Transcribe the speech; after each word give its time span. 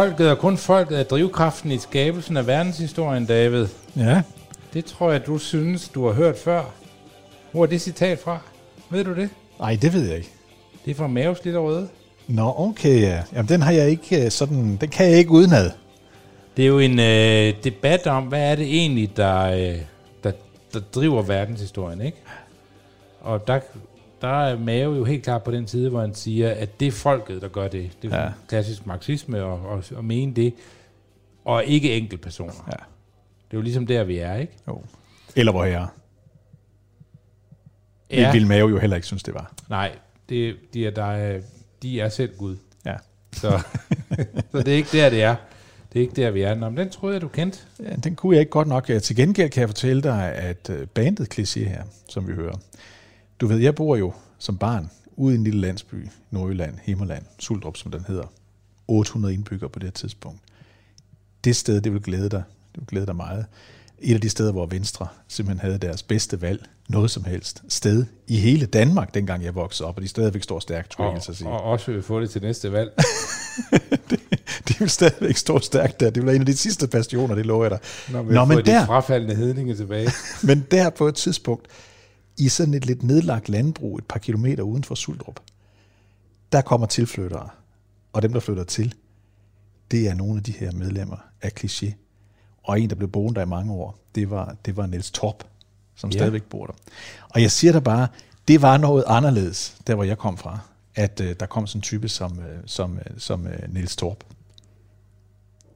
Folket 0.00 0.30
og 0.30 0.38
kun 0.38 0.56
folket 0.56 0.98
er 0.98 1.02
drivkraften 1.02 1.70
i 1.70 1.78
skabelsen 1.78 2.36
af 2.36 2.46
verdenshistorien, 2.46 3.26
David. 3.26 3.66
Ja. 3.96 4.22
Det 4.74 4.84
tror 4.84 5.10
jeg, 5.10 5.26
du 5.26 5.38
synes, 5.38 5.88
du 5.88 6.06
har 6.06 6.12
hørt 6.12 6.38
før. 6.38 6.62
Hvor 7.52 7.62
er 7.62 7.66
det 7.66 7.80
citat 7.80 8.18
fra? 8.18 8.38
Ved 8.90 9.04
du 9.04 9.14
det? 9.14 9.30
Nej, 9.58 9.78
det 9.82 9.92
ved 9.92 10.06
jeg 10.08 10.16
ikke. 10.16 10.30
Det 10.84 10.90
er 10.90 10.94
fra 10.94 11.06
Maves 11.06 11.44
Lille 11.44 11.58
Røde. 11.58 11.88
Nå, 12.28 12.54
okay, 12.56 13.00
ja. 13.00 13.22
Jamen, 13.32 13.48
den 13.48 13.62
har 13.62 13.72
jeg 13.72 13.90
ikke 13.90 14.24
øh, 14.24 14.30
sådan... 14.30 14.78
Den 14.80 14.88
kan 14.88 15.10
jeg 15.10 15.18
ikke 15.18 15.30
udenad. 15.30 15.70
Det 16.56 16.62
er 16.62 16.68
jo 16.68 16.78
en 16.78 17.00
øh, 17.00 17.64
debat 17.64 18.06
om, 18.06 18.24
hvad 18.24 18.50
er 18.50 18.54
det 18.54 18.66
egentlig, 18.66 19.16
der, 19.16 19.42
øh, 19.42 19.78
der, 20.24 20.32
der 20.72 20.80
driver 20.94 21.22
verdenshistorien, 21.22 22.00
ikke? 22.00 22.18
Og 23.20 23.46
der, 23.46 23.60
der 24.20 24.28
er 24.44 24.58
Mave 24.58 24.96
jo 24.96 25.04
helt 25.04 25.22
klart 25.24 25.42
på 25.42 25.50
den 25.50 25.66
side, 25.66 25.90
hvor 25.90 26.00
han 26.00 26.14
siger, 26.14 26.50
at 26.50 26.80
det 26.80 26.88
er 26.88 26.92
folket, 26.92 27.42
der 27.42 27.48
gør 27.48 27.68
det. 27.68 27.90
Det 28.02 28.12
er 28.12 28.22
Ja. 28.22 28.30
klassisk 28.48 28.86
marxisme 28.86 29.42
og, 29.44 29.60
og, 29.68 29.84
og 29.96 30.04
mene 30.04 30.34
det. 30.34 30.54
Og 31.44 31.64
ikke 31.64 31.96
enkeltpersoner. 31.96 32.52
Ja. 32.66 32.72
Det 33.50 33.56
er 33.56 33.58
jo 33.58 33.60
ligesom 33.60 33.86
der, 33.86 34.04
vi 34.04 34.18
er, 34.18 34.34
ikke? 34.36 34.52
Jo. 34.68 34.82
Eller 35.36 35.52
hvor 35.52 35.64
jeg 35.64 35.86
ja. 38.10 38.24
Det 38.26 38.32
ville 38.32 38.48
Mave 38.48 38.68
jo 38.70 38.78
heller 38.78 38.96
ikke 38.96 39.06
synes, 39.06 39.22
det 39.22 39.34
var. 39.34 39.52
Nej, 39.68 39.92
det, 40.28 40.56
de, 40.74 40.86
er, 40.86 40.90
der 40.90 41.04
er, 41.04 41.40
de 41.82 42.00
er 42.00 42.08
selv 42.08 42.36
Gud. 42.36 42.56
Ja. 42.86 42.94
Så, 43.32 43.50
så 44.52 44.58
det 44.58 44.68
er 44.68 44.76
ikke 44.76 44.88
der, 44.92 45.10
det 45.10 45.22
er. 45.22 45.36
Det 45.92 45.98
er 45.98 46.02
ikke 46.02 46.16
der, 46.22 46.30
vi 46.30 46.42
er. 46.42 46.54
Nå, 46.54 46.68
men 46.68 46.76
den 46.78 46.90
troede 46.90 47.14
jeg, 47.14 47.22
du 47.22 47.28
kendte. 47.28 47.58
Ja, 47.82 47.94
den 48.04 48.16
kunne 48.16 48.34
jeg 48.34 48.40
ikke 48.40 48.50
godt 48.50 48.68
nok. 48.68 48.90
Til 49.02 49.16
gengæld 49.16 49.50
kan 49.50 49.60
jeg 49.60 49.68
fortælle 49.68 50.02
dig, 50.02 50.32
at 50.34 50.70
øh, 50.70 50.86
bandet 50.86 51.38
kliché 51.38 51.68
her, 51.68 51.82
som 52.08 52.28
vi 52.28 52.32
hører, 52.32 52.54
du 53.40 53.46
ved, 53.46 53.58
jeg 53.58 53.74
bor 53.74 53.96
jo 53.96 54.12
som 54.38 54.58
barn 54.58 54.90
ude 55.16 55.34
i 55.34 55.38
en 55.38 55.44
lille 55.44 55.60
landsby, 55.60 56.08
Nordjylland, 56.30 56.74
Himmerland, 56.82 57.24
Suldrup, 57.38 57.76
som 57.76 57.90
den 57.90 58.04
hedder. 58.08 58.24
800 58.88 59.34
indbyggere 59.34 59.70
på 59.70 59.78
det 59.78 59.94
tidspunkt. 59.94 60.40
Det 61.44 61.56
sted, 61.56 61.80
det 61.80 61.92
vil 61.92 62.02
glæde 62.02 62.28
dig. 62.28 62.42
Det 62.72 62.80
vil 62.80 62.86
glæde 62.86 63.06
dig 63.06 63.16
meget. 63.16 63.46
Et 63.98 64.14
af 64.14 64.20
de 64.20 64.28
steder, 64.28 64.52
hvor 64.52 64.66
Venstre 64.66 65.06
simpelthen 65.28 65.60
havde 65.60 65.78
deres 65.78 66.02
bedste 66.02 66.42
valg, 66.42 66.68
noget 66.88 67.10
som 67.10 67.24
helst, 67.24 67.62
sted 67.68 68.04
i 68.26 68.36
hele 68.36 68.66
Danmark, 68.66 69.14
dengang 69.14 69.44
jeg 69.44 69.54
voksede 69.54 69.88
op, 69.88 69.96
og 69.96 70.02
de 70.02 70.08
stadigvæk 70.08 70.42
står 70.42 70.60
stærkt, 70.60 70.90
tror 70.90 71.04
jeg, 71.04 71.12
Og, 71.12 71.22
jeg 71.28 71.36
sige. 71.36 71.48
og 71.48 71.62
også 71.62 71.92
vil 71.92 72.02
få 72.02 72.20
det 72.20 72.30
til 72.30 72.42
næste 72.42 72.72
valg. 72.72 72.92
De 74.68 74.74
vil 74.78 74.90
stadigvæk 74.90 75.36
stå 75.36 75.58
stærkt 75.58 76.00
der. 76.00 76.10
Det 76.10 76.22
bliver 76.22 76.34
en 76.34 76.42
af 76.42 76.46
de 76.46 76.56
sidste 76.56 76.88
bastioner, 76.88 77.34
det 77.34 77.46
lover 77.46 77.64
jeg 77.64 77.70
dig. 77.70 77.78
Når 78.10 78.22
vi 78.22 78.34
Nå, 78.34 78.44
men 78.44 78.56
får 78.56 78.62
de 78.62 78.70
der, 78.70 78.86
frafaldende 78.86 79.34
hedninge 79.34 79.74
tilbage. 79.74 80.10
men 80.48 80.66
der 80.70 80.90
på 80.90 81.08
et 81.08 81.14
tidspunkt, 81.14 81.66
i 82.40 82.48
sådan 82.48 82.74
et 82.74 82.86
lidt 82.86 83.02
nedlagt 83.02 83.48
landbrug, 83.48 83.98
et 83.98 84.04
par 84.04 84.18
kilometer 84.18 84.62
uden 84.62 84.84
for 84.84 84.94
Suldrup, 84.94 85.40
der 86.52 86.60
kommer 86.60 86.86
tilflyttere. 86.86 87.48
Og 88.12 88.22
dem, 88.22 88.32
der 88.32 88.40
flytter 88.40 88.64
til, 88.64 88.94
det 89.90 90.08
er 90.08 90.14
nogle 90.14 90.36
af 90.36 90.42
de 90.42 90.52
her 90.52 90.72
medlemmer 90.72 91.16
af 91.42 91.52
Kliché. 91.60 91.92
Og 92.62 92.80
en, 92.80 92.90
der 92.90 92.96
blev 92.96 93.08
boende 93.10 93.34
der 93.34 93.46
i 93.46 93.48
mange 93.48 93.72
år, 93.72 93.98
det 94.14 94.30
var, 94.30 94.56
det 94.64 94.76
var 94.76 94.86
Niels 94.86 95.10
Torp, 95.10 95.44
som 95.94 96.10
Ja. 96.10 96.18
stadigvæk 96.18 96.42
bor 96.42 96.66
der. 96.66 96.72
Og 97.28 97.42
jeg 97.42 97.50
siger 97.50 97.72
dig 97.72 97.84
bare, 97.84 98.08
det 98.48 98.62
var 98.62 98.76
noget 98.76 99.04
anderledes, 99.06 99.76
der 99.86 99.94
hvor 99.94 100.04
jeg 100.04 100.18
kom 100.18 100.38
fra, 100.38 100.58
at 100.94 101.20
øh, 101.20 101.36
der 101.40 101.46
kom 101.46 101.66
sådan 101.66 101.78
en 101.78 101.82
type 101.82 102.08
som, 102.08 102.38
øh, 102.40 102.58
som, 102.66 102.98
øh, 102.98 103.04
som 103.18 103.46
øh, 103.46 103.74
Niels 103.74 103.96
Torp. 103.96 104.24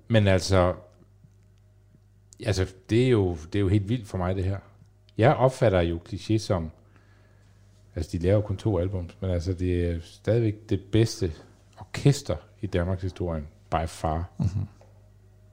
Men 0.08 0.26
altså, 0.26 0.75
altså 2.46 2.67
det, 2.90 3.05
er 3.05 3.08
jo, 3.08 3.37
det 3.52 3.55
er 3.55 3.60
jo 3.60 3.69
helt 3.69 3.88
vildt 3.88 4.08
for 4.08 4.19
mig, 4.19 4.37
det 4.37 4.44
her. 4.44 4.58
Jeg 5.19 5.34
opfatter 5.34 5.81
jo 5.81 6.00
kliché 6.08 6.38
som, 6.38 6.70
altså 7.94 8.11
de 8.12 8.19
laver 8.19 8.40
kun 8.40 8.56
to 8.56 8.78
albums, 8.78 9.16
men 9.20 9.31
altså 9.31 9.52
det 9.52 9.90
er 9.90 9.99
stadigvæk 10.02 10.55
det 10.69 10.81
bedste 10.93 11.32
orkester 11.78 12.37
i 12.61 12.66
Danmarks 12.66 13.02
historie, 13.02 13.43
by 13.70 13.87
far. 13.87 14.31
Mhm. 14.38 14.49
Mm-hmm. 14.49 14.66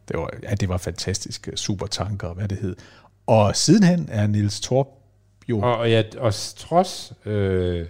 Det 0.07 0.19
var, 0.19 0.29
ja, 0.43 0.55
det 0.55 0.69
var 0.69 0.77
fantastisk. 0.77 1.49
Supertanker, 1.55 2.33
hvad 2.33 2.47
det 2.47 2.57
hed. 2.57 2.75
Og 3.27 3.55
sidenhen 3.55 4.09
er 4.11 4.27
Niels 4.27 4.61
Torp 4.61 4.87
jo... 5.49 5.59
Og, 5.59 5.77
og, 5.77 5.89
ja, 5.89 6.03
og 6.17 6.33
trods 6.55 7.13
øh, 7.25 7.87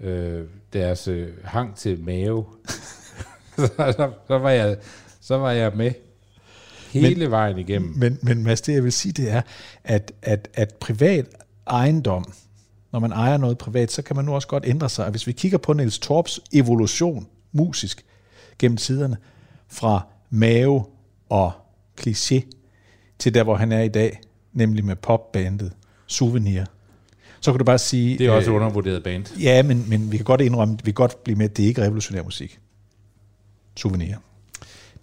øh, 0.00 0.44
deres 0.72 1.08
øh, 1.08 1.44
hang 1.44 1.76
til 1.76 2.00
mave, 2.00 2.44
så, 3.56 3.66
så, 3.76 4.12
så, 4.26 4.38
var 4.38 4.50
jeg, 4.50 4.78
så 5.20 5.38
var 5.38 5.50
jeg 5.50 5.72
med 5.74 5.92
hele 7.00 7.20
men, 7.20 7.30
vejen 7.30 7.58
igennem. 7.58 7.92
Men, 7.96 8.18
men 8.22 8.44
Mads, 8.44 8.60
det 8.60 8.72
jeg 8.74 8.84
vil 8.84 8.92
sige, 8.92 9.12
det 9.12 9.30
er, 9.30 9.42
at, 9.84 10.12
at, 10.22 10.48
at 10.54 10.74
privat 10.74 11.26
ejendom, 11.66 12.32
når 12.92 12.98
man 12.98 13.12
ejer 13.12 13.36
noget 13.36 13.58
privat, 13.58 13.92
så 13.92 14.02
kan 14.02 14.16
man 14.16 14.24
nu 14.24 14.34
også 14.34 14.48
godt 14.48 14.64
ændre 14.66 14.88
sig. 14.88 15.04
Og 15.04 15.10
hvis 15.10 15.26
vi 15.26 15.32
kigger 15.32 15.58
på 15.58 15.72
Niels 15.72 15.98
Torps 15.98 16.40
evolution, 16.52 17.26
musisk, 17.52 18.04
gennem 18.58 18.76
tiderne, 18.76 19.16
fra 19.68 20.06
mave 20.30 20.84
og 21.28 21.52
kliché, 22.00 22.40
til 23.18 23.34
der, 23.34 23.42
hvor 23.42 23.56
han 23.56 23.72
er 23.72 23.82
i 23.82 23.88
dag, 23.88 24.20
nemlig 24.52 24.84
med 24.84 24.96
popbandet 24.96 25.72
Souvenir. 26.06 26.64
Så 27.40 27.52
kan 27.52 27.58
du 27.58 27.64
bare 27.64 27.78
sige... 27.78 28.18
Det 28.18 28.26
er 28.26 28.30
også 28.30 28.50
øh, 28.50 28.56
undervurderet 28.56 29.02
band. 29.02 29.38
Ja, 29.40 29.62
men, 29.62 29.84
men 29.88 30.12
vi 30.12 30.16
kan 30.16 30.24
godt 30.24 30.40
indrømme, 30.40 30.78
vi 30.84 30.90
kan 30.90 30.94
godt 30.94 31.24
blive 31.24 31.36
med, 31.36 31.50
at 31.50 31.56
det 31.56 31.62
ikke 31.62 31.80
er 31.80 31.84
revolutionær 31.84 32.22
musik. 32.22 32.58
Souvenir. 33.76 34.16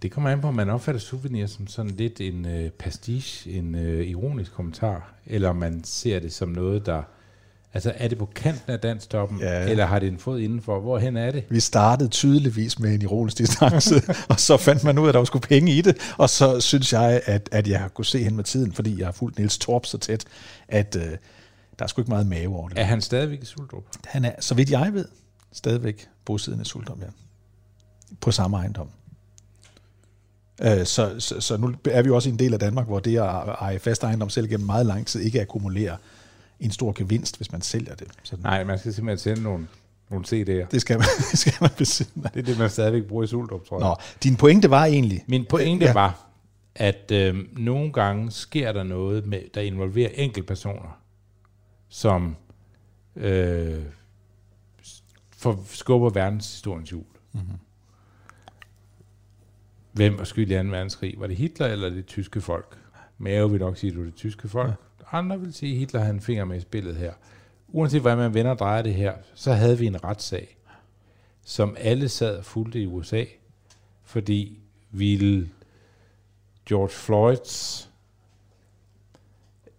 Det 0.04 0.12
kommer 0.12 0.30
an 0.30 0.42
på, 0.42 0.48
om 0.48 0.54
man 0.54 0.70
opfatter 0.70 1.00
souvenir 1.00 1.48
som 1.48 1.68
sådan 1.68 1.92
lidt 1.92 2.22
en 2.22 2.46
øh, 2.46 2.70
pastiche, 2.70 3.52
en 3.52 3.76
øh, 3.76 4.08
ironisk 4.08 4.54
kommentar, 4.54 5.14
eller 5.26 5.50
om 5.50 5.56
man 5.56 5.84
ser 5.84 6.20
det 6.20 6.34
som 6.34 6.50
noget, 6.50 6.86
der... 6.86 7.04
Altså, 7.74 7.94
er 7.96 8.08
det 8.08 8.18
på 8.18 8.26
kanten 8.26 8.72
af 8.72 8.80
danstoppen, 8.80 9.40
ja. 9.40 9.70
eller 9.70 9.86
har 9.86 10.00
det 10.00 10.08
en 10.08 10.18
fod 10.18 10.40
indenfor? 10.40 10.80
Hvorhen 10.80 11.18
er 11.18 11.32
det? 11.32 11.44
Vi 11.50 11.60
startede 11.60 12.10
tydeligvis 12.10 12.80
med 12.80 12.94
en 12.94 13.02
ironisk 13.02 13.38
distance, 13.38 13.96
og 14.30 14.40
så 14.40 14.58
fandt 14.58 14.84
man 14.84 14.98
ud 14.98 15.04
af, 15.04 15.08
at 15.08 15.14
der 15.14 15.20
var 15.20 15.26
sgu 15.26 15.40
penge 15.40 15.72
i 15.72 15.82
det, 15.82 15.98
og 16.18 16.30
så 16.30 16.60
synes 16.60 16.94
jeg, 16.94 17.22
at, 17.26 17.50
at 17.52 17.68
jeg 17.68 17.80
har 17.80 17.88
kunne 17.88 18.06
se 18.06 18.24
hen 18.24 18.36
med 18.36 18.44
tiden, 18.44 18.74
fordi 18.74 19.00
jeg 19.00 19.08
har 19.08 19.12
fulgt 19.12 19.38
Niels 19.38 19.58
Torp 19.58 19.86
så 19.86 19.98
tæt, 19.98 20.26
at 20.68 20.96
øh, 20.96 21.12
der 21.80 21.84
er 21.84 21.88
sgu 21.88 22.02
ikke 22.02 22.12
meget 22.12 22.28
mave 22.28 22.56
over 22.56 22.70
det. 22.70 22.80
Er 22.80 22.84
han 22.84 23.02
stadigvæk 23.02 23.42
i 23.42 23.46
Suldrup? 23.46 23.84
Han 24.06 24.26
er, 24.26 24.32
så 24.40 24.56
vidt 24.56 24.72
jeg 24.72 24.94
ved, 24.94 25.06
stadigvæk 25.52 26.08
bosiddende 26.26 26.62
i 26.62 26.66
Suldrup, 26.66 27.00
ja. 27.02 27.08
På 28.22 28.32
samme 28.32 28.58
ejendom. 28.58 28.90
Øh, 30.64 30.86
så, 30.86 31.16
så, 31.20 31.42
så 31.42 31.58
nu 31.58 31.74
er 31.86 32.02
vi 32.02 32.10
også 32.10 32.30
i 32.30 32.32
en 32.32 32.40
del 32.40 32.54
af 32.54 32.60
Danmark, 32.60 32.88
hvor 32.88 33.00
det 33.00 33.18
at 33.18 33.26
eje 33.60 33.80
fast 33.80 34.04
ejendom 34.04 34.30
selv 34.30 34.48
gennem 34.48 34.66
meget 34.66 34.86
lang 34.86 35.08
tid 35.08 35.22
ikke 35.22 35.42
akkumulerer 35.42 35.98
en 36.60 36.72
stor 36.72 36.94
gevinst, 36.96 37.38
hvis 37.38 37.52
man 37.52 37.62
sælger 37.62 37.96
det. 37.96 38.08
Så 38.24 38.38
Nej, 38.44 38.64
man 38.64 38.80
skal 38.80 38.94
simpelthen 38.94 39.18
sende 39.18 39.44
nogle, 39.44 39.68
nogle 40.10 40.26
CD'er. 40.26 40.68
Det 40.72 40.82
skal 40.82 40.98
man, 40.98 41.08
det 41.32 41.40
skal 41.40 41.54
man 41.62 41.70
besidde. 41.78 42.30
Det 42.34 42.40
er 42.40 42.44
det, 42.44 42.60
man 42.60 42.70
stadigvæk 42.70 43.04
bruger 43.04 43.24
i 43.24 43.28
Suldrup, 43.28 43.66
tror 43.66 43.80
jeg. 43.80 43.88
Nå, 43.88 43.96
din 44.24 44.36
pointe 44.36 44.70
var 44.70 44.86
egentlig... 44.86 45.24
Min 45.28 45.46
pointe 45.46 45.86
ja. 45.86 45.94
var, 45.94 46.28
at 46.76 47.12
øh, 47.12 47.36
nogle 47.58 47.94
gange 47.94 48.32
sker 48.32 48.72
der 48.72 48.84
noget, 48.84 49.28
med, 49.28 49.40
der 49.54 49.62
involverer 49.62 50.10
enkeltpersoner, 50.14 51.00
som 51.90 52.36
øh, 53.16 53.80
for, 55.38 55.60
skubber 55.70 56.10
verdenshistoriens 56.10 56.90
hjul. 56.90 57.04
Mm-hmm. 57.34 57.58
Hvem 59.94 60.18
var 60.18 60.24
skyld 60.24 60.52
i 60.52 60.56
2. 60.56 60.64
verdenskrig? 60.64 61.16
Var 61.18 61.28
det 61.28 61.36
Hitler 61.36 61.68
eller 61.68 61.90
det 61.90 62.06
tyske 62.06 62.42
folk? 62.42 62.78
Mave 63.18 63.52
vil 63.52 63.60
nok 63.60 63.78
sige, 63.78 63.90
at 63.90 63.94
det 63.94 64.00
var 64.00 64.06
det 64.06 64.16
tyske 64.16 64.48
folk. 64.48 64.70
Ja. 64.70 65.18
Andre 65.18 65.40
vil 65.40 65.54
sige, 65.54 65.72
at 65.72 65.78
Hitler 65.78 66.00
havde 66.00 66.14
en 66.14 66.22
finger 66.22 66.46
med 66.46 66.58
i 66.58 66.62
spillet 66.62 66.96
her. 66.96 67.14
Uanset 67.68 68.02
hvad 68.02 68.16
man 68.16 68.34
vender 68.34 68.52
og 68.52 68.60
drejer 68.60 68.82
det 68.82 68.94
her, 68.94 69.14
så 69.36 69.54
havde 69.54 69.80
vi 69.80 69.86
en 69.86 70.04
retssag, 70.04 70.58
som 71.46 71.76
alle 71.80 72.10
sad 72.10 72.38
og 72.38 72.46
fulgte 72.46 72.82
i 72.82 72.86
USA, 72.86 73.24
fordi 74.04 74.60
ville 74.92 75.50
George 76.70 76.90
Floyds 76.90 77.90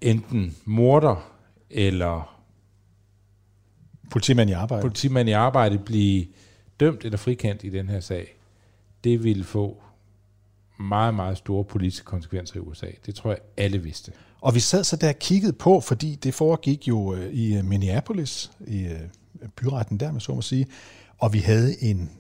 enten 0.00 0.56
morder 0.64 1.31
eller 1.70 2.40
politimand 4.10 4.50
i 4.50 4.52
arbejde, 4.52 4.82
politimand 4.82 5.28
i 5.28 5.32
arbejde 5.32 5.78
blive 5.78 6.26
dømt 6.81 7.05
eller 7.05 7.19
frikendt 7.19 7.64
i 7.64 7.69
den 7.69 7.88
her 7.88 8.00
sag, 8.00 8.37
det 9.05 9.25
ville 9.25 9.44
få 9.44 9.82
meget, 10.79 11.15
meget 11.15 11.38
store 11.38 11.65
politiske 11.65 12.05
konsekvenser 12.05 12.56
i 12.56 12.59
USA. 12.59 12.87
Det 13.06 13.15
tror 13.15 13.31
jeg, 13.31 13.38
alle 13.56 13.79
vidste. 13.79 14.12
Og 14.41 14.55
vi 14.55 14.61
sad 14.61 14.85
så 14.85 14.97
der 14.97 15.09
og 15.09 15.19
kiggede 15.19 15.53
på, 15.53 15.81
fordi 15.81 16.15
det 16.15 16.35
foregik 16.35 16.88
jo 16.88 17.15
øh, 17.15 17.32
i 17.32 17.56
øh, 17.56 17.65
Minneapolis, 17.65 18.50
i 18.67 18.85
øh, 18.85 19.00
byretten 19.56 20.00
der, 20.00 20.12
med 20.12 20.21
så 20.21 20.35
må 20.35 20.43
sige, 20.43 20.67
og 21.19 21.32
vi 21.32 21.38
havde 21.38 21.82
en 21.82 22.11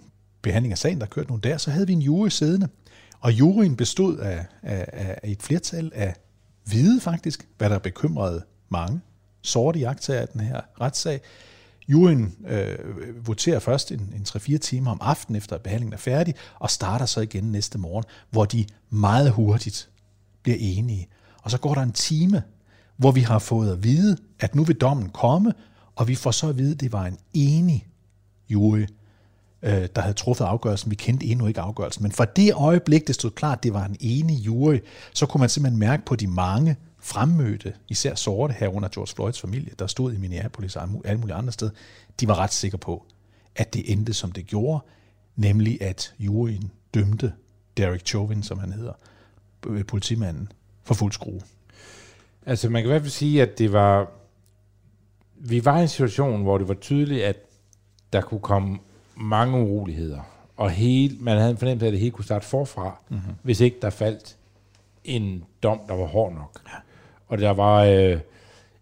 behandling 0.42 0.72
af 0.72 0.78
sagen, 0.78 1.00
der 1.00 1.06
kørte 1.06 1.28
nogle 1.28 1.42
der, 1.42 1.56
så 1.56 1.70
havde 1.70 1.86
vi 1.86 1.92
en 1.92 2.02
jury 2.02 2.28
siddende, 2.28 2.68
og 3.20 3.32
juryen 3.32 3.76
bestod 3.76 4.18
af, 4.18 4.46
af, 4.62 4.86
af 5.22 5.30
et 5.30 5.42
flertal 5.42 5.92
af 5.94 6.14
hvide 6.64 7.00
faktisk, 7.00 7.48
hvad 7.58 7.70
der 7.70 7.78
bekymrede 7.78 8.44
mange 8.68 9.00
sorte 9.42 9.78
jagttager 9.78 10.20
af 10.20 10.28
den 10.28 10.40
her 10.40 10.60
retssag. 10.80 11.20
Juryen 11.88 12.34
øh, 12.48 13.26
voterer 13.26 13.58
først 13.58 13.92
en, 13.92 14.12
en 14.14 14.26
3-4 14.28 14.56
timer 14.56 14.90
om 14.90 14.98
aftenen, 15.00 15.36
efter 15.36 15.56
at 15.56 15.62
behandlingen 15.62 15.92
er 15.92 15.98
færdig, 15.98 16.34
og 16.58 16.70
starter 16.70 17.06
så 17.06 17.20
igen 17.20 17.44
næste 17.44 17.78
morgen, 17.78 18.04
hvor 18.30 18.44
de 18.44 18.66
meget 18.90 19.30
hurtigt 19.30 19.88
bliver 20.42 20.58
enige. 20.60 21.08
Og 21.42 21.50
så 21.50 21.58
går 21.58 21.74
der 21.74 21.82
en 21.82 21.92
time, 21.92 22.42
hvor 22.96 23.12
vi 23.12 23.20
har 23.20 23.38
fået 23.38 23.72
at 23.72 23.84
vide, 23.84 24.16
at 24.40 24.54
nu 24.54 24.64
vil 24.64 24.76
dommen 24.76 25.08
komme, 25.08 25.52
og 25.96 26.08
vi 26.08 26.14
får 26.14 26.30
så 26.30 26.48
at 26.48 26.58
vide, 26.58 26.72
at 26.72 26.80
det 26.80 26.92
var 26.92 27.06
en 27.06 27.18
enig 27.34 27.86
jury, 28.48 28.86
øh, 29.62 29.88
der 29.96 30.00
havde 30.00 30.14
truffet 30.14 30.44
afgørelsen. 30.44 30.90
Vi 30.90 30.96
kendte 30.96 31.26
endnu 31.26 31.46
ikke 31.46 31.60
afgørelsen, 31.60 32.02
men 32.02 32.12
fra 32.12 32.24
det 32.24 32.54
øjeblik, 32.54 33.06
det 33.06 33.14
stod 33.14 33.30
klart, 33.30 33.58
at 33.58 33.62
det 33.62 33.74
var 33.74 33.84
en 33.84 33.96
enig 34.00 34.46
jury, 34.46 34.78
så 35.14 35.26
kunne 35.26 35.38
man 35.40 35.48
simpelthen 35.48 35.78
mærke 35.78 36.04
på 36.04 36.16
de 36.16 36.26
mange 36.26 36.76
fremmødte, 37.04 37.74
især 37.88 38.14
sorte 38.14 38.54
her 38.54 38.68
under 38.68 38.88
George 38.88 39.14
Floyds 39.14 39.40
familie, 39.40 39.72
der 39.78 39.86
stod 39.86 40.12
i 40.12 40.18
Minneapolis 40.18 40.76
og 40.76 40.88
alle 41.04 41.20
mulige 41.20 41.34
andre 41.36 41.52
steder, 41.52 41.72
de 42.20 42.28
var 42.28 42.38
ret 42.38 42.52
sikre 42.52 42.78
på, 42.78 43.06
at 43.56 43.74
det 43.74 43.92
endte 43.92 44.14
som 44.14 44.32
det 44.32 44.46
gjorde, 44.46 44.84
nemlig 45.36 45.82
at 45.82 46.14
juryen 46.18 46.70
dømte 46.94 47.32
Derek 47.76 48.06
Chauvin, 48.06 48.42
som 48.42 48.58
han 48.58 48.72
hedder, 48.72 48.92
politimanden, 49.86 50.52
for 50.84 50.94
fuld 50.94 51.12
skrue. 51.12 51.40
Altså 52.46 52.68
man 52.68 52.82
kan 52.82 52.88
i 52.88 52.92
hvert 52.92 53.02
fald 53.02 53.10
sige, 53.10 53.42
at 53.42 53.58
det 53.58 53.72
var, 53.72 54.10
vi 55.34 55.64
var 55.64 55.78
i 55.78 55.82
en 55.82 55.88
situation, 55.88 56.42
hvor 56.42 56.58
det 56.58 56.68
var 56.68 56.74
tydeligt, 56.74 57.24
at 57.24 57.36
der 58.12 58.20
kunne 58.20 58.40
komme 58.40 58.78
mange 59.16 59.58
uroligheder, 59.58 60.20
og 60.56 60.70
hele, 60.70 61.16
man 61.20 61.38
havde 61.38 61.50
en 61.50 61.56
fornemmelse 61.56 61.86
af, 61.86 61.88
at 61.88 61.92
det 61.92 62.00
hele 62.00 62.10
kunne 62.10 62.24
starte 62.24 62.46
forfra, 62.46 62.98
mm-hmm. 63.08 63.34
hvis 63.42 63.60
ikke 63.60 63.76
der 63.82 63.90
faldt 63.90 64.36
en 65.04 65.44
dom, 65.62 65.80
der 65.88 65.94
var 65.94 66.06
hård 66.06 66.32
nok. 66.32 66.62
Ja. 66.66 66.78
Og 67.26 67.38
der 67.38 67.50
var 67.50 67.84
øh, 67.84 68.18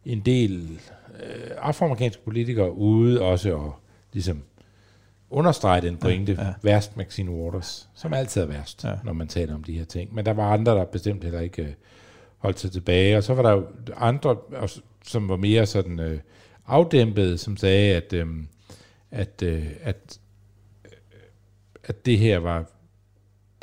en 0.04 0.20
del 0.20 0.80
øh, 1.22 1.50
afroamerikanske 1.58 2.22
politikere 2.24 2.72
ude 2.72 3.22
også 3.22 3.54
og 3.54 3.74
ligesom 4.12 4.42
understrege 5.30 5.80
den 5.80 5.96
pointe, 5.96 6.32
ja, 6.32 6.46
ja. 6.46 6.54
værst 6.62 6.96
Maxine 6.96 7.30
Waters, 7.30 7.88
som 7.94 8.12
altid 8.12 8.42
er 8.42 8.46
værst, 8.46 8.84
ja. 8.84 8.94
når 9.04 9.12
man 9.12 9.28
taler 9.28 9.54
om 9.54 9.64
de 9.64 9.78
her 9.78 9.84
ting. 9.84 10.14
Men 10.14 10.26
der 10.26 10.32
var 10.32 10.52
andre, 10.52 10.72
der 10.72 10.84
bestemt 10.84 11.24
heller 11.24 11.40
ikke 11.40 11.62
øh, 11.62 11.72
holdt 12.38 12.60
sig 12.60 12.72
tilbage. 12.72 13.16
Og 13.16 13.22
så 13.22 13.34
var 13.34 13.42
der 13.42 13.50
jo 13.50 13.66
andre, 13.96 14.36
som 15.04 15.28
var 15.28 15.36
mere 15.36 15.66
sådan 15.66 16.00
øh, 16.00 16.20
afdæmpede, 16.66 17.38
som 17.38 17.56
sagde, 17.56 17.96
at, 17.96 18.12
øh, 18.12 18.26
at, 19.10 19.42
øh, 19.42 19.66
at, 19.82 20.18
at 21.84 22.06
det 22.06 22.18
her 22.18 22.38
var 22.38 22.70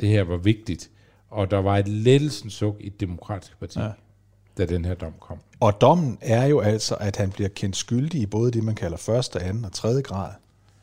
det 0.00 0.08
her 0.08 0.22
var 0.22 0.36
vigtigt. 0.36 0.90
Og 1.28 1.50
der 1.50 1.58
var 1.58 1.78
et 1.78 1.88
lettelsens 1.88 2.52
suk 2.52 2.76
i 2.80 2.88
det 2.88 3.00
demokratiske 3.00 3.56
parti. 3.56 3.78
Ja 3.78 3.90
da 4.58 4.66
den 4.66 4.84
her 4.84 4.94
dom 4.94 5.12
kom. 5.20 5.38
Og 5.60 5.80
dommen 5.80 6.18
er 6.20 6.46
jo 6.46 6.60
altså, 6.60 6.94
at 6.94 7.16
han 7.16 7.30
bliver 7.30 7.48
kendt 7.48 7.76
skyldig 7.76 8.20
i 8.20 8.26
både 8.26 8.50
det, 8.50 8.64
man 8.64 8.74
kalder 8.74 8.96
første, 8.96 9.40
anden 9.40 9.64
og 9.64 9.72
tredje 9.72 10.02
grad 10.02 10.30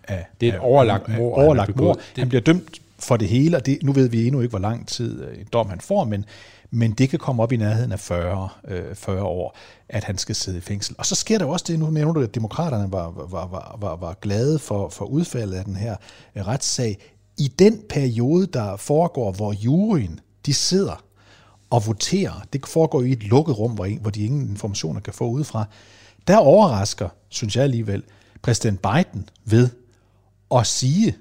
af... 0.03 0.25
Det 0.41 0.49
er 0.49 0.53
et 0.53 0.59
overlagt 0.59 1.07
mor. 1.07 1.43
Overlagt 1.43 1.75
mor. 1.75 1.93
Det. 1.93 2.03
Han 2.17 2.29
bliver 2.29 2.41
dømt 2.41 2.81
for 2.99 3.17
det 3.17 3.27
hele, 3.27 3.57
og 3.57 3.65
det, 3.65 3.83
nu 3.83 3.91
ved 3.91 4.09
vi 4.09 4.27
endnu 4.27 4.41
ikke, 4.41 4.49
hvor 4.49 4.59
lang 4.59 4.87
tid 4.87 5.23
øh, 5.23 5.39
en 5.39 5.47
dom 5.53 5.69
han 5.69 5.81
får, 5.81 6.03
men, 6.03 6.25
men 6.71 6.91
det 6.91 7.09
kan 7.09 7.19
komme 7.19 7.43
op 7.43 7.51
i 7.51 7.57
nærheden 7.57 7.91
af 7.91 7.99
40, 7.99 8.49
øh, 8.67 8.95
40 8.95 9.23
år, 9.23 9.57
at 9.89 10.03
han 10.03 10.17
skal 10.17 10.35
sidde 10.35 10.57
i 10.57 10.61
fængsel. 10.61 10.95
Og 10.97 11.05
så 11.05 11.15
sker 11.15 11.37
der 11.37 11.45
også 11.45 11.65
det, 11.67 11.79
nu 11.79 11.89
nævner 11.89 12.13
du, 12.13 12.21
at 12.21 12.35
demokraterne 12.35 12.91
var, 12.91 13.11
var, 13.11 13.47
var, 13.47 13.77
var, 13.79 13.95
var 13.95 14.13
glade 14.21 14.59
for, 14.59 14.89
for 14.89 15.05
udfaldet 15.05 15.57
af 15.57 15.65
den 15.65 15.75
her 15.75 15.95
øh, 16.35 16.47
retssag. 16.47 16.97
I 17.37 17.47
den 17.47 17.81
periode, 17.89 18.47
der 18.47 18.77
foregår, 18.77 19.31
hvor 19.31 19.53
juryen, 19.53 20.19
de 20.45 20.53
sidder 20.53 21.03
og 21.69 21.87
votere, 21.87 22.41
det 22.53 22.65
foregår 22.65 23.01
i 23.01 23.11
et 23.11 23.23
lukket 23.23 23.59
rum, 23.59 23.71
hvor, 23.71 23.99
hvor 24.01 24.09
de 24.09 24.25
ingen 24.25 24.49
informationer 24.49 25.01
kan 25.01 25.13
få 25.13 25.29
udefra, 25.29 25.65
der 26.27 26.37
overrasker, 26.37 27.09
synes 27.29 27.55
jeg 27.55 27.63
alligevel, 27.63 28.03
præsident 28.41 28.81
Biden 28.81 29.29
ved 29.45 29.69
at 30.55 30.67
sige, 30.67 31.15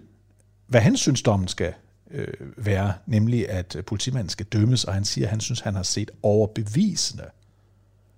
hvad 0.66 0.80
han 0.80 0.96
synes, 0.96 1.22
dommen 1.22 1.48
skal 1.48 1.72
øh, 2.10 2.26
være, 2.56 2.92
nemlig 3.06 3.50
at 3.50 3.76
politimanden 3.86 4.28
skal 4.28 4.46
dømmes, 4.46 4.84
og 4.84 4.94
han 4.94 5.04
siger, 5.04 5.26
at 5.26 5.30
han 5.30 5.40
synes, 5.40 5.60
han 5.60 5.74
har 5.74 5.82
set 5.82 6.10
overbevisende 6.22 7.24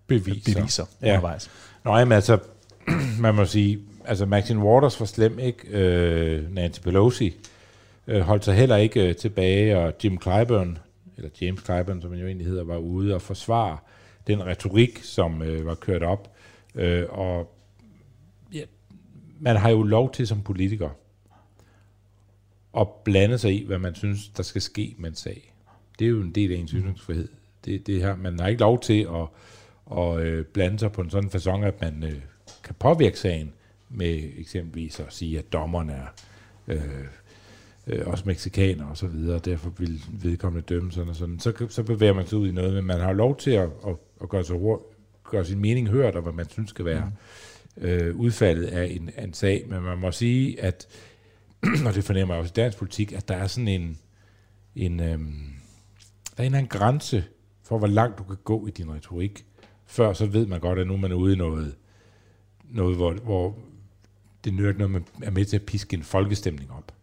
beviser, 0.07 0.55
beviser 0.55 0.85
ja. 1.03 1.09
undervejs. 1.09 1.51
Nå, 1.85 1.93
men 2.05 2.13
altså, 2.13 2.39
man 3.21 3.35
må 3.35 3.45
sige, 3.45 3.79
altså 4.05 4.27
Maxine 4.27 4.61
Waters 4.61 5.01
var 5.01 5.07
slem, 5.07 5.39
ikke? 5.39 5.69
Øh, 5.69 6.55
Nancy 6.55 6.81
Pelosi 6.81 7.35
øh, 8.07 8.21
holdt 8.21 8.45
sig 8.45 8.55
heller 8.55 8.77
ikke 8.77 9.09
øh, 9.09 9.17
tilbage, 9.17 9.79
og 9.79 9.93
Jim 10.05 10.21
Clyburn 10.23 10.79
eller 11.19 11.31
James 11.41 11.65
Clyburn, 11.65 12.03
som 12.03 12.11
han 12.11 12.21
jo 12.21 12.27
egentlig 12.27 12.47
hedder, 12.47 12.65
var 12.65 12.77
ude 12.77 13.15
og 13.15 13.23
forsvare 13.23 13.79
den 14.27 14.47
retorik, 14.47 14.99
som 15.03 15.43
øh, 15.43 15.67
var 15.67 15.75
kørt 15.75 16.03
op. 16.03 16.37
Øh, 16.75 17.07
og 17.09 17.55
ja, 18.53 18.63
man 19.41 19.57
har 19.57 19.71
jo 19.71 19.83
lov 19.83 20.13
til 20.13 20.27
som 20.27 20.43
politiker 20.43 20.91
at 22.79 22.89
blande 23.05 23.39
sig 23.39 23.63
i, 23.63 23.65
hvad 23.67 23.79
man 23.79 23.95
synes, 23.95 24.29
der 24.29 24.43
skal 24.43 24.63
ske 24.63 24.95
med 24.99 25.09
en 25.09 25.15
sag. 25.15 25.55
Det 25.99 26.05
er 26.05 26.09
jo 26.09 26.21
en 26.21 26.35
del 26.35 26.53
af 26.53 26.57
ens 26.57 26.71
ytringsfrihed. 26.71 27.29
Det, 27.65 27.87
det 27.87 28.03
her, 28.03 28.17
man 28.17 28.41
har 28.41 28.49
ikke 28.49 28.61
lov 28.61 28.81
til 28.81 29.09
at, 29.11 29.27
at 29.99 30.21
øh, 30.21 30.45
blande 30.45 30.79
sig 30.79 30.93
på 30.93 31.01
en 31.01 31.11
sådan 31.11 31.31
façon, 31.35 31.65
at 31.65 31.81
man 31.81 32.05
øh, 32.05 32.21
kan 32.65 32.75
påvirke 32.79 33.19
sagen 33.19 33.53
med 33.89 34.31
eksempelvis 34.37 35.01
at 35.01 35.13
sige, 35.13 35.39
at 35.39 35.53
dommerne 35.53 35.93
er 35.93 36.07
øh, 36.69 37.07
øh, 37.88 38.07
også 38.07 38.25
meksikaner 38.26 38.87
og 38.87 38.97
så 38.97 39.07
videre, 39.07 39.37
og 39.37 39.45
derfor 39.45 39.71
vil 39.78 40.02
vedkommende 40.12 40.66
dømme 40.66 40.92
sådan 40.92 41.09
og 41.09 41.16
sådan. 41.16 41.40
Så, 41.40 41.66
så 41.68 41.83
bevæger 41.83 42.12
man 42.12 42.26
sig 42.26 42.38
ud 42.38 42.49
i 42.49 42.52
noget, 42.52 42.75
men 42.75 42.85
man 42.85 43.00
har 43.00 43.12
lov 43.12 43.37
til 43.37 43.50
at, 43.50 43.68
at, 43.87 43.97
at 44.23 44.28
gøre, 44.28 44.45
sig, 44.45 44.57
gøre 45.30 45.45
sin 45.45 45.59
mening 45.59 45.88
hørt, 45.88 46.16
og 46.16 46.23
hvad 46.23 46.33
man 46.33 46.49
synes 46.49 46.71
skal 46.71 46.85
være 46.85 47.12
mm. 47.76 47.83
øh, 47.83 48.16
udfaldet 48.16 48.66
af 48.66 48.87
en, 48.90 49.11
af 49.16 49.25
en 49.25 49.35
sag. 49.35 49.64
Men 49.68 49.83
man 49.83 49.99
må 49.99 50.12
sige, 50.12 50.62
at, 50.62 50.87
og 51.87 51.95
det 51.95 52.04
fornemmer 52.04 52.35
jeg 52.35 52.40
også 52.40 52.52
i 52.52 52.61
dansk 52.61 52.78
politik, 52.78 53.12
at 53.12 53.28
der 53.28 53.35
er 53.35 53.47
sådan 53.47 53.68
en, 53.68 53.99
en 54.76 55.00
øh, 55.00 55.18
der 56.37 56.45
er 56.45 56.47
en 56.47 56.54
eller 56.54 56.59
anden 56.59 56.78
grænse 56.78 57.25
for, 57.62 57.78
hvor 57.78 57.87
langt 57.87 58.18
du 58.18 58.23
kan 58.23 58.37
gå 58.45 58.66
i 58.66 58.71
din 58.71 58.92
retorik. 58.92 59.45
Før 59.87 60.12
så 60.12 60.26
ved 60.26 60.47
man 60.47 60.61
godt, 60.61 60.78
at 60.78 60.87
nu 60.87 60.97
man 60.97 61.12
er 61.12 61.16
ude 61.16 61.33
i 61.33 61.37
noget, 61.37 61.75
noget 62.64 62.97
hvor, 62.97 63.12
hvor 63.12 63.59
det 64.45 64.54
nytter 64.54 64.68
ikke 64.68 64.78
noget, 64.78 64.92
man 64.92 65.04
er 65.23 65.30
med 65.30 65.45
til 65.45 65.57
at 65.57 65.66
piske 65.66 65.97
en 65.97 66.02
folkestemning 66.02 66.71
op. 66.71 66.98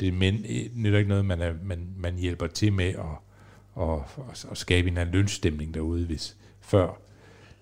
Det 0.00 0.14
men, 0.14 0.34
øh, 0.34 0.66
nytter 0.74 0.98
ikke 0.98 1.08
noget, 1.08 1.24
man, 1.24 1.40
er, 1.40 1.52
man, 1.62 1.88
man 1.96 2.14
hjælper 2.14 2.46
til 2.46 2.72
med 2.72 2.88
at, 2.88 3.04
at, 3.82 3.98
at, 4.30 4.46
at 4.50 4.58
skabe 4.58 4.88
en 4.88 4.98
lønstemning 5.12 5.74
derude, 5.74 6.06
hvis 6.06 6.36
før 6.60 7.00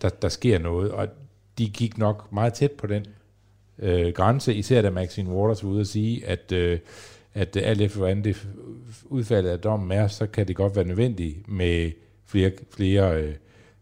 der, 0.03 0.09
der 0.09 0.29
sker 0.29 0.59
noget. 0.59 0.91
Og 0.91 1.09
de 1.59 1.71
gik 1.71 1.99
nok 1.99 2.33
meget 2.33 2.55
tæt 2.55 2.73
på 2.73 2.87
den 2.87 3.07
øh, 3.79 4.13
grænse, 4.13 4.55
især 4.55 4.83
da 4.83 4.91
Maxine 4.91 5.31
Waters 5.31 5.65
var 5.65 5.71
ude 5.71 5.81
at 5.81 5.87
sige, 5.87 6.27
at, 6.27 6.53
øh, 6.53 6.79
at 7.35 7.57
øh, 7.57 7.63
alt 7.67 7.81
efter 7.81 7.99
hvordan 7.99 8.25
det 8.25 8.49
udfaldet 9.05 9.51
af 9.51 9.59
dommen 9.59 9.93
er, 9.93 10.09
så 10.09 10.27
kan 10.27 10.49
det 10.49 10.57
godt 10.57 10.77
være 10.77 10.85
nødvendigt 10.85 11.49
med 11.49 11.93
flere, 12.27 12.53
flere 12.71 13.23
øh, 13.23 13.35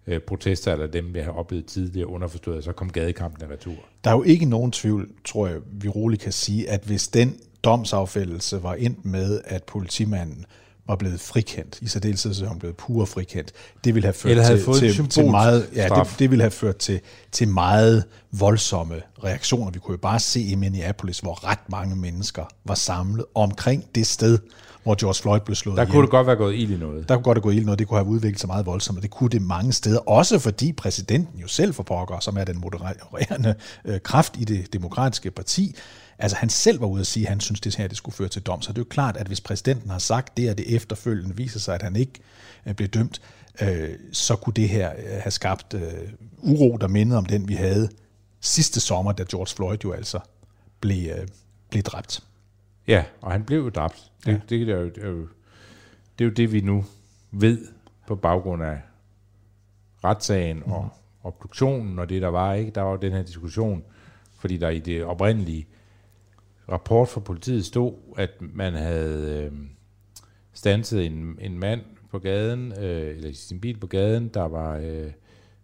øh, 0.07 0.21
protester, 0.21 0.73
eller 0.73 0.87
dem, 0.87 1.15
vi 1.15 1.19
har 1.19 1.33
oplevet 1.33 1.67
tidligere 1.67 2.07
underforstået, 2.07 2.65
så 2.65 2.73
kom 2.73 2.93
gadekampen 2.93 3.45
af 3.45 3.53
retur. 3.53 3.75
Der 4.05 4.11
er 4.11 4.15
jo 4.15 4.23
ikke 4.23 4.45
nogen 4.45 4.73
tvivl, 4.73 5.11
tror 5.25 5.47
jeg, 5.47 5.61
vi 5.73 5.89
roligt 5.89 6.23
kan 6.23 6.33
sige, 6.33 6.71
at 6.71 6.85
hvis 6.85 7.09
den 7.09 7.41
domsafvældelse 7.65 8.63
var 8.63 8.75
endt 8.75 9.05
med, 9.05 9.41
at 9.45 9.65
politimanden 9.65 10.45
var 10.91 10.97
blevet 10.97 11.21
frikendt, 11.21 11.79
i 11.81 11.89
særdeleshed 11.89 12.35
så 12.35 12.47
han 12.47 12.59
blevet 12.59 12.77
pur 12.77 13.05
frikendt. 13.05 13.53
Det 13.85 13.95
ville 13.95 14.07
have 14.07 14.15
ført 14.15 14.31
Eller 14.31 14.73
til, 14.79 14.95
til, 14.95 15.09
til 15.09 15.31
meget, 15.31 15.69
ja, 15.75 15.89
det, 15.89 16.15
det 16.19 16.31
ville 16.31 16.43
have 16.43 16.51
ført 16.51 16.77
til, 16.77 17.01
til 17.33 17.49
meget 17.49 18.05
voldsomme 18.33 19.03
reaktioner. 19.25 19.71
Vi 19.71 19.79
kunne 19.79 19.93
jo 19.93 19.99
bare 19.99 20.21
se 20.21 20.41
i 20.41 20.55
Minneapolis, 20.55 21.19
hvor 21.19 21.47
ret 21.51 21.71
mange 21.71 21.97
mennesker 21.97 22.45
var 22.65 22.75
samlet 22.75 23.25
omkring 23.35 23.85
det 23.95 24.07
sted, 24.07 24.39
hvor 24.83 24.95
George 25.01 25.23
Floyd 25.23 25.41
blev 25.41 25.55
slået 25.55 25.77
Der 25.79 25.85
kunne 25.85 26.03
det 26.03 26.11
godt 26.11 26.27
være 26.27 26.37
gået 26.37 26.55
ild 26.55 26.71
i 26.71 26.77
noget. 26.77 27.09
Der 27.09 27.15
kunne 27.15 27.25
godt 27.25 27.39
have 27.39 27.43
gået 27.43 27.55
ild 27.55 27.63
i 27.63 27.65
noget. 27.65 27.79
Det 27.79 27.89
kunne 27.89 27.99
have 27.99 28.09
udviklet 28.09 28.41
sig 28.41 28.47
meget 28.47 28.67
voldsomt, 28.67 28.99
og 28.99 29.03
det 29.03 29.11
kunne 29.11 29.31
det 29.31 29.43
mange 29.43 29.73
steder. 29.73 30.09
Også 30.09 30.39
fordi 30.39 30.73
præsidenten 30.73 31.41
jo 31.41 31.49
selv 31.49 31.75
for 31.75 31.83
pokker, 31.83 32.21
som 32.21 32.37
er 32.37 32.45
den 32.45 32.61
modererende 32.61 33.55
øh, 33.85 34.01
kraft 34.01 34.37
i 34.39 34.45
det 34.45 34.73
demokratiske 34.73 35.31
parti, 35.31 35.77
Altså 36.21 36.37
han 36.37 36.49
selv 36.49 36.81
var 36.81 36.87
ude 36.87 37.01
at 37.01 37.07
sige, 37.07 37.27
at 37.27 37.29
han 37.29 37.41
synes, 37.41 37.61
det 37.61 37.77
her 37.77 37.89
det 37.89 37.97
skulle 37.97 38.15
føre 38.15 38.29
til 38.29 38.43
dom. 38.43 38.63
Så 38.63 38.73
det 38.73 38.79
er 38.79 38.83
jo 38.83 38.89
klart, 38.91 39.17
at 39.17 39.27
hvis 39.27 39.41
præsidenten 39.41 39.91
har 39.91 39.99
sagt 39.99 40.37
det, 40.37 40.51
og 40.51 40.59
det 40.59 40.77
efterfølgende 40.77 41.37
viser 41.37 41.61
sig, 41.61 41.75
at 41.75 41.83
han 41.83 41.97
ikke 41.97 42.21
øh, 42.67 42.75
blev 42.75 42.89
dømt, 42.89 43.21
øh, 43.63 43.89
så 44.13 44.37
kunne 44.37 44.53
det 44.53 44.69
her 44.69 44.93
øh, 44.99 45.21
have 45.23 45.31
skabt 45.31 45.75
øh, 45.75 45.83
uro, 46.39 46.77
der 46.77 46.89
mindede 46.89 47.19
om 47.19 47.27
den, 47.27 47.49
vi 47.49 47.55
havde 47.55 47.89
sidste 48.41 48.81
sommer, 48.81 49.13
da 49.13 49.25
George 49.31 49.55
Floyd 49.57 49.79
jo 49.85 49.93
altså 49.93 50.21
blev, 50.81 51.11
øh, 51.11 51.29
blev 51.71 51.83
dræbt. 51.83 52.23
Ja, 52.87 53.05
og 53.21 53.33
han 53.33 53.45
blev 53.45 53.59
jo 53.59 53.69
dræbt. 53.69 54.11
Det, 54.27 54.33
ja. 54.33 54.39
det, 54.49 54.67
det, 54.67 54.69
er 54.69 54.79
jo, 54.79 54.89
det, 54.89 55.05
er 55.05 55.09
jo, 55.09 55.29
det 56.19 56.25
er 56.25 56.29
jo 56.29 56.31
det, 56.31 56.53
vi 56.53 56.61
nu 56.61 56.85
ved 57.31 57.67
på 58.07 58.17
baggrund 58.17 58.63
af 58.63 58.79
retssagen 60.05 60.57
mm. 60.57 60.73
og 60.73 60.89
obduktionen 61.23 61.99
og 61.99 62.09
det, 62.09 62.23
der 62.23 62.29
var. 62.29 62.55
ikke. 62.55 62.71
Der 62.71 62.81
var 62.83 62.97
den 62.97 63.13
her 63.13 63.23
diskussion, 63.23 63.85
fordi 64.39 64.57
der 64.57 64.69
i 64.69 64.79
det 64.79 65.05
oprindelige 65.05 65.67
rapport 66.71 67.09
fra 67.09 67.21
politiet 67.21 67.65
stod, 67.65 67.93
at 68.17 68.31
man 68.41 68.73
havde 68.75 69.45
øh, 69.45 69.53
stanset 70.53 71.07
en, 71.07 71.39
en 71.41 71.59
mand 71.59 71.81
på 72.11 72.19
gaden, 72.19 72.73
øh, 72.73 73.17
eller 73.17 73.29
i 73.29 73.35
sin 73.35 73.61
bil 73.61 73.77
på 73.77 73.87
gaden, 73.87 74.29
der 74.29 74.43
var 74.43 74.77
øh, 74.77 75.13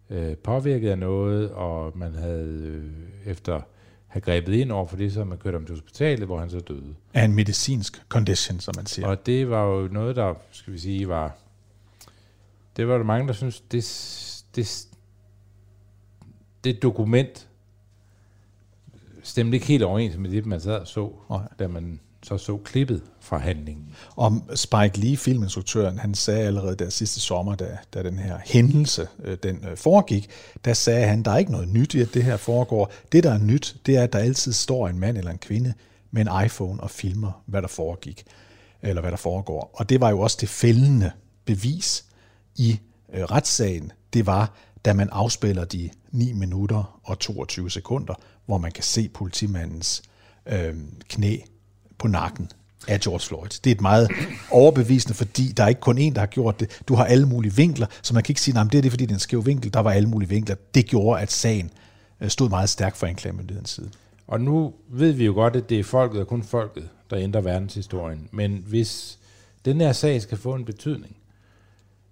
øh, 0.09 0.35
påvirket 0.35 0.89
af 0.89 0.97
noget, 0.97 1.51
og 1.51 1.97
man 1.97 2.15
havde 2.15 2.61
øh, 2.63 3.31
efter 3.31 3.61
have 4.07 4.21
grebet 4.21 4.53
ind 4.53 4.71
over 4.71 4.87
for 4.87 4.97
det, 4.97 5.13
så 5.13 5.23
man 5.23 5.37
kørte 5.37 5.55
ham 5.55 5.65
til 5.65 5.75
hospitalet, 5.75 6.25
hvor 6.25 6.39
han 6.39 6.49
så 6.49 6.59
døde. 6.59 6.95
Af 7.13 7.23
en 7.25 7.35
medicinsk 7.35 8.01
condition, 8.09 8.59
som 8.59 8.73
man 8.77 8.85
siger. 8.85 9.07
Og 9.07 9.25
det 9.25 9.49
var 9.49 9.65
jo 9.65 9.87
noget, 9.87 10.15
der, 10.15 10.33
skal 10.51 10.73
vi 10.73 10.79
sige, 10.79 11.07
var... 11.07 11.35
Det 12.77 12.87
var 12.87 12.97
der 12.97 13.03
mange, 13.03 13.27
der 13.27 13.33
synes, 13.33 13.61
det, 13.61 13.83
det, 14.55 14.87
det 16.63 16.81
dokument 16.81 17.46
stemte 19.27 19.55
ikke 19.55 19.67
helt 19.67 19.83
overens 19.83 20.17
med 20.17 20.31
det, 20.31 20.45
man 20.45 20.61
sad 20.61 20.79
og 20.79 20.87
så, 20.87 21.11
okay. 21.29 21.47
da 21.59 21.67
man 21.67 21.99
så 22.23 22.37
så 22.37 22.57
klippet 22.57 23.01
fra 23.19 23.37
handlingen. 23.37 23.95
Om 24.15 24.43
Spike 24.55 24.99
Lee, 24.99 25.17
filminstruktøren, 25.17 25.99
han 25.99 26.13
sagde 26.13 26.47
allerede 26.47 26.75
der 26.75 26.89
sidste 26.89 27.19
sommer, 27.19 27.55
da, 27.55 27.77
da 27.93 28.03
den 28.03 28.19
her 28.19 28.39
hændelse 28.45 29.07
øh, 29.23 29.37
den 29.43 29.65
øh, 29.71 29.77
foregik, 29.77 30.29
der 30.65 30.73
sagde 30.73 31.07
han, 31.07 31.23
der 31.23 31.31
er 31.31 31.37
ikke 31.37 31.51
noget 31.51 31.67
nyt 31.67 31.93
i, 31.93 32.01
at 32.01 32.13
det 32.13 32.23
her 32.23 32.37
foregår. 32.37 32.91
Det, 33.11 33.23
der 33.23 33.31
er 33.31 33.37
nyt, 33.37 33.75
det 33.85 33.97
er, 33.97 34.03
at 34.03 34.13
der 34.13 34.19
altid 34.19 34.53
står 34.53 34.87
en 34.87 34.99
mand 34.99 35.17
eller 35.17 35.31
en 35.31 35.37
kvinde 35.37 35.73
med 36.11 36.21
en 36.21 36.45
iPhone 36.45 36.81
og 36.81 36.91
filmer, 36.91 37.43
hvad 37.45 37.61
der 37.61 37.67
foregik, 37.67 38.23
eller 38.81 39.01
hvad 39.01 39.11
der 39.11 39.17
foregår. 39.17 39.71
Og 39.73 39.89
det 39.89 40.01
var 40.01 40.09
jo 40.09 40.19
også 40.19 40.37
det 40.41 40.49
fældende 40.49 41.11
bevis 41.45 42.05
i 42.55 42.79
øh, 43.13 43.23
retssagen. 43.23 43.91
Det 44.13 44.25
var, 44.25 44.53
da 44.85 44.93
man 44.93 45.09
afspiller 45.11 45.65
de 45.65 45.89
9 46.11 46.33
minutter 46.33 46.99
og 47.03 47.19
22 47.19 47.71
sekunder, 47.71 48.13
hvor 48.47 48.57
man 48.57 48.71
kan 48.71 48.83
se 48.83 49.09
politimandens 49.09 50.01
øh, 50.45 50.75
knæ 51.09 51.37
på 51.97 52.07
nakken 52.07 52.49
af 52.87 52.99
George 52.99 53.19
Floyd. 53.19 53.49
Det 53.63 53.67
er 53.67 53.75
et 53.75 53.81
meget 53.81 54.09
overbevisende, 54.51 55.13
fordi 55.13 55.47
der 55.47 55.63
er 55.63 55.67
ikke 55.67 55.81
kun 55.81 55.97
én, 55.97 56.13
der 56.13 56.19
har 56.19 56.27
gjort 56.27 56.59
det. 56.59 56.81
Du 56.87 56.95
har 56.95 57.05
alle 57.05 57.27
mulige 57.27 57.55
vinkler, 57.55 57.87
så 58.01 58.13
man 58.13 58.23
kan 58.23 58.31
ikke 58.31 58.41
sige, 58.41 58.59
at 58.59 58.67
det 58.71 58.77
er 58.77 58.81
det, 58.81 58.91
fordi 58.91 59.05
det 59.05 59.11
er 59.11 59.15
en 59.15 59.19
skæv 59.19 59.45
vinkel. 59.45 59.73
Der 59.73 59.79
var 59.79 59.91
alle 59.91 60.09
mulige 60.09 60.29
vinkler. 60.29 60.55
Det 60.75 60.85
gjorde, 60.85 61.21
at 61.21 61.31
sagen 61.31 61.71
øh, 62.21 62.29
stod 62.29 62.49
meget 62.49 62.69
stærkt 62.69 62.97
for 62.97 63.07
anklagemyndighedens 63.07 63.69
side. 63.69 63.89
Og 64.27 64.41
nu 64.41 64.73
ved 64.89 65.11
vi 65.11 65.25
jo 65.25 65.33
godt, 65.33 65.55
at 65.55 65.69
det 65.69 65.79
er 65.79 65.83
folket 65.83 66.21
og 66.21 66.27
kun 66.27 66.43
folket, 66.43 66.89
der 67.09 67.19
ændrer 67.19 67.41
verdenshistorien. 67.41 68.29
Men 68.31 68.63
hvis 68.67 69.19
den 69.65 69.81
her 69.81 69.91
sag 69.91 70.21
skal 70.21 70.37
få 70.37 70.55
en 70.55 70.65
betydning, 70.65 71.15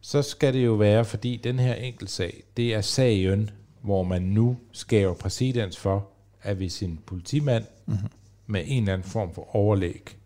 så 0.01 0.21
skal 0.21 0.53
det 0.53 0.65
jo 0.65 0.73
være, 0.73 1.05
fordi 1.05 1.41
den 1.43 1.59
her 1.59 1.73
enkeltsag, 1.73 2.43
det 2.57 2.73
er 2.73 2.81
sagen, 2.81 3.49
hvor 3.81 4.03
man 4.03 4.21
nu 4.21 4.57
skaber 4.71 5.13
præcedens 5.13 5.77
for, 5.77 6.07
at 6.45 6.55
hvis 6.55 6.83
en 6.83 6.99
politimand 7.05 7.63
mm-hmm. 7.85 8.09
med 8.47 8.63
en 8.65 8.83
eller 8.83 8.93
anden 8.93 9.09
form 9.09 9.33
for 9.33 9.55
overlæg 9.55 10.17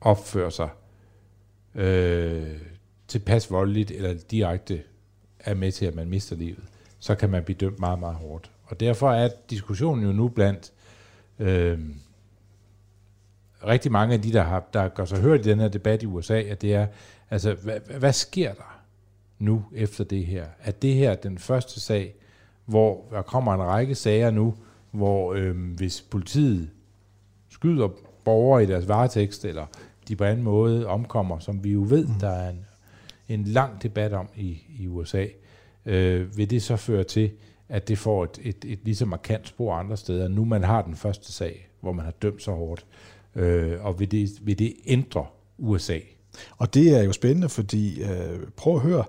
opfører 0.00 0.50
sig 0.50 0.68
øh, 1.74 2.58
tilpas 3.08 3.50
voldeligt 3.50 3.90
eller 3.90 4.14
direkte 4.30 4.82
er 5.38 5.54
med 5.54 5.72
til, 5.72 5.86
at 5.86 5.94
man 5.94 6.08
mister 6.08 6.36
livet, 6.36 6.64
så 6.98 7.14
kan 7.14 7.30
man 7.30 7.44
blive 7.44 7.56
dømt 7.56 7.78
meget, 7.78 7.98
meget 7.98 8.16
hårdt. 8.16 8.50
Og 8.64 8.80
derfor 8.80 9.12
er 9.12 9.28
diskussionen 9.50 10.04
jo 10.04 10.12
nu 10.12 10.28
blandt 10.28 10.72
øh, 11.38 11.78
rigtig 13.66 13.92
mange 13.92 14.14
af 14.14 14.22
de, 14.22 14.32
der, 14.32 14.42
har, 14.42 14.68
der 14.72 14.88
gør 14.88 15.04
sig 15.04 15.20
hørt 15.20 15.46
i 15.46 15.48
den 15.50 15.60
her 15.60 15.68
debat 15.68 16.02
i 16.02 16.06
USA, 16.06 16.40
at 16.40 16.62
det 16.62 16.74
er, 16.74 16.86
altså, 17.30 17.54
hvad, 17.54 17.80
hvad 17.98 18.12
sker 18.12 18.54
der 18.54 18.80
nu 19.38 19.64
efter 19.74 20.04
det 20.04 20.26
her? 20.26 20.46
Er 20.62 20.70
det 20.70 20.94
her 20.94 21.14
den 21.14 21.38
første 21.38 21.80
sag, 21.80 22.14
hvor 22.64 23.04
der 23.10 23.22
kommer 23.22 23.54
en 23.54 23.62
række 23.62 23.94
sager 23.94 24.30
nu, 24.30 24.54
hvor 24.90 25.34
øh, 25.34 25.56
hvis 25.76 26.00
politiet 26.10 26.70
skyder 27.48 27.88
borgere 28.24 28.62
i 28.62 28.66
deres 28.66 28.88
varetekst, 28.88 29.44
eller 29.44 29.66
de 30.08 30.16
på 30.16 30.24
anden 30.24 30.44
måde 30.44 30.86
omkommer, 30.86 31.38
som 31.38 31.64
vi 31.64 31.72
jo 31.72 31.86
ved, 31.88 32.06
mm. 32.06 32.14
der 32.20 32.30
er 32.30 32.50
en, 32.50 32.66
en 33.28 33.44
lang 33.44 33.82
debat 33.82 34.12
om 34.12 34.28
i, 34.36 34.58
i 34.78 34.86
USA, 34.86 35.26
øh, 35.86 36.36
vil 36.36 36.50
det 36.50 36.62
så 36.62 36.76
føre 36.76 37.04
til, 37.04 37.30
at 37.68 37.88
det 37.88 37.98
får 37.98 38.24
et, 38.24 38.38
et, 38.42 38.64
et 38.64 38.78
lige 38.84 38.94
så 38.94 39.06
markant 39.06 39.48
spor 39.48 39.74
andre 39.74 39.96
steder, 39.96 40.28
nu 40.28 40.44
man 40.44 40.64
har 40.64 40.82
den 40.82 40.96
første 40.96 41.32
sag, 41.32 41.68
hvor 41.80 41.92
man 41.92 42.04
har 42.04 42.12
dømt 42.12 42.42
så 42.42 42.52
hårdt, 42.52 42.86
øh, 43.34 43.84
og 43.84 44.00
vil 44.00 44.10
det, 44.10 44.30
vil 44.42 44.58
det 44.58 44.74
ændre 44.86 45.26
USA? 45.58 45.98
Og 46.56 46.74
det 46.74 46.98
er 46.98 47.02
jo 47.02 47.12
spændende, 47.12 47.48
fordi 47.48 48.02
øh, 48.02 48.40
prøv 48.56 48.74
at 48.76 48.80
høre, 48.80 49.04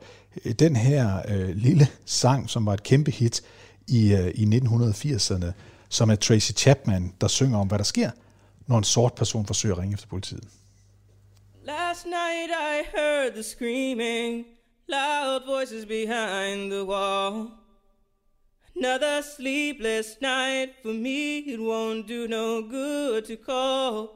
den 0.60 0.76
her 0.76 1.22
øh, 1.30 1.56
lille 1.56 1.88
sang, 2.06 2.50
som 2.50 2.66
var 2.66 2.74
et 2.74 2.84
kæmpe 2.84 3.12
hit 3.12 3.42
i, 3.88 4.14
øh, 4.14 4.28
i 4.28 4.46
1980'erne, 4.46 5.52
som 5.92 6.10
er 6.10 6.16
Tracy 6.16 6.52
Chapman, 6.52 7.14
der 7.22 7.28
synger 7.28 7.60
om, 7.60 7.68
hvad 7.68 7.78
der 7.78 7.84
sker, 7.84 8.12
når 8.68 8.78
en 8.78 8.84
sort 8.84 9.14
person 9.14 9.46
forsøger 9.46 9.76
at 9.76 9.82
ringe 9.82 9.94
efter 9.94 10.08
politiet. 10.08 10.48
Last 11.64 12.06
night 12.06 12.50
I 12.50 12.98
heard 12.98 13.32
the 13.34 13.44
screaming, 13.44 14.46
loud 14.88 15.42
voices 15.46 15.86
behind 15.86 16.72
the 16.72 16.84
wall. 16.86 17.48
Another 18.76 19.22
sleepless 19.38 20.08
night 20.22 20.70
for 20.84 20.94
me, 20.94 21.38
it 21.54 21.60
won't 21.60 22.08
do 22.08 22.28
no 22.28 22.62
good 22.62 23.22
to 23.22 23.36
call 23.52 24.10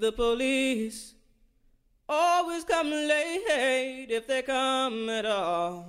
the 0.00 0.12
police. 0.16 1.14
Always 2.08 2.64
come 2.74 2.90
late 2.90 4.10
if 4.10 4.22
they 4.26 4.42
come 4.42 5.12
at 5.18 5.24
all. 5.24 5.84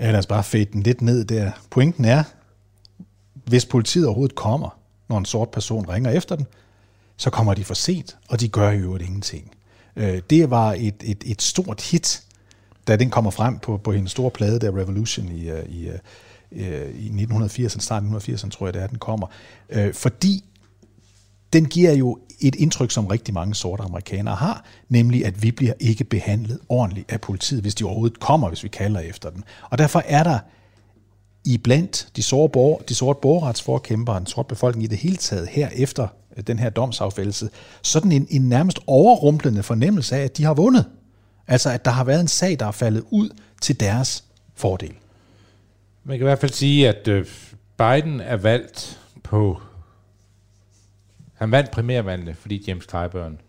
Ja, 0.00 0.10
lad 0.10 0.18
os 0.18 0.26
bare 0.26 0.44
fade 0.44 0.64
den 0.64 0.82
lidt 0.82 1.00
ned 1.00 1.24
der. 1.24 1.52
Pointen 1.70 2.04
er, 2.04 2.24
hvis 3.48 3.66
politiet 3.66 4.06
overhovedet 4.06 4.34
kommer, 4.34 4.78
når 5.08 5.18
en 5.18 5.24
sort 5.24 5.50
person 5.50 5.88
ringer 5.88 6.10
efter 6.10 6.36
den, 6.36 6.46
så 7.16 7.30
kommer 7.30 7.54
de 7.54 7.64
for 7.64 7.74
sent, 7.74 8.16
og 8.28 8.40
de 8.40 8.48
gør 8.48 8.70
jo 8.70 8.96
ingenting. 8.96 9.50
Øh, 9.96 10.22
det 10.30 10.50
var 10.50 10.72
et, 10.78 10.94
et, 11.04 11.24
et 11.26 11.42
stort 11.42 11.80
hit, 11.80 12.22
da 12.86 12.96
den 12.96 13.10
kommer 13.10 13.30
frem 13.30 13.58
på, 13.58 13.76
på 13.76 13.92
hendes 13.92 14.10
store 14.10 14.30
plade, 14.30 14.58
der 14.58 14.76
Revolution 14.76 15.28
i, 15.28 15.50
øh, 15.50 15.68
i, 15.68 15.88
øh, 16.52 16.94
i 16.94 17.08
1980'erne, 17.08 17.80
start 17.80 18.02
1980'erne 18.02 18.50
tror 18.50 18.66
jeg 18.66 18.74
det 18.74 18.82
er, 18.82 18.86
den 18.86 18.98
kommer. 18.98 19.26
Fordi 19.92 20.44
den 21.52 21.64
giver 21.64 21.92
jo 21.92 22.18
et 22.40 22.54
indtryk, 22.54 22.90
som 22.90 23.06
rigtig 23.06 23.34
mange 23.34 23.54
sorte 23.54 23.82
amerikanere 23.82 24.34
har, 24.34 24.64
nemlig 24.88 25.26
at 25.26 25.42
vi 25.42 25.50
bliver 25.50 25.72
ikke 25.80 26.04
behandlet 26.04 26.58
ordentligt 26.68 27.12
af 27.12 27.20
politiet, 27.20 27.62
hvis 27.62 27.74
de 27.74 27.84
overhovedet 27.84 28.20
kommer, 28.20 28.48
hvis 28.48 28.62
vi 28.62 28.68
kalder 28.68 29.00
efter 29.00 29.30
den. 29.30 29.44
Og 29.70 29.78
derfor 29.78 30.02
er 30.06 30.22
der 30.22 30.38
i 31.48 31.58
blandt 31.58 32.08
de 32.16 32.22
sorte, 32.22 32.52
borger, 32.52 32.78
de 32.82 32.94
sorte 32.94 33.18
borgerretsforkæmpere, 33.22 34.16
en 34.16 34.26
sort 34.26 34.46
befolkning 34.46 34.84
i 34.84 34.86
det 34.86 34.98
hele 34.98 35.16
taget, 35.16 35.48
her 35.48 35.68
efter 35.68 36.08
øh, 36.36 36.42
den 36.46 36.58
her 36.58 36.70
domsaffældelse, 36.70 37.50
sådan 37.82 38.12
en, 38.12 38.26
en 38.30 38.48
nærmest 38.48 38.78
overrumplende 38.86 39.62
fornemmelse 39.62 40.16
af, 40.16 40.20
at 40.20 40.36
de 40.36 40.44
har 40.44 40.54
vundet. 40.54 40.86
Altså, 41.46 41.70
at 41.70 41.84
der 41.84 41.90
har 41.90 42.04
været 42.04 42.20
en 42.20 42.28
sag, 42.28 42.60
der 42.60 42.66
er 42.66 42.70
faldet 42.70 43.04
ud 43.10 43.30
til 43.60 43.80
deres 43.80 44.24
fordel. 44.54 44.94
Man 46.04 46.18
kan 46.18 46.24
i 46.24 46.28
hvert 46.28 46.38
fald 46.38 46.52
sige, 46.52 46.88
at 46.88 47.08
øh, 47.08 47.26
Biden 47.78 48.20
er 48.20 48.36
valgt 48.36 49.00
på... 49.22 49.60
Han 51.34 51.50
vandt 51.50 51.70
primærvalgene, 51.70 52.34
fordi 52.34 52.64
James 52.66 52.84
Clyburn 52.90 53.40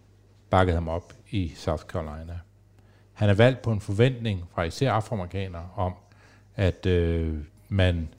bakkede 0.50 0.76
ham 0.76 0.88
op 0.88 1.14
i 1.32 1.52
South 1.56 1.84
Carolina. 1.84 2.40
Han 3.14 3.30
er 3.30 3.34
valgt 3.34 3.62
på 3.62 3.72
en 3.72 3.82
forventning 3.82 4.44
fra 4.54 4.64
især 4.64 4.92
afroamerikanere 4.92 5.70
om, 5.76 5.94
at 6.56 6.86
øh, 6.86 7.38
man 7.70 8.10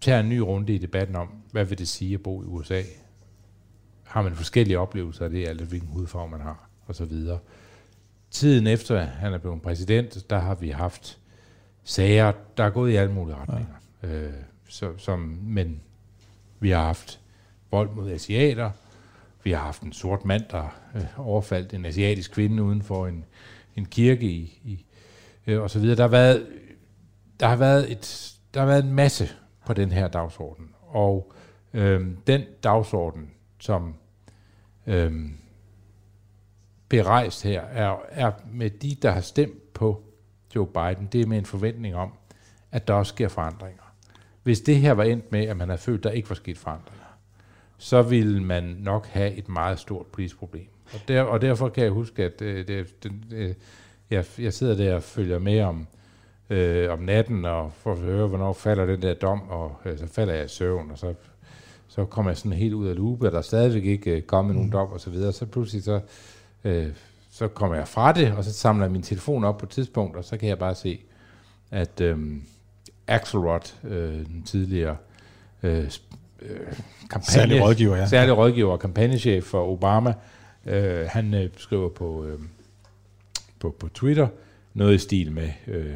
tager 0.00 0.20
en 0.20 0.28
ny 0.28 0.38
runde 0.38 0.74
i 0.74 0.78
debatten 0.78 1.16
om, 1.16 1.28
hvad 1.50 1.64
vil 1.64 1.78
det 1.78 1.88
sige 1.88 2.14
at 2.14 2.22
bo 2.22 2.42
i 2.42 2.46
USA? 2.46 2.82
Har 4.04 4.22
man 4.22 4.34
forskellige 4.34 4.78
oplevelser 4.78 5.24
af 5.24 5.30
det, 5.30 5.48
alt 5.48 5.60
hvilken 5.60 5.88
hudfarve 5.88 6.28
man 6.28 6.40
har, 6.40 6.68
og 6.86 6.94
så 6.94 7.04
videre. 7.04 7.38
Tiden 8.30 8.66
efter 8.66 9.00
han 9.00 9.32
er 9.32 9.38
blevet 9.38 9.62
præsident, 9.62 10.30
der 10.30 10.38
har 10.38 10.54
vi 10.54 10.70
haft 10.70 11.18
sager, 11.84 12.32
der 12.56 12.64
er 12.64 12.70
gået 12.70 12.90
i 12.92 12.96
alle 12.96 13.12
mulige 13.12 13.36
retninger. 13.36 13.74
Ja. 14.02 14.08
Øh, 14.08 14.32
så, 14.68 14.92
som, 14.98 15.18
men 15.42 15.80
vi 16.60 16.70
har 16.70 16.84
haft 16.84 17.20
vold 17.70 17.90
mod 17.90 18.10
asiater, 18.10 18.70
vi 19.44 19.50
har 19.50 19.58
haft 19.58 19.82
en 19.82 19.92
sort 19.92 20.24
mand, 20.24 20.42
der 20.50 20.80
øh, 20.94 21.26
overfaldt 21.26 21.74
en 21.74 21.84
asiatisk 21.84 22.32
kvinde 22.32 22.62
uden 22.62 22.82
for 22.82 23.06
en, 23.06 23.24
en 23.76 23.86
kirke 23.86 24.26
i, 24.26 24.60
i 24.64 24.84
øh, 25.46 25.62
og 25.62 25.70
så 25.70 25.78
videre. 25.78 25.96
Der 25.96 26.02
har 26.02 26.08
været 26.08 26.46
der 27.42 27.48
har 27.48 27.56
været 27.56 27.92
et 27.92 28.28
der 28.54 28.60
har 28.60 28.66
været 28.66 28.84
en 28.84 28.92
masse 28.92 29.28
på 29.66 29.72
den 29.72 29.92
her 29.92 30.08
dagsorden. 30.08 30.70
Og 30.82 31.32
øhm, 31.74 32.16
den 32.26 32.42
dagsorden, 32.62 33.30
som 33.58 33.94
øhm, 34.86 35.38
bliver 36.88 37.04
rejst 37.04 37.42
her, 37.42 37.60
er, 37.60 37.96
er 38.08 38.32
med 38.52 38.70
de, 38.70 38.94
der 39.02 39.10
har 39.10 39.20
stemt 39.20 39.72
på 39.72 40.02
Joe 40.54 40.66
Biden, 40.66 41.08
det 41.12 41.20
er 41.20 41.26
med 41.26 41.38
en 41.38 41.46
forventning 41.46 41.94
om, 41.94 42.12
at 42.72 42.88
der 42.88 42.94
også 42.94 43.10
sker 43.10 43.28
forandringer. 43.28 43.82
Hvis 44.42 44.60
det 44.60 44.76
her 44.76 44.92
var 44.92 45.04
endt 45.04 45.32
med, 45.32 45.44
at 45.46 45.56
man 45.56 45.68
havde 45.68 45.80
følt, 45.80 46.04
der 46.04 46.10
ikke 46.10 46.28
var 46.28 46.34
sket 46.34 46.58
forandringer, 46.58 47.18
så 47.78 48.02
ville 48.02 48.42
man 48.44 48.64
nok 48.64 49.06
have 49.06 49.32
et 49.32 49.48
meget 49.48 49.78
stort 49.78 50.06
politisk 50.06 50.38
problem. 50.38 50.68
Og, 50.94 51.00
der, 51.08 51.22
og 51.22 51.40
derfor 51.40 51.68
kan 51.68 51.84
jeg 51.84 51.92
huske, 51.92 52.24
at 52.24 52.42
øh, 52.42 52.68
det, 52.68 53.02
det, 53.02 53.12
øh, 53.30 53.54
jeg, 54.10 54.24
jeg 54.38 54.52
sidder 54.52 54.76
der 54.76 54.94
og 54.94 55.02
følger 55.02 55.38
med 55.38 55.60
om, 55.60 55.86
øh, 56.52 56.92
om 56.92 56.98
natten, 56.98 57.44
og 57.44 57.72
for 57.72 57.92
at 57.92 57.98
høre, 57.98 58.26
hvornår 58.26 58.52
falder 58.52 58.86
den 58.86 59.02
der 59.02 59.14
dom, 59.14 59.40
og 59.48 59.76
øh, 59.84 59.98
så 59.98 60.06
falder 60.06 60.34
jeg 60.34 60.44
i 60.44 60.48
søvn, 60.48 60.90
og 60.90 60.98
så, 60.98 61.14
så 61.88 62.04
kommer 62.04 62.30
jeg 62.30 62.36
sådan 62.36 62.52
helt 62.52 62.74
ud 62.74 62.88
af 62.88 62.96
loopet, 62.96 63.26
og 63.26 63.32
der 63.32 63.38
er 63.38 63.42
stadigvæk 63.42 63.84
ikke 63.84 64.10
øh, 64.10 64.22
kommet 64.22 64.54
mm. 64.54 64.56
nogen 64.56 64.72
dom, 64.72 64.92
og 64.92 65.00
så 65.00 65.10
videre. 65.10 65.32
Så 65.32 65.46
pludselig 65.46 65.82
så, 65.82 66.00
øh, 66.64 66.86
så 67.30 67.48
kommer 67.48 67.76
jeg 67.76 67.88
fra 67.88 68.12
det, 68.12 68.32
og 68.32 68.44
så 68.44 68.52
samler 68.52 68.84
jeg 68.84 68.92
min 68.92 69.02
telefon 69.02 69.44
op 69.44 69.58
på 69.58 69.66
et 69.66 69.70
tidspunkt, 69.70 70.16
og 70.16 70.24
så 70.24 70.36
kan 70.36 70.48
jeg 70.48 70.58
bare 70.58 70.74
se, 70.74 71.00
at 71.70 72.00
øh, 72.00 72.18
Axelrod, 73.06 73.74
øh, 73.84 74.26
den 74.26 74.42
tidligere 74.46 74.96
øh, 75.62 75.90
øh, 76.42 76.56
kampagne, 77.10 77.24
særlig 77.24 77.62
rådgiver, 77.62 77.96
ja. 77.96 78.06
særlig 78.06 78.36
rådgiver 78.36 78.72
og 78.72 78.80
kampagnechef 78.80 79.44
for 79.44 79.68
Obama, 79.72 80.14
øh, 80.66 81.06
han 81.08 81.34
øh, 81.34 81.50
skriver 81.56 81.88
på, 81.88 82.24
øh, 82.24 82.38
på, 83.58 83.76
på 83.78 83.88
Twitter 83.88 84.28
noget 84.74 84.94
i 84.94 84.98
stil 84.98 85.32
med, 85.32 85.48
øh, 85.66 85.94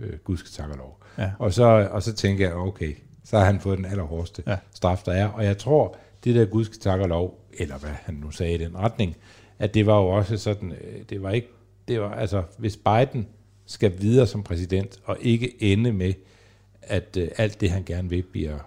øh, 0.00 0.18
Gud 0.18 0.36
skal 0.36 0.50
takke 0.50 0.76
lov. 0.76 1.02
Ja. 1.18 1.30
Og, 1.38 1.52
så, 1.52 1.88
og 1.90 2.02
så 2.02 2.12
tænker 2.12 2.46
jeg, 2.46 2.56
okay, 2.56 2.96
så 3.24 3.38
har 3.38 3.44
han 3.44 3.60
fået 3.60 3.78
den 3.78 3.84
allerhårdeste 3.84 4.42
ja. 4.46 4.56
straf, 4.74 5.02
der 5.06 5.12
er. 5.12 5.26
Og 5.26 5.44
jeg 5.44 5.58
tror, 5.58 5.96
det 6.24 6.34
der 6.34 6.44
Gud 6.44 6.64
skal 6.64 6.78
takke 6.80 7.06
lov, 7.06 7.44
eller 7.58 7.78
hvad 7.78 7.90
han 7.90 8.14
nu 8.14 8.30
sagde 8.30 8.54
i 8.54 8.58
den 8.58 8.76
retning, 8.76 9.16
at 9.58 9.74
det 9.74 9.86
var 9.86 9.96
jo 9.96 10.06
også 10.06 10.36
sådan, 10.36 10.72
øh, 10.72 11.02
det 11.10 11.22
var 11.22 11.30
ikke, 11.30 11.48
det 11.88 12.00
var, 12.00 12.14
altså, 12.14 12.42
hvis 12.58 12.76
Biden 12.76 13.28
skal 13.66 13.92
videre 14.00 14.26
som 14.26 14.42
præsident, 14.42 15.00
og 15.04 15.16
ikke 15.20 15.62
ende 15.62 15.92
med, 15.92 16.14
at 16.82 17.16
uh, 17.16 17.28
alt 17.36 17.60
det, 17.60 17.70
han 17.70 17.84
gerne 17.84 18.08
vil, 18.08 18.22
bliver, 18.22 18.58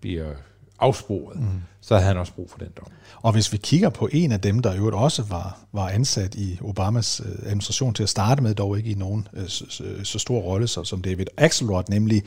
bliver 0.00 0.34
afsporet, 0.78 1.40
mm. 1.40 1.46
så 1.80 1.94
havde 1.94 2.06
han 2.06 2.16
også 2.16 2.32
brug 2.32 2.50
for 2.50 2.58
den 2.58 2.68
dom. 2.76 2.86
Og 3.22 3.32
hvis 3.32 3.52
vi 3.52 3.56
kigger 3.56 3.88
på 3.88 4.08
en 4.12 4.32
af 4.32 4.40
dem, 4.40 4.62
der 4.62 4.72
i 4.72 4.76
øvrigt 4.76 4.96
også 4.96 5.22
var, 5.22 5.58
var 5.72 5.88
ansat 5.88 6.34
i 6.34 6.58
Obamas 6.62 7.20
øh, 7.24 7.46
administration 7.46 7.94
til 7.94 8.02
at 8.02 8.08
starte 8.08 8.42
med, 8.42 8.54
dog 8.54 8.78
ikke 8.78 8.90
i 8.90 8.94
nogen 8.94 9.28
øh, 9.32 9.48
så, 9.48 9.84
så 10.02 10.18
stor 10.18 10.40
rolle 10.40 10.68
som 10.68 11.02
David 11.02 11.26
Axelrod, 11.36 11.82
nemlig 11.88 12.22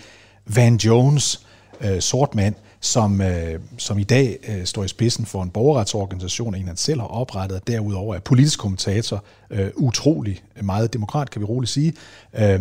Van 0.45 0.75
Jones, 0.75 1.45
øh, 1.81 1.99
sort 1.99 2.35
mand, 2.35 2.55
som, 2.81 3.21
øh, 3.21 3.59
som 3.77 3.99
i 3.99 4.03
dag 4.03 4.37
øh, 4.47 4.65
står 4.65 4.83
i 4.83 4.87
spidsen 4.87 5.25
for 5.25 5.43
en 5.43 5.49
borgerretsorganisation, 5.49 6.55
en 6.55 6.67
han 6.67 6.77
selv 6.77 6.99
har 6.99 7.07
oprettet, 7.07 7.55
og 7.57 7.67
derudover 7.67 8.15
er 8.15 8.19
politisk 8.19 8.59
kommentator, 8.59 9.23
øh, 9.49 9.69
utrolig 9.75 10.43
meget 10.61 10.93
demokrat, 10.93 11.29
kan 11.29 11.41
vi 11.41 11.45
roligt 11.45 11.71
sige. 11.71 11.93
Øh, 12.33 12.59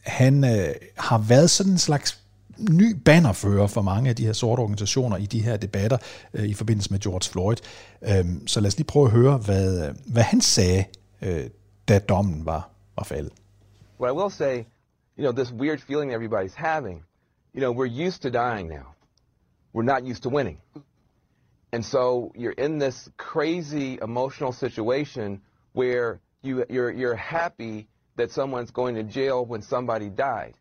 han 0.00 0.44
øh, 0.44 0.74
har 0.98 1.18
været 1.18 1.50
sådan 1.50 1.72
en 1.72 1.78
slags 1.78 2.18
ny 2.58 2.96
bannerfører 3.04 3.66
for 3.66 3.82
mange 3.82 4.10
af 4.10 4.16
de 4.16 4.26
her 4.26 4.32
sorte 4.32 4.60
organisationer 4.60 5.16
i 5.16 5.26
de 5.26 5.42
her 5.42 5.56
debatter 5.56 5.98
øh, 6.34 6.44
i 6.44 6.54
forbindelse 6.54 6.90
med 6.90 6.98
George 7.00 7.30
Floyd. 7.30 7.56
Øhm, 8.02 8.46
så 8.46 8.60
lad 8.60 8.68
os 8.68 8.76
lige 8.76 8.86
prøve 8.86 9.06
at 9.06 9.12
høre, 9.12 9.36
hvad, 9.36 9.94
hvad 10.12 10.22
han 10.22 10.40
sagde, 10.40 10.84
øh, 11.22 11.50
da 11.88 11.98
dommen 11.98 12.46
var, 12.46 12.70
var 12.96 13.04
faldet. 13.04 13.32
What 14.00 14.12
I 14.12 14.16
will 14.16 14.30
say, 14.30 14.56
you 15.18 15.22
know, 15.24 15.32
this 15.32 15.52
weird 15.52 15.80
feeling 15.80 16.12
everybody's 16.12 16.54
having, 16.54 17.02
you 17.54 17.60
know, 17.60 17.72
we're 17.72 18.06
used 18.06 18.22
to 18.22 18.30
dying 18.30 18.68
now. 18.68 18.86
We're 19.74 19.94
not 19.94 20.10
used 20.10 20.22
to 20.22 20.28
winning. 20.28 20.58
And 21.72 21.84
so 21.84 22.32
you're 22.34 22.64
in 22.66 22.78
this 22.78 23.10
crazy 23.16 23.98
emotional 24.02 24.52
situation 24.52 25.40
where 25.72 26.20
you, 26.42 26.64
you're, 26.70 26.90
you're 26.90 27.14
happy 27.14 27.86
that 28.16 28.30
someone's 28.30 28.70
going 28.70 28.94
to 28.94 29.02
jail 29.02 29.44
when 29.44 29.62
somebody 29.62 30.08
died 30.08 30.54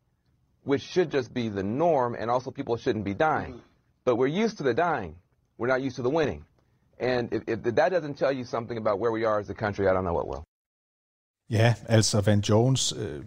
which 0.67 0.83
should 0.93 1.09
just 1.17 1.29
be 1.33 1.45
the 1.49 1.63
norm, 1.63 2.11
and 2.19 2.29
also 2.33 2.51
people 2.51 2.75
shouldn't 2.83 3.05
be 3.05 3.13
dying. 3.13 3.53
But 4.05 4.13
we're 4.19 4.35
used 4.45 4.57
to 4.57 4.63
the 4.63 4.73
dying. 4.73 5.13
We're 5.57 5.71
not 5.75 5.81
used 5.87 5.95
to 5.95 6.03
the 6.07 6.15
winning. 6.19 6.41
And 6.99 7.23
if, 7.35 7.41
if 7.47 7.75
that 7.79 7.89
doesn't 7.91 8.17
tell 8.23 8.33
you 8.39 8.45
something 8.55 8.77
about 8.77 8.99
where 9.01 9.11
we 9.11 9.23
are 9.25 9.39
as 9.39 9.49
a 9.49 9.53
country, 9.53 9.87
I 9.89 9.93
don't 9.93 10.03
know 10.03 10.17
what 10.19 10.27
will. 10.27 10.43
Ja, 11.49 11.73
altså 11.87 12.21
Van 12.21 12.39
Jones 12.39 12.93
øh, 12.97 13.23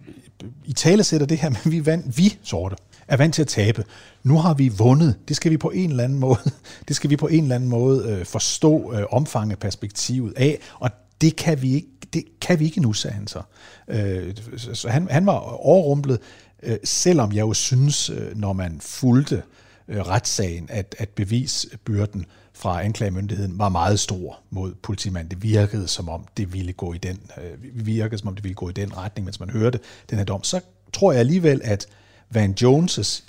i 0.64 0.72
tale 0.72 1.04
sætter 1.04 1.26
det 1.26 1.38
her 1.38 1.48
at 1.48 1.70
vi, 1.70 1.86
vand, 1.86 2.12
vi 2.16 2.38
sorte 2.42 2.76
er 3.08 3.16
vant 3.16 3.34
til 3.34 3.42
at 3.42 3.48
tabe. 3.48 3.84
Nu 4.22 4.38
har 4.38 4.54
vi 4.54 4.68
vundet. 4.68 5.18
Det 5.28 5.36
skal 5.36 5.52
vi 5.52 5.56
på 5.56 5.70
en 5.70 5.90
eller 5.90 6.04
anden 6.04 6.18
måde, 6.18 6.38
det 6.88 6.96
skal 6.96 7.10
vi 7.10 7.16
på 7.16 7.26
en 7.26 7.42
eller 7.42 7.54
anden 7.54 7.70
måde 7.70 8.12
øh, 8.12 8.26
forstå 8.26 8.92
øh, 8.92 9.04
omfanget 9.10 9.58
perspektivet 9.58 10.32
af, 10.36 10.58
og 10.74 10.90
det 11.20 11.36
kan 11.36 11.62
vi 11.62 11.74
ikke, 11.74 11.88
det 12.12 12.24
kan 12.40 12.58
vi 12.58 12.64
ikke 12.64 12.80
nu, 12.80 12.92
sagde 12.92 13.14
han 13.14 13.26
så. 13.26 13.42
Øh, 13.88 14.34
så 14.56 14.88
han, 14.88 15.08
han 15.10 15.26
var 15.26 15.38
overrumplet. 15.66 16.20
Øh, 16.62 16.78
selvom 16.84 17.32
jeg 17.32 17.40
jo 17.40 17.54
synes, 17.54 18.10
øh, 18.10 18.36
når 18.36 18.52
man 18.52 18.80
fulgte 18.80 19.42
øh, 19.88 20.00
retssagen, 20.00 20.66
at, 20.70 20.94
at 20.98 21.08
bevisbyrden 21.08 22.26
fra 22.52 22.82
anklagemyndigheden 22.82 23.58
var 23.58 23.68
meget 23.68 24.00
stor 24.00 24.40
mod 24.50 24.74
politimanden. 24.74 25.30
Det 25.30 25.42
virkede 25.42 25.88
som 25.88 26.08
om 26.08 26.26
det 26.36 26.52
ville 26.52 26.72
gå 26.72 26.92
i 26.92 26.98
den, 26.98 27.20
virkede 27.62 28.18
som 28.18 28.28
om 28.28 28.34
det 28.34 28.44
ville 28.44 28.54
gå 28.54 28.68
i 28.68 28.72
den 28.72 28.96
retning, 28.96 29.24
mens 29.24 29.40
man 29.40 29.50
hørte 29.50 29.80
den 30.10 30.18
her 30.18 30.24
dom. 30.24 30.44
Så 30.44 30.60
tror 30.92 31.12
jeg 31.12 31.20
alligevel, 31.20 31.60
at 31.64 31.86
Van 32.30 32.54
Jones' 32.60 33.22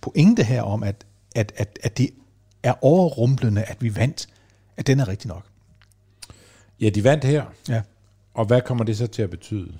pointe 0.00 0.42
her 0.44 0.62
om, 0.62 0.82
at, 0.82 1.04
at, 1.34 1.52
at, 1.56 1.78
at 1.82 1.98
det 1.98 2.10
er 2.62 2.74
overrumplende, 2.84 3.62
at 3.62 3.82
vi 3.82 3.96
vandt, 3.96 4.28
at 4.76 4.86
den 4.86 5.00
er 5.00 5.08
rigtig 5.08 5.28
nok. 5.28 5.46
Ja, 6.80 6.88
de 6.88 7.04
vandt 7.04 7.24
her. 7.24 7.44
Ja. 7.68 7.82
Og 8.34 8.44
hvad 8.44 8.60
kommer 8.60 8.84
det 8.84 8.96
så 8.96 9.06
til 9.06 9.22
at 9.22 9.30
betyde? 9.30 9.72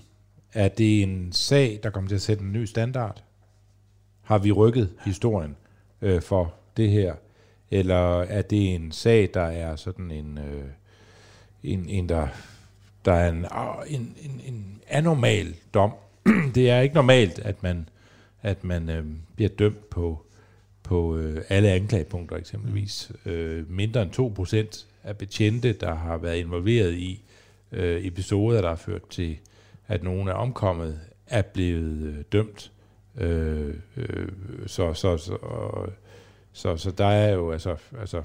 Er 0.53 0.69
det 0.69 1.03
en 1.03 1.33
sag, 1.33 1.81
der 1.83 1.91
kommer 1.91 2.09
til 2.09 2.15
at 2.15 2.23
sætte 2.23 2.45
en 2.45 2.53
ny 2.53 2.65
standard? 2.65 3.23
Har 4.23 4.39
vi 4.39 4.53
rykket 4.53 4.91
historien 5.05 5.57
øh, 6.03 6.23
for 6.23 6.55
det 6.77 6.91
her? 6.91 7.15
Eller 7.71 8.21
er 8.21 8.43
det 8.43 8.75
en 8.75 8.93
sag, 8.93 9.31
der 9.35 9.43
er 9.43 9.77
sådan 9.77 10.11
en, 10.11 10.39
øh, 10.39 10.65
en, 11.63 11.89
en 11.89 12.09
der, 12.09 12.29
der 13.05 13.13
er 13.13 13.29
en, 13.29 13.47
ah, 13.51 13.95
en, 13.95 14.17
en, 14.23 14.41
en 14.47 14.81
anormal 14.89 15.55
dom? 15.75 15.93
det 16.55 16.71
er 16.71 16.81
ikke 16.81 16.95
normalt, 16.95 17.39
at 17.39 17.63
man, 17.63 17.89
at 18.43 18.65
man 18.65 18.91
øh, 18.91 19.05
bliver 19.37 19.49
dømt 19.49 19.91
på, 19.91 20.23
på 20.83 21.17
øh, 21.17 21.45
alle 21.49 21.69
anklagepunkter 21.69 22.37
eksempelvis. 22.37 23.13
Øh, 23.27 23.71
mindre 23.71 24.03
end 24.03 24.71
2% 24.73 24.85
af 25.05 25.19
betjente, 25.19 25.73
der 25.73 25.95
har 25.95 26.17
været 26.17 26.37
involveret 26.37 26.93
i 26.95 27.23
øh, 27.73 28.07
episoder, 28.07 28.61
der 28.61 28.69
har 28.69 28.77
ført 28.77 29.09
til, 29.11 29.39
at 29.89 30.03
nogen 30.03 30.29
er 30.29 30.33
omkommet, 30.33 31.01
er 31.27 31.43
blevet 31.43 32.03
øh, 32.03 32.25
dømt. 32.33 32.73
Øh, 33.17 33.75
øh, 33.97 34.29
så, 34.67 34.95
så, 34.95 35.17
så, 35.17 35.35
og, 35.35 35.89
så, 36.53 36.77
så 36.77 36.91
der 36.91 37.07
er 37.07 37.33
jo 37.33 37.53
altså, 37.53 37.77
altså 38.01 38.23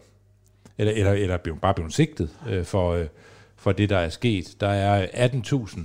eller, 0.78 0.93
eller, 0.93 1.12
eller 1.12 1.38
blevet, 1.38 1.62
bare 1.62 1.73
blevet 1.73 1.93
sigtet 1.93 2.39
øh, 2.49 2.65
for, 2.65 2.93
øh, 2.93 3.08
for 3.56 3.71
det, 3.71 3.89
der 3.89 3.97
er 3.97 4.10
sket. 4.10 4.56
Der 4.60 4.67
er 4.67 5.28
18.000 5.28 5.80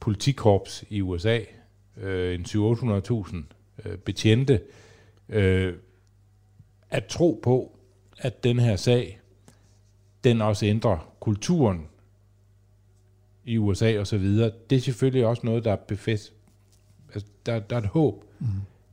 politikorps 0.00 0.84
i 0.88 1.00
USA, 1.00 1.40
øh, 1.96 2.34
en 2.34 2.44
700.000 2.48 3.36
øh, 3.84 3.98
betjente. 3.98 4.60
Øh, 5.28 5.74
at 6.90 7.04
tro 7.04 7.40
på, 7.42 7.78
at 8.18 8.44
den 8.44 8.58
her 8.58 8.76
sag, 8.76 9.20
den 10.24 10.40
også 10.40 10.66
ændrer 10.66 11.14
kulturen 11.20 11.88
i 13.44 13.58
USA 13.58 13.98
og 13.98 14.06
så 14.06 14.18
videre, 14.18 14.50
det 14.70 14.76
er 14.76 14.80
selvfølgelig 14.80 15.26
også 15.26 15.42
noget, 15.44 15.64
der 15.64 15.72
er 15.72 15.76
befæst, 15.76 16.32
altså, 17.14 17.28
der, 17.46 17.58
der 17.58 17.76
er 17.76 17.80
et 17.80 17.86
håb, 17.86 18.24
mm. 18.38 18.46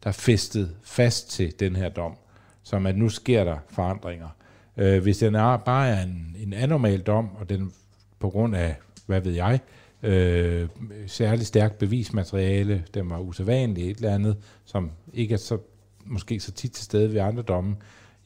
der 0.04 0.08
er 0.08 0.12
festet 0.12 0.76
fast 0.84 1.30
til 1.30 1.60
den 1.60 1.76
her 1.76 1.90
dom, 1.90 2.16
som 2.64 2.86
at 2.86 2.98
nu 2.98 3.10
sker 3.10 3.44
der 3.44 3.58
forandringer. 3.70 4.30
Øh, 4.78 5.02
hvis 5.02 5.18
den 5.18 5.36
er, 5.36 5.58
bare 5.58 5.90
er 5.90 6.04
en, 6.04 6.36
en 6.40 6.54
anormal 6.54 7.02
dom, 7.02 7.30
og 7.36 7.50
den 7.50 7.74
på 8.20 8.30
grund 8.30 8.56
af, 8.56 8.76
hvad 9.06 9.22
ved 9.22 9.34
jeg, 9.34 9.60
øh, 10.04 10.70
særligt 11.08 11.48
stærkt 11.48 11.78
bevismateriale, 11.78 12.84
den 12.94 13.10
var 13.10 13.20
usædvanlig, 13.20 13.92
et 13.92 13.98
eller 13.98 14.14
andet, 14.14 14.38
som 14.66 14.92
ikke 15.14 15.34
er 15.34 15.38
så, 15.38 15.58
måske 16.06 16.40
så 16.40 16.52
tit 16.52 16.72
til 16.72 16.86
stede 16.86 17.14
ved 17.14 17.22
andre 17.22 17.44
domme, 17.44 17.76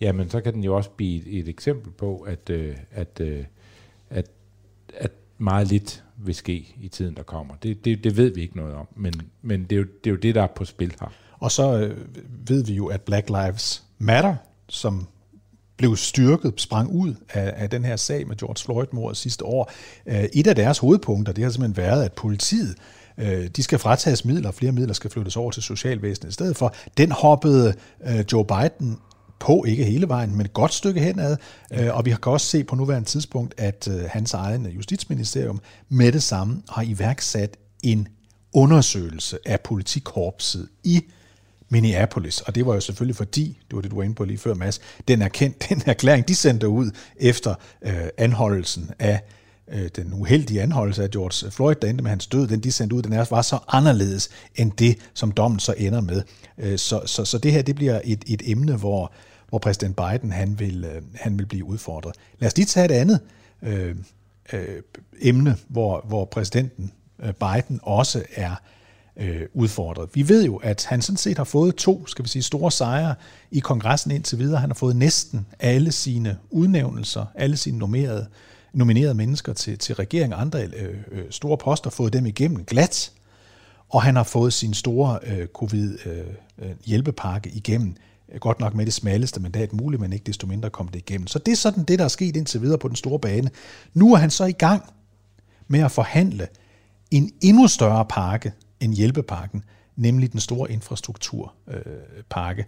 jamen 0.01 0.29
så 0.29 0.41
kan 0.41 0.53
den 0.53 0.63
jo 0.63 0.75
også 0.75 0.89
blive 0.89 1.27
et, 1.27 1.39
et 1.39 1.49
eksempel 1.49 1.91
på, 1.91 2.19
at, 2.19 2.49
øh, 2.49 2.75
at, 2.91 3.21
øh, 3.21 3.45
at, 4.09 4.29
at 4.93 5.11
meget 5.37 5.67
lidt 5.67 6.03
vil 6.17 6.35
ske 6.35 6.75
i 6.81 6.87
tiden, 6.87 7.15
der 7.15 7.23
kommer. 7.23 7.55
Det, 7.63 7.85
det, 7.85 8.03
det 8.03 8.17
ved 8.17 8.33
vi 8.33 8.41
ikke 8.41 8.57
noget 8.57 8.75
om, 8.75 8.87
men, 8.95 9.13
men 9.41 9.63
det, 9.63 9.71
er 9.71 9.79
jo, 9.79 9.83
det 10.03 10.09
er 10.09 10.11
jo 10.11 10.17
det, 10.17 10.35
der 10.35 10.43
er 10.43 10.47
på 10.47 10.65
spil 10.65 10.95
her. 10.99 11.13
Og 11.39 11.51
så 11.51 11.77
øh, 11.77 11.97
ved 12.47 12.63
vi 12.63 12.73
jo, 12.73 12.87
at 12.87 13.01
Black 13.01 13.29
Lives 13.29 13.83
Matter, 13.99 14.35
som 14.69 15.07
blev 15.77 15.95
styrket, 15.95 16.53
sprang 16.57 16.89
ud 16.91 17.13
af, 17.29 17.53
af 17.55 17.69
den 17.69 17.85
her 17.85 17.95
sag 17.95 18.27
med 18.27 18.35
George 18.35 18.65
Floyd-mordet 18.65 19.17
sidste 19.17 19.45
år. 19.45 19.71
Øh, 20.05 20.23
et 20.33 20.47
af 20.47 20.55
deres 20.55 20.77
hovedpunkter, 20.77 21.33
det 21.33 21.43
har 21.43 21.51
simpelthen 21.51 21.77
været, 21.77 22.03
at 22.03 22.13
politiet 22.13 22.75
øh, 23.17 23.47
de 23.47 23.63
skal 23.63 23.79
fratages 23.79 24.25
midler, 24.25 24.51
flere 24.51 24.71
midler 24.71 24.93
skal 24.93 25.09
flyttes 25.09 25.37
over 25.37 25.51
til 25.51 25.63
socialvæsenet 25.63 26.29
i 26.29 26.33
stedet 26.33 26.57
for. 26.57 26.75
Den 26.97 27.11
hoppede 27.11 27.73
øh, 28.07 28.25
Joe 28.31 28.45
Biden 28.45 28.97
på, 29.45 29.63
ikke 29.67 29.83
hele 29.83 30.07
vejen, 30.07 30.31
men 30.31 30.45
et 30.45 30.53
godt 30.53 30.73
stykke 30.73 31.01
henad. 31.01 31.37
Ja. 31.71 31.91
Og 31.91 32.05
vi 32.05 32.09
kan 32.09 32.19
også 32.23 32.47
se 32.47 32.63
på 32.63 32.75
nuværende 32.75 33.09
tidspunkt, 33.09 33.53
at 33.57 33.87
øh, 33.91 34.03
hans 34.09 34.33
egen 34.33 34.65
justitsministerium 34.65 35.61
med 35.89 36.11
det 36.11 36.23
samme 36.23 36.61
har 36.69 36.81
iværksat 36.81 37.57
en 37.83 38.07
undersøgelse 38.53 39.37
af 39.45 39.61
politikorpset 39.61 40.67
i 40.83 41.03
Minneapolis. 41.69 42.41
Og 42.41 42.55
det 42.55 42.65
var 42.65 42.73
jo 42.73 42.79
selvfølgelig 42.79 43.15
fordi, 43.15 43.57
det 43.69 43.75
var 43.75 43.81
det, 43.81 43.91
du 43.91 43.95
var 43.95 44.03
inde 44.03 44.15
på 44.15 44.23
lige 44.23 44.37
før, 44.37 44.53
Mads, 44.53 44.81
den, 45.07 45.21
erkendt, 45.21 45.65
den 45.69 45.81
erklæring, 45.85 46.27
de 46.27 46.35
sendte 46.35 46.67
ud 46.67 46.91
efter 47.17 47.55
øh, 47.81 48.07
anholdelsen 48.17 48.91
af 48.99 49.21
øh, 49.71 49.89
den 49.95 50.13
uheldige 50.13 50.61
anholdelse 50.61 51.03
af 51.03 51.09
George 51.09 51.51
Floyd, 51.51 51.75
der 51.81 51.87
endte 51.87 52.03
med 52.03 52.09
hans 52.09 52.27
død, 52.27 52.47
den 52.47 52.59
de 52.59 52.71
sendte 52.71 52.95
ud, 52.95 53.01
den 53.01 53.13
er, 53.13 53.19
altså 53.19 53.35
var 53.35 53.41
så 53.41 53.59
anderledes 53.67 54.29
end 54.55 54.71
det, 54.71 54.97
som 55.13 55.31
dommen 55.31 55.59
så 55.59 55.73
ender 55.77 56.01
med. 56.01 56.21
Øh, 56.57 56.77
så, 56.77 57.01
så, 57.05 57.25
så 57.25 57.37
det 57.37 57.51
her, 57.51 57.61
det 57.61 57.75
bliver 57.75 58.01
et, 58.03 58.23
et 58.27 58.41
emne, 58.45 58.75
hvor, 58.75 59.13
hvor 59.55 59.59
præsident 59.59 59.95
Biden, 59.95 60.31
han 60.31 60.59
vil, 60.59 60.83
øh, 60.83 61.01
han 61.15 61.37
vil 61.37 61.45
blive 61.45 61.65
udfordret. 61.65 62.15
Lad 62.39 62.47
os 62.47 62.57
lige 62.57 62.65
tage 62.65 62.85
et 62.85 62.91
andet 62.91 63.19
øh, 63.61 63.95
øh, 64.53 64.81
emne, 65.21 65.57
hvor, 65.67 66.05
hvor 66.07 66.25
præsidenten 66.25 66.91
øh, 67.23 67.33
Biden 67.33 67.79
også 67.83 68.23
er 68.35 68.55
øh, 69.17 69.41
udfordret. 69.53 70.09
Vi 70.13 70.29
ved 70.29 70.45
jo, 70.45 70.55
at 70.55 70.85
han 70.85 71.01
sådan 71.01 71.17
set 71.17 71.37
har 71.37 71.43
fået 71.43 71.75
to, 71.75 72.07
skal 72.07 72.25
vi 72.25 72.29
sige, 72.29 72.43
store 72.43 72.71
sejre 72.71 73.15
i 73.51 73.59
kongressen 73.59 74.11
indtil 74.11 74.39
videre. 74.39 74.59
Han 74.59 74.69
har 74.69 74.75
fået 74.75 74.95
næsten 74.95 75.45
alle 75.59 75.91
sine 75.91 76.37
udnævnelser, 76.49 77.25
alle 77.35 77.57
sine 77.57 77.77
nominerede, 77.77 78.27
nominerede 78.73 79.13
mennesker 79.13 79.53
til, 79.53 79.77
til 79.77 79.95
regering 79.95 80.33
og 80.33 80.41
andre 80.41 80.63
øh, 80.63 80.97
øh, 81.11 81.23
store 81.29 81.57
poster, 81.57 81.89
fået 81.89 82.13
dem 82.13 82.25
igennem 82.25 82.65
glat, 82.65 83.11
og 83.89 84.03
han 84.03 84.15
har 84.15 84.23
fået 84.23 84.53
sin 84.53 84.73
store 84.73 85.19
øh, 85.27 85.47
covid-hjælpepakke 85.47 87.49
øh, 87.49 87.53
øh 87.53 87.57
igennem 87.57 87.95
Øh, 88.31 88.39
godt 88.39 88.59
nok 88.59 88.73
med 88.75 88.85
det 88.85 88.93
smalleste 88.93 89.39
mandat 89.39 89.73
muligt, 89.73 90.01
men 90.01 90.13
ikke 90.13 90.23
desto 90.23 90.47
mindre 90.47 90.69
kom 90.69 90.87
det 90.87 90.99
igennem. 90.99 91.27
Så 91.27 91.39
det 91.39 91.51
er 91.51 91.55
sådan 91.55 91.83
det, 91.83 91.99
der 91.99 92.05
er 92.05 92.09
sket 92.09 92.35
indtil 92.35 92.61
videre 92.61 92.77
på 92.77 92.87
den 92.87 92.95
store 92.95 93.19
bane. 93.19 93.49
Nu 93.93 94.13
er 94.13 94.17
han 94.17 94.29
så 94.29 94.45
i 94.45 94.51
gang 94.51 94.83
med 95.67 95.79
at 95.79 95.91
forhandle 95.91 96.47
en 97.11 97.31
endnu 97.41 97.67
større 97.67 98.05
pakke 98.05 98.53
end 98.79 98.93
hjælpepakken, 98.93 99.63
nemlig 99.95 100.31
den 100.31 100.39
store 100.39 100.71
infrastrukturpakke. 100.71 102.65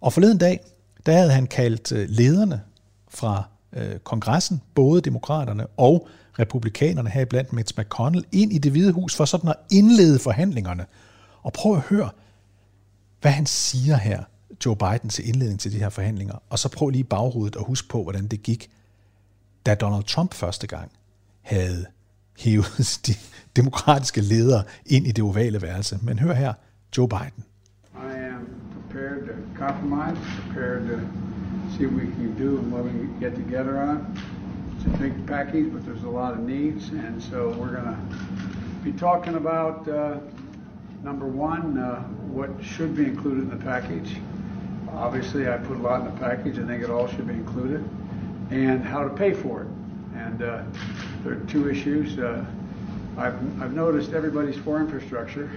Og 0.00 0.12
forleden 0.12 0.38
dag, 0.38 0.60
der 1.06 1.12
havde 1.12 1.32
han 1.32 1.46
kaldt 1.46 1.92
øh, 1.92 2.08
lederne 2.08 2.60
fra 3.08 3.48
øh, 3.72 3.98
kongressen, 3.98 4.60
både 4.74 5.00
demokraterne 5.00 5.66
og 5.66 6.08
republikanerne 6.38 7.10
her 7.10 7.24
blandt 7.24 7.52
Mitch 7.52 7.78
McConnell, 7.78 8.24
ind 8.32 8.52
i 8.52 8.58
det 8.58 8.72
hvide 8.72 8.92
hus 8.92 9.16
for 9.16 9.24
sådan 9.24 9.50
at 9.50 9.56
indlede 9.72 10.18
forhandlingerne. 10.18 10.86
Og 11.42 11.52
prøv 11.52 11.76
at 11.76 11.80
høre, 11.80 12.10
hvad 13.20 13.32
han 13.32 13.46
siger 13.46 13.96
her, 13.96 14.22
Joe 14.66 14.76
Biden, 14.76 15.10
til 15.10 15.28
indledning 15.28 15.60
til 15.60 15.72
de 15.72 15.78
her 15.78 15.88
forhandlinger. 15.88 16.34
Og 16.50 16.58
så 16.58 16.68
prøv 16.68 16.88
lige 16.88 17.04
baghovedet 17.04 17.56
at 17.56 17.64
huske 17.64 17.88
på, 17.88 18.02
hvordan 18.02 18.26
det 18.26 18.42
gik, 18.42 18.70
da 19.66 19.74
Donald 19.74 20.04
Trump 20.04 20.34
første 20.34 20.66
gang 20.66 20.90
havde 21.40 21.86
hævet 22.38 23.00
de 23.06 23.12
demokratiske 23.56 24.20
ledere 24.20 24.64
ind 24.86 25.06
i 25.06 25.12
det 25.12 25.24
ovale 25.24 25.62
værelse. 25.62 25.98
Men 26.02 26.18
hør 26.18 26.34
her, 26.34 26.52
Joe 26.96 27.08
Biden. 27.08 27.44
I 27.94 28.16
am 28.34 28.48
prepared 28.72 29.26
to 29.26 29.34
compromise, 29.58 30.16
prepared 30.46 30.88
to 30.88 30.98
see 31.76 31.86
what 31.86 31.96
we 31.96 32.12
can 32.14 32.34
do 32.38 32.58
and 32.58 32.72
what 32.72 32.84
we 32.84 32.90
can 32.90 33.16
get 33.20 33.34
together 33.34 33.80
on. 33.90 34.18
It's 34.76 34.94
a 34.94 34.98
big 34.98 35.12
package, 35.26 35.72
but 35.72 35.82
there's 35.84 36.04
a 36.04 36.10
lot 36.10 36.32
of 36.32 36.38
needs, 36.38 36.90
and 36.90 37.22
so 37.22 37.36
we're 37.58 37.74
going 37.78 37.90
to 37.94 37.98
be 38.84 38.92
talking 38.92 39.34
about 39.34 39.88
uh, 39.88 40.18
number 41.02 41.26
one, 41.26 41.78
uh, 41.78 42.02
what 42.36 42.50
should 42.62 42.94
be 42.94 43.04
included 43.04 43.42
in 43.44 43.50
the 43.50 43.64
package. 43.64 44.16
Obviously, 44.92 45.48
I 45.48 45.56
put 45.58 45.76
a 45.76 45.80
lot 45.80 46.00
in 46.00 46.14
the 46.14 46.20
package. 46.20 46.58
I 46.58 46.66
think 46.66 46.82
it 46.82 46.90
all 46.90 47.08
should 47.08 47.26
be 47.26 47.34
included, 47.34 47.88
and 48.50 48.84
how 48.84 49.04
to 49.04 49.10
pay 49.10 49.32
for 49.32 49.62
it. 49.62 49.68
And 50.14 50.42
uh, 50.42 50.62
there 51.22 51.34
are 51.34 51.40
two 51.46 51.70
issues. 51.70 52.18
Uh, 52.18 52.44
I've, 53.18 53.62
I've 53.62 53.72
noticed 53.72 54.12
everybody's 54.12 54.56
for 54.56 54.80
infrastructure. 54.80 55.50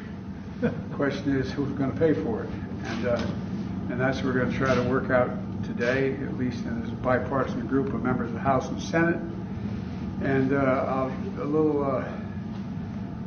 the 0.61 0.69
question 0.93 1.37
is 1.37 1.51
who's 1.51 1.71
going 1.73 1.91
to 1.91 1.97
pay 1.97 2.13
for 2.13 2.43
it? 2.43 2.49
And, 2.85 3.07
uh, 3.07 3.27
and 3.89 3.99
that's 3.99 4.17
what 4.17 4.25
we're 4.25 4.41
going 4.41 4.51
to 4.51 4.57
try 4.57 4.75
to 4.75 4.83
work 4.83 5.09
out 5.09 5.29
today, 5.63 6.13
at 6.13 6.37
least 6.37 6.65
in 6.65 6.81
this 6.81 6.89
bipartisan 6.89 7.67
group 7.67 7.93
of 7.93 8.03
members 8.03 8.29
of 8.29 8.33
the 8.33 8.39
House 8.39 8.67
and 8.67 8.81
Senate. 8.81 9.19
And 10.21 10.53
uh, 10.53 11.09
a 11.39 11.45
little 11.45 11.83
uh, 11.83 12.03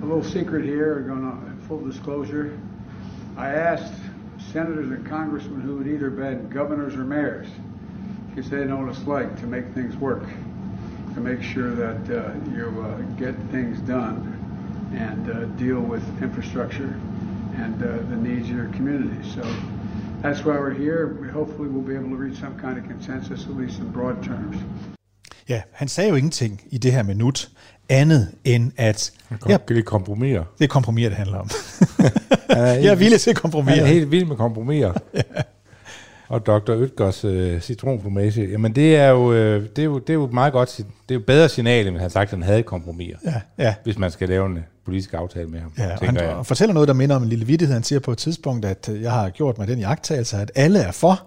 a 0.02 0.04
little 0.04 0.24
secret 0.24 0.64
here, 0.64 1.00
going 1.00 1.22
to 1.22 1.66
full 1.68 1.78
disclosure. 1.78 2.58
I 3.36 3.50
asked 3.50 3.94
senators 4.52 4.90
and 4.90 5.06
congressmen 5.06 5.60
who 5.60 5.78
had 5.78 5.86
either 5.86 6.10
been 6.10 6.48
governors 6.50 6.94
or 6.94 7.04
mayors, 7.04 7.48
because 8.28 8.50
they 8.50 8.64
know 8.64 8.78
what 8.78 8.88
it's 8.94 9.06
like 9.06 9.40
to 9.40 9.46
make 9.46 9.66
things 9.68 9.96
work 9.96 10.24
to 11.14 11.20
make 11.20 11.42
sure 11.42 11.74
that 11.74 12.10
uh, 12.10 12.32
you 12.50 12.82
uh, 12.82 12.96
get 13.18 13.34
things 13.50 13.78
done 13.80 14.38
and 14.94 15.30
uh, 15.30 15.44
deal 15.56 15.80
with 15.80 16.02
infrastructure 16.22 16.98
and 17.56 17.82
uh, 17.82 17.96
the 18.08 18.16
needs 18.16 18.48
of 18.48 18.56
your 18.56 18.68
community. 18.68 19.28
So 19.30 19.42
that's 20.22 20.44
why 20.44 20.58
we're 20.58 20.72
here. 20.72 21.18
We 21.20 21.28
hopefully 21.28 21.68
we'll 21.68 21.82
be 21.82 21.94
able 21.94 22.10
to 22.10 22.16
reach 22.16 22.38
some 22.38 22.58
kind 22.58 22.78
of 22.78 22.84
consensus, 22.84 23.44
at 23.44 23.56
least 23.56 23.78
in 23.78 23.90
broad 23.90 24.22
terms. 24.22 24.56
Ja, 25.48 25.62
han 25.72 25.88
sagde 25.88 26.10
jo 26.10 26.16
ingenting 26.16 26.60
i 26.70 26.78
det 26.78 26.92
her 26.92 27.02
minut, 27.02 27.48
andet 27.88 28.28
end 28.44 28.72
at... 28.76 29.12
Kom, 29.40 29.50
ja, 29.50 29.56
det 29.68 29.78
er 29.78 29.82
kompromiser. 29.82 30.44
Det 30.58 30.64
er 30.64 30.68
kompromiser, 30.68 31.08
det 31.08 31.18
handler 31.18 31.38
om. 31.38 31.50
jeg 32.82 32.84
er 32.86 32.94
villig 32.94 33.20
til 33.20 33.34
kompromiser. 33.34 33.76
Han 33.76 33.84
er 33.84 33.92
helt 33.92 34.10
vild 34.10 34.24
med 34.24 34.36
kompromiser. 34.36 34.92
ja. 35.14 35.22
og 36.28 36.46
Dr. 36.46 36.70
Ødgers 36.70 37.24
øh, 37.24 37.60
citronplumage. 37.60 38.50
Jamen 38.50 38.74
det 38.74 38.96
er, 38.96 39.08
jo, 39.08 39.32
øh, 39.32 39.62
det, 39.76 39.78
er 39.78 39.84
jo, 39.84 39.98
det 39.98 40.10
er 40.10 40.14
jo 40.14 40.26
meget 40.26 40.52
godt, 40.52 40.76
det 40.76 40.84
er 41.08 41.14
jo 41.14 41.22
bedre 41.26 41.48
signal, 41.48 41.86
end 41.86 41.98
han 41.98 42.10
sagt, 42.10 42.28
at 42.28 42.30
han 42.38 42.42
havde 42.42 42.62
kompromis, 42.62 43.14
Ja, 43.24 43.40
ja. 43.58 43.74
hvis 43.84 43.98
man 43.98 44.10
skal 44.10 44.28
lave 44.28 44.46
en 44.46 44.56
øh, 44.56 44.62
politisk 44.84 45.14
aftale 45.14 45.46
med 45.46 45.60
ham, 45.60 45.72
Ja, 45.78 45.96
han 46.02 46.16
jeg. 46.16 46.46
fortæller 46.46 46.74
noget, 46.74 46.88
der 46.88 46.94
minder 46.94 47.16
om 47.16 47.22
en 47.22 47.28
lille 47.28 47.46
vittighed. 47.46 47.74
Han 47.74 47.82
siger 47.84 48.00
på 48.00 48.12
et 48.12 48.18
tidspunkt, 48.18 48.64
at 48.64 48.88
øh, 48.92 49.02
jeg 49.02 49.12
har 49.12 49.30
gjort 49.30 49.58
mig 49.58 49.68
den 49.68 49.78
jagttagelse, 49.78 50.36
at 50.36 50.52
alle 50.54 50.78
er 50.78 50.92
for 50.92 51.22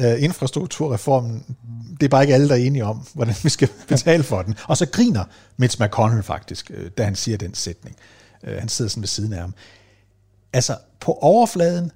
uh, 0.00 0.22
infrastrukturreformen. 0.22 1.56
Det 2.00 2.06
er 2.06 2.08
bare 2.08 2.22
ikke 2.22 2.34
alle, 2.34 2.48
der 2.48 2.54
er 2.54 2.58
enige 2.58 2.84
om, 2.84 3.06
hvordan 3.14 3.34
vi 3.42 3.48
skal 3.48 3.68
betale 3.88 4.22
for 4.22 4.42
den. 4.42 4.54
Og 4.68 4.76
så 4.76 4.86
griner 4.86 5.24
Mitch 5.56 5.82
McConnell 5.82 6.22
faktisk, 6.22 6.70
øh, 6.74 6.90
da 6.98 7.04
han 7.04 7.14
siger 7.14 7.38
den 7.38 7.54
sætning. 7.54 7.96
Uh, 8.42 8.52
han 8.52 8.68
sidder 8.68 8.88
sådan 8.88 9.02
ved 9.02 9.08
siden 9.08 9.32
af 9.32 9.40
ham. 9.40 9.54
Altså, 10.52 10.76
på 11.00 11.12
overfladen, 11.12 11.92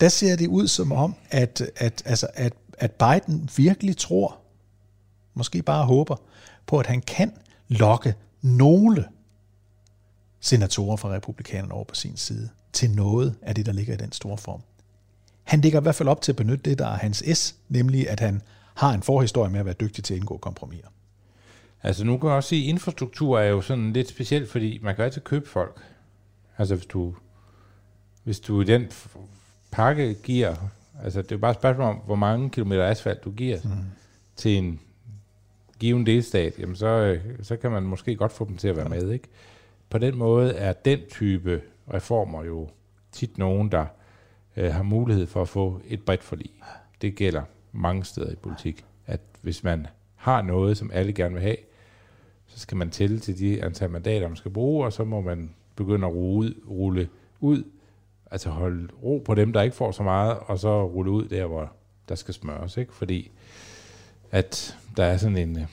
der 0.00 0.08
ser 0.08 0.36
det 0.36 0.46
ud 0.46 0.68
som 0.68 0.92
om, 0.92 1.14
at, 1.30 1.62
at, 1.76 2.02
altså, 2.04 2.26
at, 2.34 2.52
at 2.78 2.92
Biden 2.92 3.50
virkelig 3.56 3.96
tror, 3.96 4.38
måske 5.34 5.62
bare 5.62 5.84
håber, 5.84 6.16
på 6.66 6.78
at 6.78 6.86
han 6.86 7.00
kan 7.00 7.32
lokke 7.68 8.14
nogle 8.42 9.04
senatorer 10.40 10.96
fra 10.96 11.08
republikanerne 11.08 11.74
over 11.74 11.84
på 11.84 11.94
sin 11.94 12.16
side 12.16 12.48
til 12.72 12.90
noget 12.90 13.34
af 13.42 13.54
det, 13.54 13.66
der 13.66 13.72
ligger 13.72 13.94
i 13.94 13.96
den 13.96 14.12
store 14.12 14.38
form. 14.38 14.62
Han 15.44 15.60
ligger 15.60 15.80
i 15.80 15.82
hvert 15.82 15.94
fald 15.94 16.08
op 16.08 16.22
til 16.22 16.32
at 16.32 16.36
benytte 16.36 16.70
det, 16.70 16.78
der 16.78 16.86
er 16.86 16.96
hans 16.96 17.24
S, 17.34 17.54
nemlig 17.68 18.10
at 18.10 18.20
han 18.20 18.42
har 18.74 18.92
en 18.94 19.02
forhistorie 19.02 19.50
med 19.50 19.60
at 19.60 19.66
være 19.66 19.74
dygtig 19.80 20.04
til 20.04 20.14
at 20.14 20.18
indgå 20.18 20.36
kompromiser. 20.36 20.88
Altså 21.82 22.04
nu 22.04 22.18
kan 22.18 22.28
jeg 22.28 22.36
også 22.36 22.48
sige, 22.48 22.64
at 22.64 22.68
infrastruktur 22.68 23.38
er 23.38 23.48
jo 23.48 23.60
sådan 23.60 23.92
lidt 23.92 24.08
specielt, 24.08 24.50
fordi 24.50 24.78
man 24.82 24.96
kan 24.96 25.04
altid 25.04 25.22
købe 25.22 25.48
folk. 25.48 25.80
Altså 26.58 26.74
hvis 26.74 26.86
du, 26.86 27.14
hvis 28.24 28.40
du 28.40 28.62
den 28.62 28.90
pakke 29.70 30.14
giver, 30.14 30.54
altså 31.02 31.22
det 31.22 31.32
er 31.32 31.36
jo 31.36 31.40
bare 31.40 31.50
et 31.50 31.56
spørgsmål 31.56 31.86
om, 31.86 31.96
hvor 31.96 32.14
mange 32.14 32.50
kilometer 32.50 32.84
asfalt 32.84 33.24
du 33.24 33.30
giver 33.30 33.58
mm. 33.64 33.70
til 34.36 34.58
en 34.58 34.80
given 35.78 36.06
delstat, 36.06 36.58
jamen 36.58 36.76
så, 36.76 36.86
øh, 36.86 37.20
så 37.42 37.56
kan 37.56 37.70
man 37.70 37.82
måske 37.82 38.16
godt 38.16 38.32
få 38.32 38.44
dem 38.44 38.56
til 38.56 38.68
at 38.68 38.76
være 38.76 38.88
med, 38.88 39.10
ikke? 39.10 39.28
På 39.90 39.98
den 39.98 40.16
måde 40.16 40.54
er 40.54 40.72
den 40.72 41.00
type 41.10 41.62
reformer 41.94 42.44
jo 42.44 42.68
tit 43.12 43.38
nogen, 43.38 43.72
der 43.72 43.86
øh, 44.56 44.72
har 44.72 44.82
mulighed 44.82 45.26
for 45.26 45.42
at 45.42 45.48
få 45.48 45.80
et 45.88 46.02
bredt 46.02 46.22
forlig. 46.22 46.50
Det 47.02 47.14
gælder 47.14 47.42
mange 47.72 48.04
steder 48.04 48.30
i 48.30 48.36
politik, 48.36 48.84
at 49.06 49.20
hvis 49.40 49.64
man 49.64 49.86
har 50.16 50.42
noget, 50.42 50.76
som 50.76 50.90
alle 50.94 51.12
gerne 51.12 51.34
vil 51.34 51.42
have, 51.42 51.56
så 52.46 52.58
skal 52.58 52.76
man 52.76 52.90
tælle 52.90 53.18
til 53.18 53.38
de 53.38 53.64
antal 53.64 53.90
mandater, 53.90 54.28
man 54.28 54.36
skal 54.36 54.50
bruge, 54.50 54.84
og 54.84 54.92
så 54.92 55.04
må 55.04 55.20
man 55.20 55.54
begynde 55.76 56.06
at 56.06 56.12
rulle 56.12 56.50
ud, 56.50 56.54
rulle 56.70 57.08
ud 57.40 57.64
altså 58.32 58.50
holde 58.50 58.88
ro 59.02 59.22
på 59.24 59.34
dem, 59.34 59.52
der 59.52 59.62
ikke 59.62 59.76
får 59.76 59.92
så 59.92 60.02
meget, 60.02 60.38
og 60.46 60.58
så 60.58 60.86
rulle 60.86 61.10
ud 61.10 61.28
der, 61.28 61.46
hvor 61.46 61.72
der 62.08 62.14
skal 62.14 62.34
smøres, 62.34 62.76
ikke? 62.76 62.94
Fordi 62.94 63.30
at 64.30 64.78
der 64.96 65.04
er 65.04 65.16
sådan 65.16 65.36
en, 65.36 65.58
øh, 65.58 65.66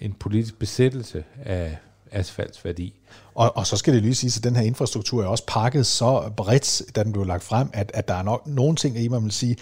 en 0.00 0.12
politisk 0.12 0.58
besættelse 0.58 1.24
af 1.42 1.78
asfaltsværdi. 2.12 2.94
Og, 3.34 3.56
og 3.56 3.66
så 3.66 3.76
skal 3.76 3.94
det 3.94 4.02
lige 4.02 4.14
sige, 4.14 4.32
at 4.36 4.44
den 4.44 4.56
her 4.56 4.62
infrastruktur 4.62 5.22
er 5.22 5.26
også 5.26 5.44
pakket 5.46 5.86
så 5.86 6.32
bredt, 6.36 6.82
da 6.96 7.02
den 7.02 7.12
blev 7.12 7.26
lagt 7.26 7.44
frem, 7.44 7.68
at, 7.72 7.90
at 7.94 8.08
der 8.08 8.14
er 8.14 8.22
nok 8.22 8.46
nogle 8.46 8.76
ting, 8.76 8.98
i 8.98 9.08
man 9.08 9.24
vil 9.24 9.32
sige, 9.32 9.56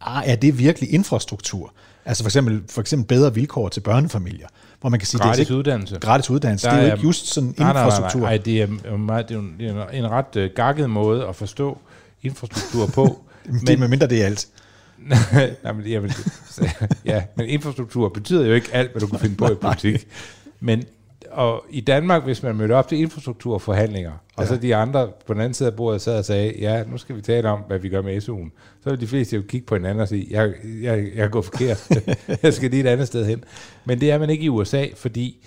ah, 0.00 0.22
er 0.26 0.36
det 0.36 0.58
virkelig 0.58 0.94
infrastruktur? 0.94 1.72
Altså 2.04 2.22
for 2.22 2.28
eksempel, 2.28 2.62
for 2.68 2.80
eksempel 2.80 3.06
bedre 3.06 3.34
vilkår 3.34 3.68
til 3.68 3.80
børnefamilier, 3.80 4.46
hvor 4.80 4.90
man 4.90 5.00
kan 5.00 5.06
sige, 5.06 5.20
Gratis 5.20 5.36
det 5.36 5.38
er 5.38 5.50
ikke, 5.50 5.58
uddannelse. 5.58 5.98
gratis 5.98 6.30
uddannelse, 6.30 6.66
det 6.66 6.74
er 6.74 6.86
jo 6.86 6.92
ikke 6.92 7.06
just 7.06 7.26
sådan 7.26 7.54
nej, 7.58 7.72
nej, 7.72 7.72
nej, 7.72 7.84
infrastruktur. 7.84 8.20
Nej, 8.20 8.36
nej, 8.36 8.42
det 8.44 8.62
er, 8.62 8.96
meget, 8.96 9.28
det 9.28 9.34
er 9.34 9.38
en, 9.38 9.54
det 9.58 9.68
er 9.68 9.88
en 9.90 10.10
ret 10.10 10.36
uh, 10.36 10.54
gakket 10.54 10.90
måde 10.90 11.26
at 11.26 11.36
forstå 11.36 11.78
infrastruktur 12.22 12.86
på. 12.86 13.24
det 13.66 13.70
er 13.70 13.76
med 13.76 13.88
mindre 13.88 14.06
det 14.06 14.22
er 14.22 14.26
alt. 14.26 14.48
Nej, 15.62 15.72
men, 15.72 15.84
vil, 15.84 16.14
ja, 17.04 17.22
men 17.36 17.46
infrastruktur 17.46 18.08
betyder 18.08 18.46
jo 18.46 18.54
ikke 18.54 18.68
alt, 18.72 18.90
hvad 18.90 19.00
du 19.00 19.06
kan 19.06 19.18
finde 19.18 19.36
på 19.36 19.50
i 19.50 19.54
politik. 19.54 20.06
Men 20.60 20.84
og 21.30 21.64
i 21.70 21.80
Danmark, 21.80 22.24
hvis 22.24 22.42
man 22.42 22.56
mødte 22.56 22.72
op 22.72 22.88
til 22.88 22.98
infrastrukturforhandlinger, 22.98 24.12
og 24.36 24.46
så 24.46 24.56
de 24.56 24.76
andre 24.76 25.10
på 25.26 25.34
den 25.34 25.40
anden 25.40 25.54
side 25.54 25.68
af 25.68 25.76
bordet 25.76 26.00
sad 26.00 26.18
og 26.18 26.24
sagde, 26.24 26.54
ja, 26.58 26.84
nu 26.84 26.98
skal 26.98 27.16
vi 27.16 27.20
tale 27.20 27.48
om, 27.48 27.60
hvad 27.66 27.78
vi 27.78 27.88
gør 27.88 28.02
med 28.02 28.22
SU'en, 28.22 28.50
så 28.82 28.90
vil 28.90 29.00
de 29.00 29.06
fleste 29.06 29.36
jo 29.36 29.42
kigge 29.42 29.66
på 29.66 29.74
hinanden 29.74 30.00
og 30.00 30.08
sige, 30.08 30.26
jeg, 30.30 30.52
jeg, 30.82 31.08
jeg 31.14 31.30
går 31.30 31.42
forkert, 31.42 31.90
jeg 32.42 32.54
skal 32.54 32.70
lige 32.70 32.80
et 32.80 32.86
andet 32.86 33.06
sted 33.06 33.26
hen. 33.26 33.44
Men 33.84 34.00
det 34.00 34.10
er 34.10 34.18
man 34.18 34.30
ikke 34.30 34.44
i 34.44 34.48
USA, 34.48 34.86
fordi 34.96 35.46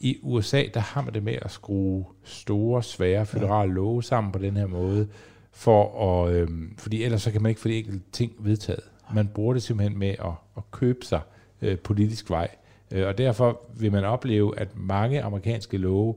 i 0.00 0.18
USA, 0.22 0.64
der 0.74 0.80
har 0.80 1.02
man 1.02 1.14
det 1.14 1.22
med 1.22 1.38
at 1.42 1.50
skrue 1.50 2.04
store, 2.24 2.82
svære 2.82 3.26
føderale 3.26 3.72
love 3.72 4.02
sammen 4.02 4.32
på 4.32 4.38
den 4.38 4.56
her 4.56 4.66
måde, 4.66 5.08
for 5.52 6.24
at, 6.24 6.34
øhm, 6.34 6.74
fordi 6.78 7.04
ellers 7.04 7.22
så 7.22 7.30
kan 7.30 7.42
man 7.42 7.50
ikke 7.50 7.60
få 7.60 7.68
de 7.68 7.78
enkelte 7.78 8.00
ting 8.12 8.32
vedtaget. 8.38 8.82
Man 9.14 9.28
bruger 9.34 9.54
det 9.54 9.62
simpelthen 9.62 9.98
med 9.98 10.08
at, 10.08 10.32
at 10.56 10.62
købe 10.70 11.04
sig 11.04 11.20
øh, 11.62 11.78
politisk 11.78 12.30
vej. 12.30 12.48
Øh, 12.90 13.06
og 13.06 13.18
derfor 13.18 13.60
vil 13.76 13.92
man 13.92 14.04
opleve, 14.04 14.58
at 14.58 14.68
mange 14.76 15.22
amerikanske 15.22 15.78
love, 15.78 16.14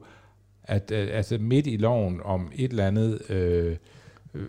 at 0.64 0.92
øh, 0.92 1.08
altså 1.12 1.38
midt 1.38 1.68
i 1.68 1.78
loven 1.78 2.22
om 2.24 2.52
et 2.56 2.72
eller 2.72 2.88
andet 2.88 3.32
øh, 3.32 3.76
øh, 4.34 4.44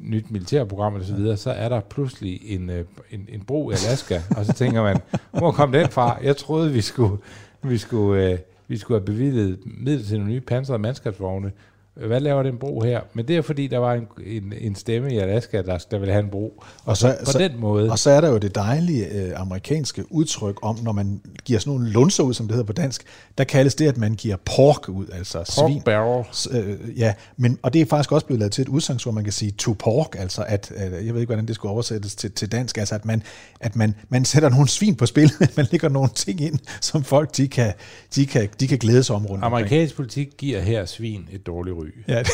nyt 0.00 0.30
militærprogram 0.30 0.94
og 0.94 1.04
så 1.04 1.14
videre, 1.14 1.36
så 1.36 1.50
er 1.50 1.68
der 1.68 1.80
pludselig 1.80 2.40
en, 2.44 2.70
øh, 2.70 2.84
en, 3.10 3.28
en 3.28 3.44
bro 3.44 3.70
i 3.70 3.72
Alaska, 3.72 4.20
og 4.36 4.44
så 4.46 4.52
tænker 4.52 4.82
man, 4.82 5.00
hvor 5.30 5.50
kom 5.50 5.72
den 5.72 5.88
fra? 5.88 6.18
Jeg 6.22 6.36
troede, 6.36 6.72
vi 6.72 6.80
skulle, 6.80 7.18
vi 7.62 7.78
skulle, 7.78 8.30
øh, 8.30 8.38
vi 8.68 8.76
skulle 8.76 9.00
have 9.00 9.06
bevilget 9.06 9.58
midler 9.64 10.04
til 10.04 10.18
nogle 10.18 10.32
nye 10.32 10.40
pansrede 10.40 10.78
mandskabsvogne. 10.78 11.52
Hvad 11.96 12.20
laver 12.20 12.42
den 12.42 12.58
bro 12.58 12.80
her? 12.80 13.00
Men 13.14 13.28
det 13.28 13.36
er 13.36 13.42
fordi, 13.42 13.66
der 13.66 13.78
var 13.78 13.94
en, 13.94 14.06
en, 14.26 14.52
en 14.60 14.74
stemme 14.74 15.14
i 15.14 15.18
Alaska, 15.18 15.62
der, 15.62 15.78
der 15.90 15.98
ville 15.98 16.12
have 16.12 16.24
en 16.24 16.30
bro. 16.30 16.62
Og 16.84 16.96
så, 16.96 17.16
på 17.24 17.38
den 17.38 17.60
måde... 17.60 17.90
Og 17.90 17.98
så 17.98 18.10
er 18.10 18.20
der 18.20 18.30
jo 18.30 18.38
det 18.38 18.54
dejlige 18.54 19.06
øh, 19.06 19.40
amerikanske 19.40 20.12
udtryk 20.12 20.58
om, 20.62 20.78
når 20.82 20.92
man 20.92 21.20
giver 21.44 21.58
sådan 21.58 21.72
nogle 21.72 21.90
lunser 21.90 22.22
ud, 22.22 22.34
som 22.34 22.46
det 22.46 22.54
hedder 22.54 22.66
på 22.66 22.72
dansk, 22.72 23.02
der 23.38 23.44
kaldes 23.44 23.74
det, 23.74 23.88
at 23.88 23.96
man 23.96 24.14
giver 24.14 24.36
pork 24.44 24.88
ud, 24.88 25.06
altså 25.12 25.38
Pork 25.38 25.70
svin. 25.70 25.82
barrel. 25.82 26.24
Øh, 26.50 26.98
ja, 26.98 27.14
men, 27.36 27.58
og 27.62 27.72
det 27.72 27.80
er 27.80 27.86
faktisk 27.86 28.12
også 28.12 28.26
blevet 28.26 28.38
lavet 28.38 28.52
til 28.52 28.62
et 28.62 28.68
udsagn, 28.68 28.98
hvor 29.02 29.12
man 29.12 29.24
kan 29.24 29.32
sige 29.32 29.50
to 29.50 29.72
pork, 29.78 30.16
altså 30.18 30.44
at, 30.48 30.72
at 30.76 30.92
jeg 31.06 31.14
ved 31.14 31.20
ikke, 31.20 31.26
hvordan 31.26 31.46
det 31.46 31.54
skulle 31.54 31.72
oversættes 31.72 32.14
til, 32.14 32.32
til 32.32 32.52
dansk, 32.52 32.78
altså 32.78 32.94
at 32.94 33.04
man, 33.04 33.22
at 33.60 33.76
man, 33.76 33.94
man 34.08 34.24
sætter 34.24 34.48
nogle 34.48 34.68
svin 34.68 34.94
på 34.94 35.06
spil, 35.06 35.32
man 35.56 35.66
lægger 35.70 35.88
nogle 35.88 36.08
ting 36.14 36.40
ind, 36.40 36.58
som 36.80 37.04
folk 37.04 37.36
de 37.36 37.48
kan, 37.48 37.72
de 38.14 38.26
kan, 38.26 38.48
de 38.60 38.68
kan 38.68 38.78
glæde 38.78 39.02
sig 39.02 39.16
om 39.16 39.26
rundt 39.26 39.44
omkring. 39.44 39.62
Amerikansk 39.62 39.96
politik 39.96 40.28
giver 40.38 40.60
her 40.60 40.84
svin 40.84 41.28
et 41.32 41.46
dårligt 41.46 41.76
ry. 41.86 42.04
Ja, 42.08 42.18
det, 42.22 42.30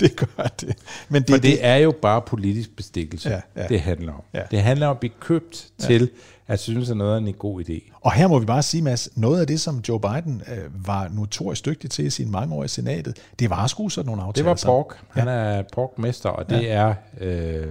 det 0.00 0.16
gør 0.16 0.44
det. 0.60 0.76
Men 1.08 1.22
Det, 1.22 1.30
For 1.30 1.38
det 1.38 1.64
er 1.66 1.76
jo 1.76 1.94
bare 2.02 2.22
politisk 2.22 2.76
bestikkelse, 2.76 3.30
Ja, 3.30 3.40
ja. 3.56 3.66
det 3.66 3.80
handler 3.80 4.12
om. 4.12 4.22
Ja. 4.34 4.42
Det 4.50 4.62
handler 4.62 4.86
om 4.86 4.90
at 4.90 5.00
blive 5.00 5.12
købt 5.20 5.66
til 5.78 6.10
at 6.46 6.60
synes, 6.60 6.90
at 6.90 6.96
noget 6.96 7.12
er 7.14 7.16
en 7.26 7.32
god 7.34 7.64
idé. 7.64 7.90
Og 8.00 8.12
her 8.12 8.26
må 8.28 8.38
vi 8.38 8.46
bare 8.46 8.62
sige, 8.62 8.82
Mads, 8.82 9.08
noget 9.16 9.40
af 9.40 9.46
det, 9.46 9.60
som 9.60 9.78
Joe 9.88 10.00
Biden 10.00 10.42
øh, 10.52 10.86
var 10.86 11.08
notorisk 11.08 11.64
dygtig 11.64 11.90
til 11.90 12.04
i 12.06 12.10
sine 12.10 12.30
mange 12.30 12.54
år 12.54 12.64
i 12.64 12.68
senatet, 12.68 13.16
det 13.38 13.50
var 13.50 13.64
at 13.64 13.70
skrue 13.70 13.90
sådan 13.90 14.06
nogle 14.06 14.20
Det 14.22 14.26
aftaler 14.26 14.48
var 14.48 14.56
sammen. 14.56 14.74
Pork. 14.84 14.98
Han 15.10 15.28
er 15.28 15.62
Pork-mester, 15.72 16.28
og 16.28 16.50
det 16.50 16.70
er 16.70 16.94
øh, 17.20 17.66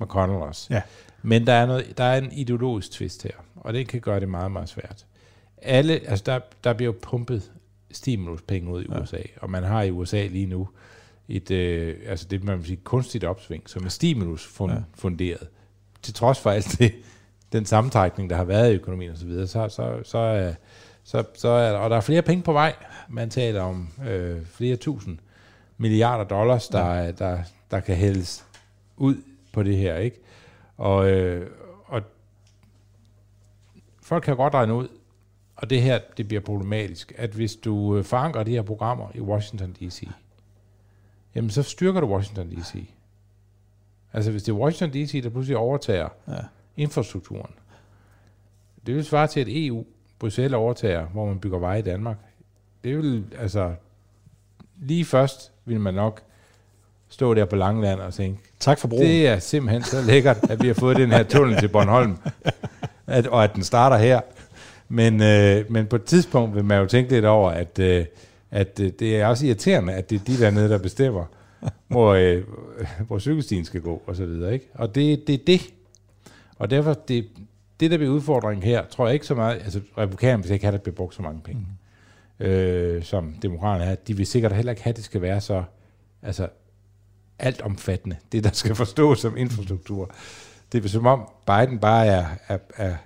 McConnell 0.00 0.38
også. 0.42 0.66
Ja. 0.70 0.82
Men 1.22 1.46
der 1.46 1.52
er, 1.52 1.66
noget, 1.66 1.98
der 1.98 2.04
er 2.04 2.18
en 2.18 2.32
ideologisk 2.32 2.90
twist 2.90 3.22
her, 3.22 3.30
og 3.56 3.72
det 3.72 3.88
kan 3.88 4.00
gøre 4.00 4.20
det 4.20 4.28
meget, 4.28 4.52
meget 4.52 4.68
svært. 4.68 5.06
Alle, 5.62 6.00
altså 6.08 6.22
der, 6.26 6.38
der 6.64 6.72
bliver 6.72 6.92
jo 6.92 6.96
pumpet 7.02 7.42
stimuluspenge 7.96 8.70
ud 8.72 8.82
i 8.82 8.86
ja. 8.90 9.02
USA, 9.02 9.22
og 9.40 9.50
man 9.50 9.62
har 9.62 9.82
i 9.82 9.90
USA 9.90 10.26
lige 10.26 10.46
nu 10.46 10.68
et, 11.28 11.50
øh, 11.50 11.96
altså 12.06 12.26
det 12.30 12.44
man 12.44 12.58
vil 12.58 12.66
sige, 12.66 12.80
kunstigt 12.84 13.24
opsving, 13.24 13.70
som 13.70 13.84
er 13.84 13.88
stimulus 13.88 14.46
fund, 14.46 14.72
ja. 14.72 14.78
funderet. 14.94 15.48
Til 16.02 16.14
trods 16.14 16.40
for 16.40 16.50
alt 16.50 16.76
det, 16.78 16.94
den 17.52 17.66
sammentrækning, 17.66 18.30
der 18.30 18.36
har 18.36 18.44
været 18.44 18.72
i 18.72 18.74
økonomien 18.74 19.10
osv., 19.10 19.18
så, 19.18 19.26
videre, 19.26 19.46
så, 19.46 19.68
så, 19.68 20.00
så, 20.04 20.18
er, 20.18 20.54
så, 21.04 21.24
så 21.34 21.48
er 21.48 21.72
der, 21.72 21.78
og 21.78 21.90
der 21.90 21.96
er 21.96 22.00
flere 22.00 22.22
penge 22.22 22.42
på 22.42 22.52
vej. 22.52 22.74
Man 23.08 23.30
taler 23.30 23.62
om 23.62 23.88
øh, 24.08 24.46
flere 24.46 24.76
tusind 24.76 25.18
milliarder 25.78 26.24
dollars, 26.24 26.68
der, 26.68 26.94
ja. 26.94 27.10
der, 27.10 27.38
der 27.70 27.80
kan 27.80 27.96
hældes 27.96 28.46
ud 28.96 29.16
på 29.52 29.62
det 29.62 29.76
her, 29.76 29.96
ikke? 29.96 30.20
Og, 30.76 31.10
øh, 31.10 31.50
og 31.84 32.02
folk 34.02 34.24
kan 34.24 34.36
godt 34.36 34.54
regne 34.54 34.74
ud, 34.74 34.88
og 35.56 35.70
det 35.70 35.82
her, 35.82 35.98
det 36.16 36.28
bliver 36.28 36.40
problematisk, 36.40 37.12
at 37.16 37.30
hvis 37.30 37.56
du 37.56 37.96
øh, 37.96 38.04
forankrer 38.04 38.42
de 38.42 38.50
her 38.50 38.62
programmer 38.62 39.08
i 39.14 39.20
Washington 39.20 39.72
D.C., 39.72 40.08
jamen 41.34 41.50
så 41.50 41.62
styrker 41.62 42.00
du 42.00 42.06
Washington 42.06 42.50
D.C. 42.50 42.88
Altså 44.12 44.30
hvis 44.30 44.42
det 44.42 44.52
er 44.52 44.56
Washington 44.56 45.02
D.C., 45.02 45.22
der 45.22 45.28
pludselig 45.28 45.56
overtager 45.56 46.08
ja. 46.28 46.34
infrastrukturen, 46.76 47.50
det 48.86 48.94
vil 48.94 49.04
svare 49.04 49.26
til, 49.26 49.40
at 49.40 49.46
EU, 49.50 49.84
Bruxelles 50.18 50.54
overtager, 50.54 51.06
hvor 51.06 51.26
man 51.26 51.38
bygger 51.38 51.58
veje 51.58 51.78
i 51.78 51.82
Danmark. 51.82 52.16
Det 52.84 52.96
vil, 52.96 53.24
altså, 53.38 53.74
lige 54.80 55.04
først 55.04 55.52
vil 55.64 55.80
man 55.80 55.94
nok 55.94 56.22
stå 57.08 57.34
der 57.34 57.44
på 57.44 57.56
Langland 57.56 58.00
og 58.00 58.14
tænke, 58.14 58.40
Tak 58.60 58.78
for 58.78 58.88
broen. 58.88 59.02
det 59.02 59.28
er 59.28 59.38
simpelthen 59.38 59.82
så 59.82 60.02
lækkert, 60.02 60.50
at 60.50 60.62
vi 60.62 60.66
har 60.66 60.74
fået 60.74 60.96
den 60.96 61.10
her 61.10 61.22
tunnel 61.22 61.58
til 61.58 61.68
Bornholm, 61.68 62.18
at, 63.06 63.26
og 63.26 63.44
at 63.44 63.54
den 63.54 63.62
starter 63.62 63.96
her. 63.96 64.20
Men, 64.88 65.22
øh, 65.22 65.72
men 65.72 65.86
på 65.86 65.96
et 65.96 66.04
tidspunkt 66.04 66.54
vil 66.54 66.64
man 66.64 66.80
jo 66.80 66.86
tænke 66.86 67.12
lidt 67.12 67.24
over, 67.24 67.50
at, 67.50 67.78
øh, 67.78 68.04
at 68.50 68.80
øh, 68.80 68.92
det 68.98 69.16
er 69.16 69.26
også 69.26 69.46
irriterende, 69.46 69.92
at 69.92 70.10
det 70.10 70.20
er 70.20 70.24
de 70.24 70.38
dernede, 70.38 70.68
der 70.68 70.78
bestemmer. 70.78 71.24
hvor, 71.88 72.14
øh, 72.14 72.42
hvor 73.06 73.18
cykelstien 73.18 73.64
skal 73.64 73.80
gå, 73.80 74.02
og 74.06 74.16
så 74.16 74.26
videre. 74.26 74.52
Ikke? 74.52 74.66
Og 74.74 74.94
det, 74.94 75.26
det 75.26 75.34
er 75.34 75.44
det. 75.46 75.60
Og 76.58 76.70
derfor, 76.70 76.94
det, 76.94 77.28
det 77.80 77.90
der 77.90 77.96
bliver 77.96 78.12
udfordringen 78.12 78.62
her, 78.62 78.86
tror 78.86 79.06
jeg 79.06 79.14
ikke 79.14 79.26
så 79.26 79.34
meget, 79.34 79.54
altså 79.54 79.80
republikanerne 79.98 80.42
vil 80.42 80.52
ikke 80.52 80.64
have, 80.64 80.74
at 80.74 80.78
der 80.78 80.82
bliver 80.82 80.96
brugt 80.96 81.14
så 81.14 81.22
mange 81.22 81.40
penge, 81.40 81.66
mm. 82.38 82.46
øh, 82.46 83.02
som 83.02 83.34
demokraterne 83.42 83.84
er. 83.84 83.94
De 83.94 84.16
vil 84.16 84.26
sikkert 84.26 84.52
heller 84.52 84.72
ikke 84.72 84.82
have, 84.82 84.90
at 84.90 84.96
det 84.96 85.04
skal 85.04 85.22
være 85.22 85.40
så 85.40 85.64
altså, 86.22 86.48
alt 87.38 87.62
omfattende, 87.62 88.16
det 88.32 88.44
der 88.44 88.50
skal 88.52 88.74
forstås 88.74 89.20
som 89.20 89.36
infrastruktur. 89.36 90.10
Det 90.72 90.84
er 90.84 90.88
som 90.88 91.06
om 91.06 91.28
Biden 91.46 91.78
bare 91.78 92.06
er, 92.06 92.26
er, 92.48 92.58
er 92.76 92.96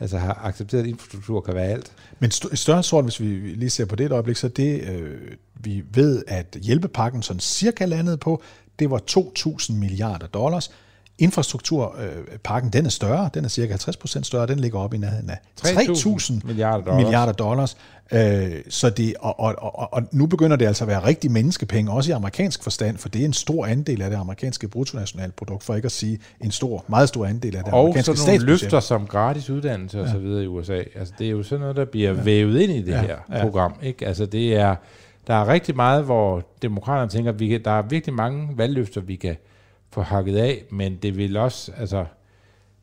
altså 0.00 0.18
har 0.18 0.40
accepteret, 0.44 0.82
at 0.82 0.88
infrastruktur 0.88 1.40
kan 1.40 1.54
være 1.54 1.66
alt. 1.66 1.92
Men 2.18 2.30
st- 2.30 2.54
større 2.54 2.82
sort, 2.82 3.04
hvis 3.04 3.20
vi 3.20 3.26
lige 3.26 3.70
ser 3.70 3.84
på 3.84 3.96
det 3.96 4.06
et 4.06 4.12
øjeblik, 4.12 4.36
så 4.36 4.48
det, 4.48 4.88
øh, 4.88 5.20
vi 5.54 5.82
ved, 5.94 6.22
at 6.26 6.56
hjælpepakken 6.62 7.22
sådan 7.22 7.40
cirka 7.40 7.84
landede 7.84 8.16
på, 8.16 8.42
det 8.78 8.90
var 8.90 9.02
2.000 9.10 9.72
milliarder 9.72 10.26
dollars. 10.26 10.70
Infrastrukturpakken, 11.18 12.72
den 12.72 12.86
er 12.86 12.90
større, 12.90 13.30
den 13.34 13.44
er 13.44 13.48
cirka 13.48 13.74
50% 13.74 14.22
større, 14.22 14.46
den 14.46 14.58
ligger 14.58 14.78
op 14.78 14.94
i 14.94 14.98
nærheden 14.98 15.30
af 15.30 15.38
3.000 15.60 16.46
milliarder 16.46 16.84
dollars. 16.84 17.02
Milliarder 17.02 17.32
dollars. 17.32 17.76
Øh, 18.12 18.50
så 18.68 18.90
det, 18.90 19.14
og, 19.20 19.40
og, 19.40 19.54
og, 19.58 19.92
og 19.92 20.02
nu 20.12 20.26
begynder 20.26 20.56
det 20.56 20.66
altså 20.66 20.84
at 20.84 20.88
være 20.88 21.04
rigtig 21.04 21.30
menneskepenge, 21.30 21.92
også 21.92 22.10
i 22.10 22.14
amerikansk 22.14 22.62
forstand, 22.62 22.98
for 22.98 23.08
det 23.08 23.20
er 23.20 23.24
en 23.24 23.32
stor 23.32 23.66
andel 23.66 24.02
af 24.02 24.10
det 24.10 24.16
amerikanske 24.16 24.68
bruttonationalprodukt, 24.68 25.64
for 25.64 25.74
ikke 25.74 25.86
at 25.86 25.92
sige 25.92 26.18
en 26.44 26.50
stor, 26.50 26.84
meget 26.88 27.08
stor 27.08 27.26
andel 27.26 27.56
af 27.56 27.64
det 27.64 27.72
og 27.72 27.80
amerikanske 27.80 28.10
Og 28.10 28.18
sådan 28.18 28.34
nogle 28.34 28.46
løfter 28.46 28.80
som 28.80 29.06
gratis 29.06 29.50
uddannelse 29.50 30.00
og 30.00 30.08
så 30.08 30.18
videre 30.18 30.44
i 30.44 30.46
USA. 30.46 30.82
Altså 30.94 31.14
det 31.18 31.26
er 31.26 31.30
jo 31.30 31.42
sådan 31.42 31.60
noget, 31.60 31.76
der 31.76 31.84
bliver 31.84 32.12
ja. 32.12 32.22
vævet 32.22 32.60
ind 32.60 32.72
i 32.72 32.82
det 32.82 32.92
ja. 32.92 33.00
her 33.00 33.16
ja. 33.32 33.42
program. 33.42 33.74
Ikke? 33.82 34.06
Altså 34.06 34.26
det 34.26 34.56
er, 34.56 34.74
der 35.26 35.34
er 35.34 35.48
rigtig 35.48 35.76
meget, 35.76 36.04
hvor 36.04 36.42
demokraterne 36.62 37.10
tænker, 37.10 37.32
at 37.32 37.40
vi 37.40 37.48
kan, 37.48 37.64
der 37.64 37.70
er 37.70 37.82
virkelig 37.82 38.14
mange 38.14 38.48
valgløfter, 38.56 39.00
vi 39.00 39.16
kan 39.16 39.36
få 39.90 40.02
hakket 40.02 40.36
af, 40.36 40.64
men 40.70 40.96
det 40.96 41.16
vil 41.16 41.36
også, 41.36 41.72
altså, 41.76 42.06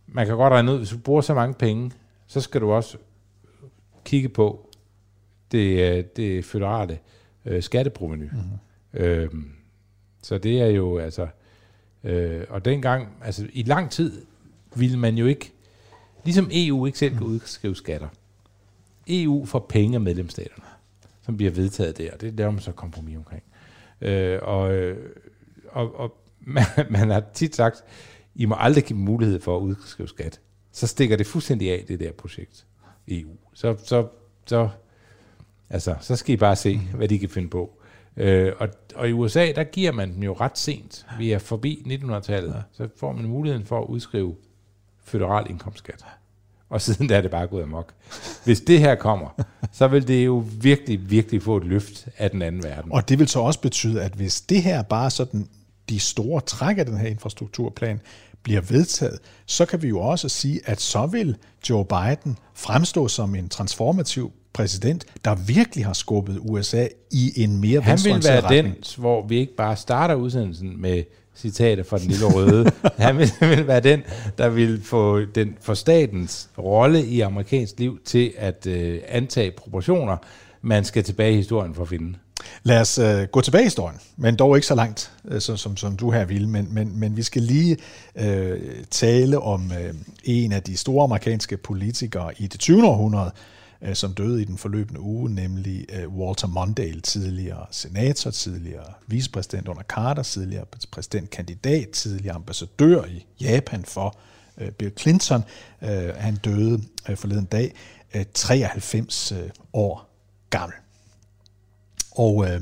man 0.07 0.27
kan 0.27 0.35
godt 0.35 0.53
regne 0.53 0.71
ud, 0.71 0.77
hvis 0.77 0.89
du 0.89 0.97
bruger 0.97 1.21
så 1.21 1.33
mange 1.33 1.53
penge, 1.53 1.91
så 2.27 2.41
skal 2.41 2.61
du 2.61 2.71
også 2.71 2.97
kigge 4.05 4.29
på 4.29 4.69
det, 5.51 5.97
øh, 5.97 6.03
det 6.15 6.45
føderale 6.45 6.99
øh, 7.45 7.63
skatteproveny. 7.63 8.23
Mm-hmm. 8.23 9.03
Øhm, 9.05 9.51
så 10.21 10.37
det 10.37 10.61
er 10.61 10.67
jo, 10.67 10.97
altså, 10.97 11.27
øh, 12.03 12.43
og 12.49 12.65
dengang, 12.65 13.09
altså 13.23 13.47
i 13.53 13.63
lang 13.63 13.91
tid, 13.91 14.25
ville 14.75 14.99
man 14.99 15.15
jo 15.15 15.25
ikke, 15.25 15.51
ligesom 16.23 16.49
EU 16.51 16.85
ikke 16.85 16.97
selv 16.97 17.13
kan 17.13 17.23
mhm. 17.23 17.33
udskrive 17.33 17.75
skatter. 17.75 18.07
EU 19.07 19.45
får 19.45 19.65
penge 19.69 19.95
af 19.95 20.01
medlemsstaterne, 20.01 20.65
som 21.21 21.37
bliver 21.37 21.51
vedtaget 21.51 21.97
der, 21.97 22.17
det 22.17 22.33
laver 22.33 22.51
man 22.51 22.61
så 22.61 22.71
kompromis 22.71 23.17
omkring. 23.17 23.43
Øh, 24.01 24.39
og, 24.41 24.73
øh, 24.73 25.09
og, 25.67 25.99
og 25.99 26.17
man, 26.45 26.65
man 26.89 27.10
har 27.10 27.23
tit 27.34 27.55
sagt, 27.55 27.84
I 28.36 28.45
må 28.45 28.55
aldrig 28.60 28.84
give 28.84 28.99
mulighed 28.99 29.41
for 29.41 29.58
at 29.58 29.62
udskrive 29.62 30.08
skat. 30.08 30.39
Så 30.71 30.88
stikker 30.88 31.17
det 31.17 31.27
fuldstændig 31.27 31.71
af, 31.71 31.86
det 31.88 31.99
der 31.99 32.12
projekt 32.12 32.65
EU. 33.08 33.29
Så, 33.53 33.75
så, 33.84 34.08
så, 34.45 34.69
altså, 35.69 35.95
så 36.01 36.15
skal 36.15 36.34
I 36.34 36.38
bare 36.38 36.55
se, 36.55 36.77
hvad 36.93 37.08
de 37.08 37.19
kan 37.19 37.29
finde 37.29 37.49
på. 37.49 37.79
Øh, 38.17 38.53
og, 38.60 38.69
og 38.95 39.10
i 39.10 39.12
USA, 39.12 39.51
der 39.55 39.63
giver 39.63 39.91
man 39.91 40.13
dem 40.13 40.23
jo 40.23 40.34
ret 40.34 40.58
sent. 40.58 41.05
Vi 41.17 41.31
er 41.31 41.39
forbi 41.39 41.99
1900-tallet. 42.03 42.53
Ja. 42.53 42.62
Så 42.71 42.89
får 42.97 43.12
man 43.12 43.25
muligheden 43.25 43.65
for 43.65 43.81
at 43.81 43.88
udskrive 43.88 44.36
federal 45.03 45.49
indkomstskat. 45.49 46.05
Og 46.69 46.81
siden 46.81 47.10
der 47.10 47.17
er 47.17 47.21
det 47.21 47.31
bare 47.31 47.47
gået 47.47 47.63
amok. 47.63 47.93
Hvis 48.43 48.62
det 48.62 48.79
her 48.79 48.95
kommer, 48.95 49.29
så 49.71 49.88
vil 49.88 50.08
det 50.08 50.25
jo 50.25 50.43
virkelig, 50.62 51.10
virkelig 51.10 51.41
få 51.41 51.58
et 51.58 51.63
løft 51.63 52.08
af 52.17 52.31
den 52.31 52.41
anden 52.41 52.63
verden. 52.63 52.91
Og 52.91 53.10
det 53.10 53.19
vil 53.19 53.27
så 53.27 53.39
også 53.39 53.62
betyde, 53.62 54.03
at 54.03 54.13
hvis 54.13 54.41
det 54.41 54.63
her 54.63 54.81
bare 54.84 55.12
sådan 55.12 55.47
de 55.89 55.99
store 55.99 56.41
træk 56.41 56.77
af 56.77 56.85
den 56.85 56.97
her 56.97 57.07
infrastrukturplan 57.07 58.01
bliver 58.43 58.61
vedtaget, 58.61 59.19
så 59.45 59.65
kan 59.65 59.81
vi 59.81 59.87
jo 59.87 59.99
også 59.99 60.29
sige, 60.29 60.61
at 60.65 60.81
så 60.81 61.05
vil 61.05 61.37
Joe 61.69 61.85
Biden 61.85 62.37
fremstå 62.53 63.07
som 63.07 63.35
en 63.35 63.49
transformativ 63.49 64.31
præsident, 64.53 65.05
der 65.25 65.35
virkelig 65.35 65.85
har 65.85 65.93
skubbet 65.93 66.37
USA 66.41 66.87
i 67.11 67.43
en 67.43 67.61
mere 67.61 67.81
Han 67.81 67.99
vil 68.03 68.23
være 68.23 68.41
retning. 68.41 68.75
den, 68.75 68.83
hvor 68.97 69.27
vi 69.27 69.37
ikke 69.37 69.55
bare 69.55 69.75
starter 69.75 70.15
udsendelsen 70.15 70.81
med 70.81 71.03
citater 71.35 71.83
fra 71.83 71.97
den 71.97 72.07
lille 72.07 72.25
røde. 72.25 72.71
Han 72.97 73.17
vil, 73.17 73.29
vil 73.41 73.67
være 73.67 73.79
den, 73.79 74.03
der 74.37 74.49
vil 74.49 74.83
få 74.83 75.25
den 75.25 75.57
for 75.61 75.73
statens 75.73 76.49
rolle 76.57 77.05
i 77.05 77.21
amerikansk 77.21 77.79
liv 77.79 77.99
til 78.05 78.33
at 78.37 78.67
øh, 78.67 78.99
antage 79.07 79.51
proportioner, 79.51 80.17
man 80.61 80.83
skal 80.83 81.03
tilbage 81.03 81.33
i 81.33 81.35
historien 81.35 81.73
for 81.73 81.81
at 81.81 81.89
finde. 81.89 82.15
Lad 82.63 82.81
os 82.81 82.97
øh, 82.97 83.23
gå 83.23 83.41
tilbage 83.41 83.61
i 83.61 83.65
historien, 83.65 83.99
men 84.17 84.35
dog 84.35 84.57
ikke 84.57 84.67
så 84.67 84.75
langt, 84.75 85.11
øh, 85.25 85.41
som, 85.41 85.57
som, 85.57 85.77
som 85.77 85.97
du 85.97 86.11
her 86.11 86.25
vil. 86.25 86.47
Men, 86.47 86.67
men, 86.73 86.99
men 86.99 87.17
vi 87.17 87.23
skal 87.23 87.41
lige 87.41 87.77
øh, 88.15 88.61
tale 88.91 89.39
om 89.39 89.71
øh, 89.71 89.93
en 90.23 90.51
af 90.51 90.63
de 90.63 90.77
store 90.77 91.03
amerikanske 91.03 91.57
politikere 91.57 92.41
i 92.41 92.47
det 92.47 92.59
20. 92.59 92.87
århundrede, 92.87 93.31
øh, 93.81 93.95
som 93.95 94.13
døde 94.13 94.41
i 94.41 94.45
den 94.45 94.57
forløbende 94.57 94.99
uge, 94.99 95.35
nemlig 95.35 95.85
øh, 95.93 96.15
Walter 96.17 96.47
Mondale, 96.47 97.01
tidligere 97.01 97.65
senator, 97.71 98.31
tidligere 98.31 98.93
vicepræsident 99.07 99.67
under 99.67 99.83
Carter, 99.83 100.23
tidligere 100.23 100.65
præsidentkandidat, 100.91 101.89
tidligere 101.89 102.35
ambassadør 102.35 103.05
i 103.05 103.25
Japan 103.41 103.83
for 103.85 104.17
øh, 104.57 104.71
Bill 104.71 104.91
Clinton. 104.99 105.43
Øh, 105.81 106.15
han 106.15 106.35
døde 106.35 106.81
øh, 107.09 107.17
forleden 107.17 107.45
dag, 107.45 107.75
øh, 108.15 108.25
93 108.33 109.31
øh, 109.31 109.49
år 109.73 110.09
gammel. 110.49 110.75
Og 112.15 112.45
øh, 112.45 112.62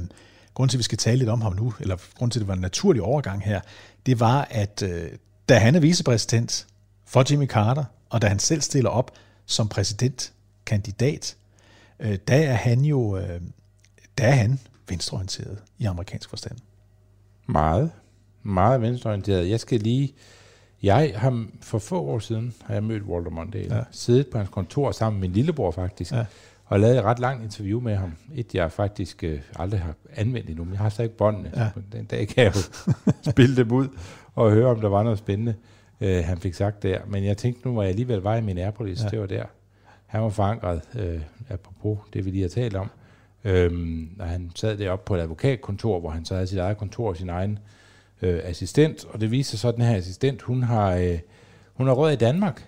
grunden 0.53 0.69
til, 0.69 0.77
at 0.77 0.79
vi 0.79 0.83
skal 0.83 0.97
tale 0.97 1.17
lidt 1.17 1.29
om 1.29 1.41
ham 1.41 1.55
nu, 1.55 1.73
eller 1.79 1.97
grunden 2.15 2.31
til, 2.31 2.39
at 2.39 2.41
det 2.41 2.47
var 2.47 2.53
en 2.53 2.61
naturlig 2.61 3.01
overgang 3.01 3.43
her, 3.43 3.61
det 4.05 4.19
var, 4.19 4.47
at 4.49 4.83
øh, 4.83 5.09
da 5.49 5.57
han 5.57 5.75
er 5.75 5.79
vicepræsident 5.79 6.67
for 7.05 7.31
Jimmy 7.31 7.47
Carter, 7.47 7.83
og 8.09 8.21
da 8.21 8.27
han 8.27 8.39
selv 8.39 8.61
stiller 8.61 8.89
op 8.89 9.11
som 9.45 9.69
præsidentkandidat, 9.69 11.35
øh, 11.99 12.17
der 12.27 12.35
er 12.35 12.53
han 12.53 12.81
jo 12.81 13.17
øh, 13.17 13.41
der 14.17 14.27
er 14.27 14.35
han 14.35 14.59
venstreorienteret 14.89 15.57
i 15.77 15.85
amerikansk 15.85 16.29
forstand. 16.29 16.57
Meget. 17.45 17.91
Meget 18.43 18.81
venstreorienteret. 18.81 19.49
Jeg 19.49 19.59
skal 19.59 19.79
lige... 19.79 20.13
Jeg 20.83 21.13
har 21.15 21.45
for 21.61 21.79
få 21.79 22.01
år 22.01 22.19
siden 22.19 22.53
har 22.63 22.73
jeg 22.73 22.83
mødt 22.83 23.03
Walter 23.03 23.31
Mondale. 23.31 23.75
Ja. 23.75 23.83
Siddet 23.91 24.27
på 24.27 24.37
hans 24.37 24.49
kontor 24.49 24.91
sammen 24.91 25.19
med 25.21 25.29
min 25.29 25.35
lillebror 25.35 25.71
faktisk. 25.71 26.11
Ja 26.11 26.25
og 26.73 26.79
lavet 26.79 26.97
et 26.97 27.03
ret 27.03 27.19
langt 27.19 27.43
interview 27.43 27.79
med 27.79 27.95
ham. 27.95 28.13
Et, 28.35 28.55
jeg 28.55 28.71
faktisk 28.71 29.23
øh, 29.23 29.41
aldrig 29.55 29.79
har 29.79 29.93
anvendt 30.15 30.49
endnu, 30.49 30.63
men 30.63 30.73
jeg 30.73 30.81
har 30.81 30.89
stadig 30.89 31.11
båndene. 31.11 31.51
Ja. 31.55 31.69
Den 31.91 32.05
dag 32.05 32.27
kan 32.27 32.43
jeg 32.43 32.55
jo 32.55 32.61
spille 33.31 33.55
dem 33.55 33.71
ud 33.71 33.87
og 34.35 34.51
høre, 34.51 34.67
om 34.67 34.81
der 34.81 34.89
var 34.89 35.03
noget 35.03 35.19
spændende, 35.19 35.55
øh, 36.01 36.23
han 36.25 36.37
fik 36.37 36.53
sagt 36.53 36.83
der. 36.83 36.99
Men 37.07 37.23
jeg 37.23 37.37
tænkte 37.37 37.67
nu, 37.67 37.73
hvor 37.73 37.81
jeg 37.81 37.89
alligevel 37.89 38.19
var 38.19 38.35
i 38.35 38.41
Minneapolis, 38.41 39.03
ja. 39.03 39.07
det 39.07 39.19
var 39.19 39.25
der. 39.25 39.43
Han 40.05 40.21
var 40.21 40.29
forankret, 40.29 40.81
øh, 40.95 41.21
apropos 41.49 41.97
det, 42.13 42.25
vi 42.25 42.31
lige 42.31 42.41
har 42.41 42.49
talt 42.49 42.75
om. 42.75 42.89
Øhm, 43.43 44.15
og 44.19 44.27
han 44.27 44.51
sad 44.55 44.77
deroppe 44.77 45.05
på 45.05 45.15
et 45.15 45.21
advokatkontor, 45.21 45.99
hvor 45.99 46.09
han 46.09 46.25
så 46.25 46.33
havde 46.33 46.47
sit 46.47 46.57
eget 46.57 46.77
kontor 46.77 47.09
og 47.09 47.17
sin 47.17 47.29
egen 47.29 47.59
øh, 48.21 48.39
assistent. 48.43 49.05
Og 49.05 49.21
det 49.21 49.31
viste 49.31 49.51
sig 49.51 49.59
så, 49.59 49.67
at 49.67 49.75
den 49.75 49.83
her 49.83 49.95
assistent, 49.95 50.41
hun 50.41 50.63
har, 50.63 50.95
øh, 50.95 51.19
hun 51.73 51.87
har 51.87 51.93
råd 51.93 52.11
i 52.11 52.15
Danmark. 52.15 52.67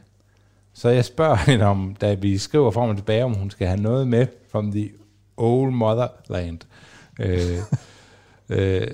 Så 0.76 0.90
jeg 0.90 1.06
spørger 1.06 1.36
hende 1.36 1.66
om, 1.66 1.96
da 2.02 2.14
vi 2.14 2.38
skriver 2.38 2.72
frem 2.72 2.90
og 2.90 2.96
tilbage, 2.98 3.24
om 3.24 3.34
hun 3.34 3.52
skal 3.52 3.68
have 3.68 3.82
noget 3.82 4.08
med 4.08 4.28
from 4.52 4.72
the 4.72 4.90
old 5.38 5.72
motherland. 5.72 6.60
Øh, 7.20 7.58
øh, 8.58 8.88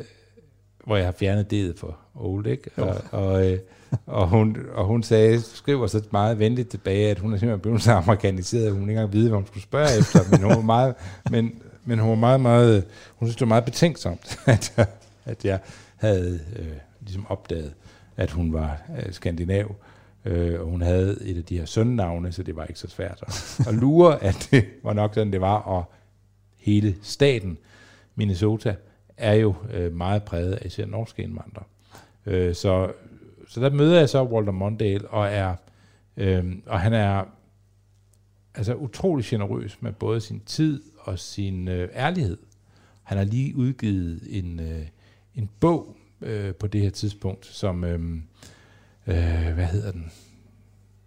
hvor 0.85 0.95
jeg 0.95 1.05
har 1.05 1.11
fjernet 1.11 1.51
det 1.51 1.73
for 1.77 1.97
old, 2.15 2.47
ikke? 2.47 2.69
Og, 2.77 3.01
og, 3.11 3.51
øh, 3.51 3.59
og, 4.05 4.27
hun, 4.27 4.57
og 4.73 4.85
hun 4.85 5.03
sagde, 5.03 5.41
skriver 5.41 5.87
så 5.87 6.01
meget 6.11 6.39
venligt 6.39 6.69
tilbage, 6.69 7.11
at 7.11 7.19
hun 7.19 7.33
er 7.33 7.37
simpelthen 7.37 7.61
blevet 7.61 7.81
så 7.81 7.91
amerikaniseret, 7.91 8.65
at 8.65 8.71
hun 8.71 8.81
ikke 8.81 8.91
engang 8.91 9.13
ved, 9.13 9.27
hvad 9.27 9.37
hun 9.37 9.47
skulle 9.47 9.63
spørge 9.63 9.97
efter, 9.99 10.19
men 10.31 10.43
hun 10.43 10.55
var 10.55 10.61
meget, 10.61 10.95
men, 11.31 11.61
men 11.85 11.99
hun 11.99 12.09
var 12.09 12.15
meget, 12.15 12.41
meget, 12.41 12.83
hun 13.15 13.27
synes, 13.27 13.35
det 13.35 13.41
var 13.41 13.47
meget 13.47 13.65
betænksomt, 13.65 14.39
at, 14.45 14.87
at 15.25 15.45
jeg 15.45 15.59
havde 15.95 16.39
øh, 16.55 16.65
ligesom 17.01 17.25
opdaget, 17.29 17.73
at 18.17 18.31
hun 18.31 18.53
var 18.53 18.81
øh, 18.97 19.13
skandinav. 19.13 19.75
Øh, 20.25 20.59
og 20.59 20.65
hun 20.65 20.81
havde 20.81 21.17
et 21.21 21.37
af 21.37 21.43
de 21.43 21.57
her 21.57 21.65
sønnavne, 21.65 22.31
så 22.31 22.43
det 22.43 22.55
var 22.55 22.65
ikke 22.65 22.79
så 22.79 22.87
svært 22.87 23.23
at, 23.27 23.67
at 23.67 23.73
lure, 23.73 24.23
at 24.23 24.47
det 24.51 24.65
var 24.83 24.93
nok 24.93 25.13
sådan, 25.13 25.33
det 25.33 25.41
var. 25.41 25.57
Og 25.57 25.91
hele 26.57 26.95
staten, 27.01 27.57
Minnesota, 28.15 28.75
er 29.17 29.33
jo 29.33 29.55
øh, 29.73 29.93
meget 29.93 30.23
præget 30.23 30.53
af 30.53 30.65
især 30.65 30.85
norske 30.85 31.23
indvandrere. 31.23 31.65
Øh, 32.25 32.55
så, 32.55 32.91
så 33.47 33.61
der 33.61 33.69
møder 33.69 33.99
jeg 33.99 34.09
så 34.09 34.23
Walter 34.23 34.51
Mondale, 34.51 35.07
og, 35.07 35.27
er, 35.27 35.55
øh, 36.17 36.55
og 36.65 36.79
han 36.79 36.93
er 36.93 37.23
altså 38.55 38.75
utrolig 38.75 39.25
generøs 39.25 39.81
med 39.81 39.91
både 39.91 40.21
sin 40.21 40.41
tid 40.45 40.83
og 40.99 41.19
sin 41.19 41.67
øh, 41.67 41.89
ærlighed. 41.95 42.37
Han 43.03 43.17
har 43.17 43.25
lige 43.25 43.55
udgivet 43.55 44.21
en, 44.29 44.59
øh, 44.59 44.85
en 45.35 45.49
bog 45.59 45.97
øh, 46.21 46.55
på 46.55 46.67
det 46.67 46.81
her 46.81 46.89
tidspunkt, 46.89 47.45
som... 47.45 47.83
Øh, 47.83 48.21
øh, 49.11 49.53
hvad 49.53 49.65
hedder 49.65 49.91
den? 49.91 50.11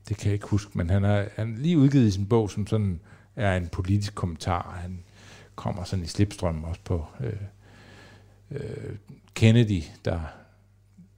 Det 0.09 0.17
kan 0.17 0.27
jeg 0.27 0.35
ikke 0.35 0.47
huske, 0.47 0.79
men 0.79 0.91
han 0.91 1.03
har 1.03 1.27
han 1.37 1.55
lige 1.55 1.79
udgivet 1.79 2.07
i 2.07 2.11
sin 2.11 2.27
bog, 2.27 2.51
som 2.51 2.67
sådan 2.67 3.01
er 3.37 3.57
en 3.57 3.69
politisk 3.69 4.15
kommentar. 4.15 4.79
Han 4.83 5.05
kommer 5.55 5.85
sådan 5.85 6.05
i 6.05 6.09
slipstrøm 6.09 6.65
også 6.65 6.81
på, 6.85 7.07
øh, 7.21 7.33
øh, 8.51 8.97
Kennedy, 9.35 9.83
der, 10.05 10.21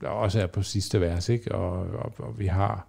der 0.01 0.07
også 0.07 0.41
er 0.41 0.47
på 0.47 0.63
sidste 0.63 1.01
vers, 1.01 1.29
ikke? 1.29 1.55
Og, 1.55 1.71
og, 1.79 2.13
og 2.17 2.39
vi 2.39 2.47
har... 2.47 2.87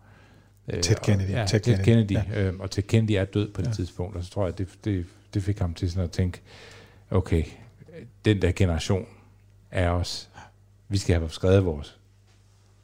Øh, 0.69 0.83
Ted 0.83 0.97
Kennedy. 0.97 1.29
Og, 1.29 1.35
ja, 1.35 1.47
Ted, 1.47 1.61
Ted 1.61 1.85
Kennedy. 1.85 2.07
Kennedy. 2.07 2.29
Ja. 2.31 2.49
Øh, 2.49 2.55
og 2.59 2.71
Ted 2.71 2.83
Kennedy 2.83 3.11
er 3.11 3.25
død 3.25 3.53
på 3.53 3.61
det 3.61 3.69
ja. 3.69 3.73
tidspunkt, 3.73 4.17
og 4.17 4.25
så 4.25 4.31
tror 4.31 4.45
jeg, 4.45 4.59
det, 4.59 4.69
det, 4.85 5.07
det 5.35 5.43
fik 5.43 5.59
ham 5.59 5.75
til 5.75 5.91
sådan 5.91 6.05
at 6.05 6.11
tænke, 6.11 6.41
okay, 7.11 7.45
den 8.25 8.43
der 8.43 8.53
generation 8.53 9.07
er 9.71 9.91
os. 9.91 10.31
Vi 10.89 10.99
skal 10.99 11.19
have 11.19 11.31
skrevet 11.31 11.65
vores. 11.65 11.98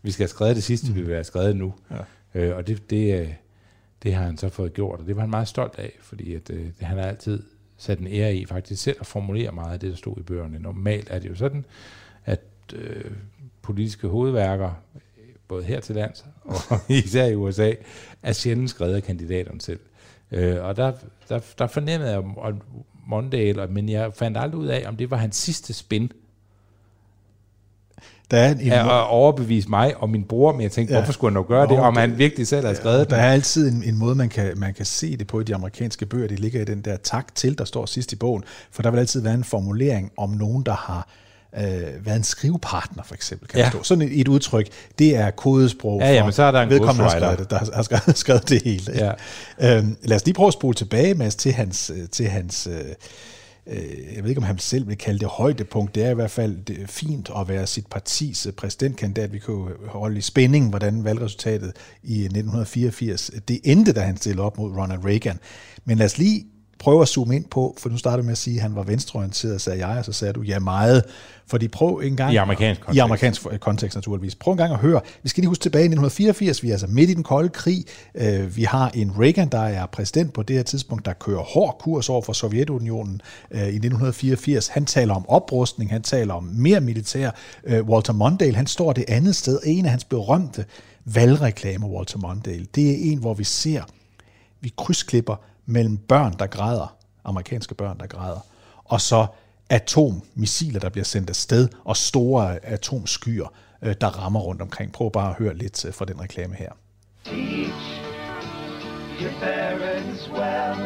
Vi 0.04 0.10
skal 0.10 0.22
have 0.22 0.28
skrevet 0.28 0.56
det 0.56 0.64
sidste, 0.64 0.90
mm. 0.90 0.94
vi 0.96 1.02
vil 1.02 1.14
have 1.14 1.24
skrevet 1.24 1.56
nu. 1.56 1.74
Ja. 1.90 2.40
Øh, 2.40 2.56
og 2.56 2.66
det, 2.66 2.90
det, 2.90 3.20
øh, 3.20 3.32
det 4.02 4.14
har 4.14 4.24
han 4.24 4.36
så 4.36 4.48
fået 4.48 4.74
gjort, 4.74 5.00
og 5.00 5.06
det 5.06 5.16
var 5.16 5.20
han 5.20 5.30
meget 5.30 5.48
stolt 5.48 5.78
af, 5.78 5.92
fordi 6.00 6.34
at, 6.34 6.50
øh, 6.50 6.66
han 6.80 6.98
har 6.98 7.04
altid 7.04 7.42
sat 7.76 7.98
en 7.98 8.06
ære 8.06 8.36
i 8.36 8.46
faktisk 8.46 8.82
selv 8.82 8.96
at 9.00 9.06
formulere 9.06 9.52
meget 9.52 9.72
af 9.72 9.80
det, 9.80 9.90
der 9.90 9.96
stod 9.96 10.16
i 10.18 10.22
bøgerne. 10.22 10.58
Normalt 10.58 11.10
er 11.10 11.18
det 11.18 11.28
jo 11.28 11.34
sådan, 11.34 11.64
at 12.24 12.40
øh, 12.74 13.10
politiske 13.62 14.08
hovedværker, 14.08 14.70
både 15.48 15.64
her 15.64 15.80
til 15.80 15.94
lands 15.94 16.24
og 16.44 16.78
især 16.88 17.26
i 17.26 17.34
USA, 17.34 17.72
er 18.22 18.32
sjældent 18.32 18.70
skrevet 18.70 18.94
af 18.94 19.02
kandidaterne 19.02 19.60
selv. 19.60 19.80
Øh, 20.30 20.64
og 20.64 20.76
der, 20.76 20.92
der, 21.28 21.40
der 21.58 21.66
fornemmede 21.66 22.10
jeg 22.10 22.22
Mondale, 23.06 23.66
men 23.66 23.88
jeg 23.88 24.14
fandt 24.14 24.38
aldrig 24.38 24.60
ud 24.60 24.66
af, 24.66 24.84
om 24.88 24.96
det 24.96 25.10
var 25.10 25.16
hans 25.16 25.36
sidste 25.36 25.72
spin. 25.72 26.12
Der 28.30 28.38
er 28.38 28.54
en, 28.54 28.72
at 28.72 29.08
overbevise 29.08 29.68
mig 29.68 29.96
og 29.96 30.10
min 30.10 30.24
bror, 30.24 30.52
men 30.52 30.60
jeg 30.60 30.72
tænkte, 30.72 30.94
ja. 30.94 31.00
hvorfor 31.00 31.12
skulle 31.12 31.30
han 31.30 31.34
nok 31.34 31.48
gøre 31.48 31.66
det, 31.68 31.78
om 31.78 31.96
han 31.96 32.18
virkelig 32.18 32.46
selv 32.46 32.66
har 32.66 32.74
skrevet 32.74 32.98
ja, 32.98 33.04
Der 33.04 33.16
er 33.16 33.32
altid 33.32 33.72
en, 33.72 33.82
en 33.86 33.98
måde, 33.98 34.14
man 34.14 34.28
kan, 34.28 34.52
man 34.56 34.74
kan 34.74 34.86
se 34.86 35.16
det 35.16 35.26
på 35.26 35.40
i 35.40 35.44
de 35.44 35.54
amerikanske 35.54 36.06
bøger. 36.06 36.28
Det 36.28 36.40
ligger 36.40 36.60
i 36.60 36.64
den 36.64 36.80
der 36.80 36.96
tak 36.96 37.34
til, 37.34 37.58
der 37.58 37.64
står 37.64 37.86
sidst 37.86 38.12
i 38.12 38.16
bogen. 38.16 38.44
For 38.70 38.82
der 38.82 38.90
vil 38.90 38.98
altid 38.98 39.20
være 39.20 39.34
en 39.34 39.44
formulering 39.44 40.12
om 40.16 40.30
nogen, 40.30 40.62
der 40.62 40.74
har 40.74 41.08
øh, 41.56 42.06
været 42.06 42.16
en 42.16 42.24
skrivepartner, 42.24 43.02
for 43.02 43.14
eksempel, 43.14 43.48
kan 43.48 43.60
ja. 43.60 43.70
stå. 43.70 43.82
Sådan 43.82 44.02
et, 44.02 44.20
et 44.20 44.28
udtryk, 44.28 44.68
det 44.98 45.16
er 45.16 45.30
kodesprog 45.30 46.00
ja, 46.00 46.12
ja, 46.12 46.24
men 46.24 46.32
så 46.32 46.42
er 46.42 46.50
der 46.50 46.62
en 46.62 46.70
vedkommende, 46.70 47.02
har 47.02 47.18
skrevet 47.18 47.38
det, 47.38 47.50
der 47.50 47.58
har 47.74 47.82
skrevet, 47.82 48.18
skrevet 48.24 48.48
det 48.48 48.62
hele. 48.62 49.14
Ja. 49.60 49.76
Øhm, 49.76 49.96
lad 50.02 50.16
os 50.16 50.24
lige 50.24 50.34
prøve 50.34 50.46
at 50.46 50.52
spole 50.52 50.74
tilbage, 50.74 51.14
Mads, 51.14 51.34
til 51.34 51.52
hans, 51.52 51.92
øh, 51.94 52.08
til 52.08 52.28
hans 52.28 52.66
øh, 52.66 52.94
Øh, 53.66 54.14
jeg 54.14 54.22
ved 54.22 54.28
ikke, 54.30 54.38
om 54.38 54.44
han 54.44 54.58
selv 54.58 54.88
vil 54.88 54.98
kalde 54.98 55.18
det 55.18 55.28
højdepunkt. 55.28 55.94
Det 55.94 56.04
er 56.04 56.10
i 56.10 56.14
hvert 56.14 56.30
fald 56.30 56.64
det 56.64 56.90
fint 56.90 57.30
at 57.36 57.48
være 57.48 57.66
sit 57.66 57.86
partis 57.86 58.46
øh, 58.46 58.52
præsidentkandidat. 58.52 59.32
Vi 59.32 59.38
kunne 59.38 59.72
holde 59.86 60.18
i 60.18 60.20
spænding, 60.20 60.68
hvordan 60.68 61.04
valgresultatet 61.04 61.72
i 62.02 62.24
1984 62.24 63.30
det 63.48 63.60
endte, 63.64 63.92
da 63.92 64.00
han 64.00 64.16
stillede 64.16 64.42
op 64.46 64.58
mod 64.58 64.72
Ronald 64.72 65.04
Reagan. 65.04 65.38
Men 65.84 65.98
lad 65.98 66.06
os 66.06 66.18
lige 66.18 66.46
prøve 66.84 67.02
at 67.02 67.08
zoome 67.08 67.36
ind 67.36 67.44
på, 67.44 67.76
for 67.78 67.88
nu 67.88 67.96
startede 67.96 68.22
med 68.22 68.32
at 68.32 68.38
sige, 68.38 68.56
at 68.56 68.62
han 68.62 68.76
var 68.76 68.82
venstreorienteret, 68.82 69.60
sagde 69.60 69.86
jeg, 69.86 69.98
og 69.98 70.04
så 70.04 70.12
sagde 70.12 70.32
du, 70.32 70.42
ja 70.42 70.58
meget. 70.58 71.04
Fordi 71.46 71.68
prøv 71.68 72.00
en 72.04 72.16
gang... 72.16 72.32
I 72.32 72.36
amerikansk 72.36 72.80
kontekst. 72.80 72.96
I 72.96 72.98
amerikansk 72.98 73.46
kontekst, 73.60 73.96
naturligvis. 73.96 74.34
Prøv 74.34 74.52
en 74.52 74.58
gang 74.58 74.72
at 74.72 74.78
høre. 74.78 75.00
Vi 75.22 75.28
skal 75.28 75.40
lige 75.40 75.48
huske 75.48 75.62
tilbage 75.62 75.82
i 75.82 75.86
1984, 75.86 76.62
vi 76.62 76.68
er 76.68 76.72
altså 76.72 76.86
midt 76.86 77.10
i 77.10 77.14
den 77.14 77.22
kolde 77.22 77.48
krig. 77.48 77.84
Øh, 78.14 78.56
vi 78.56 78.62
har 78.62 78.90
en 78.94 79.12
Reagan, 79.20 79.48
der 79.48 79.60
er 79.60 79.86
præsident 79.86 80.32
på 80.32 80.42
det 80.42 80.56
her 80.56 80.62
tidspunkt, 80.62 81.04
der 81.04 81.12
kører 81.12 81.42
hård 81.42 81.78
kurs 81.80 82.08
over 82.08 82.22
for 82.22 82.32
Sovjetunionen 82.32 83.20
øh, 83.50 83.60
i 83.60 83.62
1984. 83.62 84.68
Han 84.68 84.86
taler 84.86 85.14
om 85.14 85.28
oprustning, 85.28 85.90
han 85.90 86.02
taler 86.02 86.34
om 86.34 86.42
mere 86.42 86.80
militær. 86.80 87.30
Øh, 87.64 87.84
Walter 87.84 88.12
Mondale, 88.12 88.56
han 88.56 88.66
står 88.66 88.92
det 88.92 89.04
andet 89.08 89.36
sted. 89.36 89.58
En 89.64 89.84
af 89.84 89.90
hans 89.90 90.04
berømte 90.04 90.64
valgreklamer, 91.04 91.88
Walter 91.88 92.18
Mondale, 92.18 92.66
det 92.74 92.90
er 92.90 93.12
en, 93.12 93.18
hvor 93.18 93.34
vi 93.34 93.44
ser, 93.44 93.82
vi 94.60 94.72
krydsklipper 94.76 95.36
mellem 95.66 95.96
børn, 95.96 96.34
der 96.38 96.46
græder, 96.46 96.96
amerikanske 97.24 97.74
børn, 97.74 97.98
der 97.98 98.06
græder, 98.06 98.40
og 98.84 99.00
så 99.00 99.26
atommissiler, 99.70 100.80
der 100.80 100.88
bliver 100.88 101.04
sendt 101.04 101.30
afsted, 101.30 101.68
og 101.84 101.96
store 101.96 102.64
atomskyer, 102.64 103.52
øh, 103.82 103.94
der 104.00 104.06
rammer 104.06 104.40
rundt 104.40 104.62
omkring. 104.62 104.92
Prøv 104.92 105.10
bare 105.10 105.30
at 105.30 105.36
høre 105.36 105.54
lidt 105.54 105.84
øh, 105.84 105.94
fra 105.94 106.04
den 106.04 106.20
reklame 106.20 106.54
her. 106.54 106.72
Teach 107.24 108.04
your 109.20 109.32
parents 109.40 110.28
well, 110.28 110.76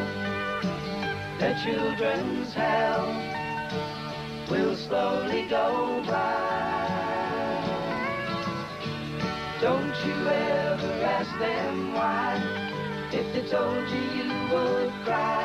their 1.41 1.57
children's 1.65 2.53
hell 2.55 3.05
will 4.51 4.77
slowly 4.77 5.49
go 5.49 6.03
by. 6.03 6.59
Don't 9.61 9.95
you 10.07 10.15
ever 10.29 11.05
ask 11.19 11.31
them 11.39 11.93
why. 11.95 12.58
If 13.11 13.33
they 13.33 13.43
told 13.51 13.89
you 13.91 14.03
you 14.19 14.29
would 14.53 14.93
cry, 15.05 15.45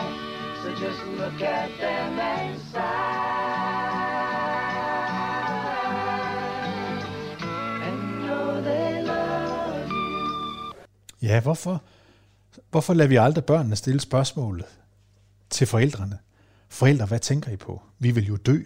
so 0.61 0.69
just 0.69 1.01
look 1.17 1.41
at 1.41 1.69
them 1.79 2.19
and 2.19 2.59
sigh. 2.59 3.43
And 7.87 8.25
know 8.25 8.61
they 8.61 9.03
love 9.03 9.89
you. 9.89 10.73
Ja, 11.21 11.39
hvorfor? 11.39 11.81
Hvorfor 12.71 12.93
lader 12.93 13.09
vi 13.09 13.15
aldrig 13.15 13.45
børnene 13.45 13.75
stille 13.75 13.99
spørgsmålet 13.99 14.65
til 15.49 15.67
forældrene? 15.67 16.17
Forældre, 16.69 17.05
hvad 17.05 17.19
tænker 17.19 17.51
I 17.51 17.55
på? 17.55 17.81
Vi 17.99 18.11
vil 18.11 18.25
jo 18.25 18.35
dø. 18.35 18.61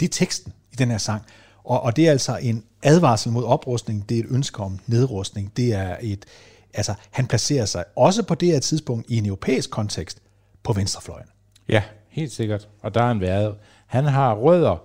Det 0.00 0.06
er 0.06 0.10
teksten 0.10 0.52
i 0.72 0.76
den 0.76 0.90
her 0.90 0.98
sang. 0.98 1.22
Og, 1.64 1.82
og 1.82 1.96
det 1.96 2.06
er 2.06 2.10
altså 2.10 2.36
en 2.36 2.64
advarsel 2.82 3.32
mod 3.32 3.44
oprustning, 3.44 4.08
det 4.08 4.18
er 4.18 4.24
et 4.24 4.30
ønske 4.30 4.60
om 4.62 4.78
nedrustning, 4.86 5.56
det 5.56 5.74
er 5.74 5.96
et, 6.00 6.26
Altså, 6.74 6.94
han 7.10 7.26
placerer 7.26 7.64
sig 7.64 7.84
også 7.96 8.22
på 8.22 8.34
det 8.34 8.48
her 8.48 8.60
tidspunkt 8.60 9.10
i 9.10 9.18
en 9.18 9.26
europæisk 9.26 9.70
kontekst 9.70 10.22
på 10.62 10.72
venstrefløjen. 10.72 11.26
Ja, 11.68 11.82
helt 12.08 12.32
sikkert. 12.32 12.68
Og 12.80 12.94
der 12.94 13.00
har 13.00 13.08
han 13.08 13.20
været. 13.20 13.54
Han 13.86 14.04
har 14.04 14.34
rødder, 14.34 14.84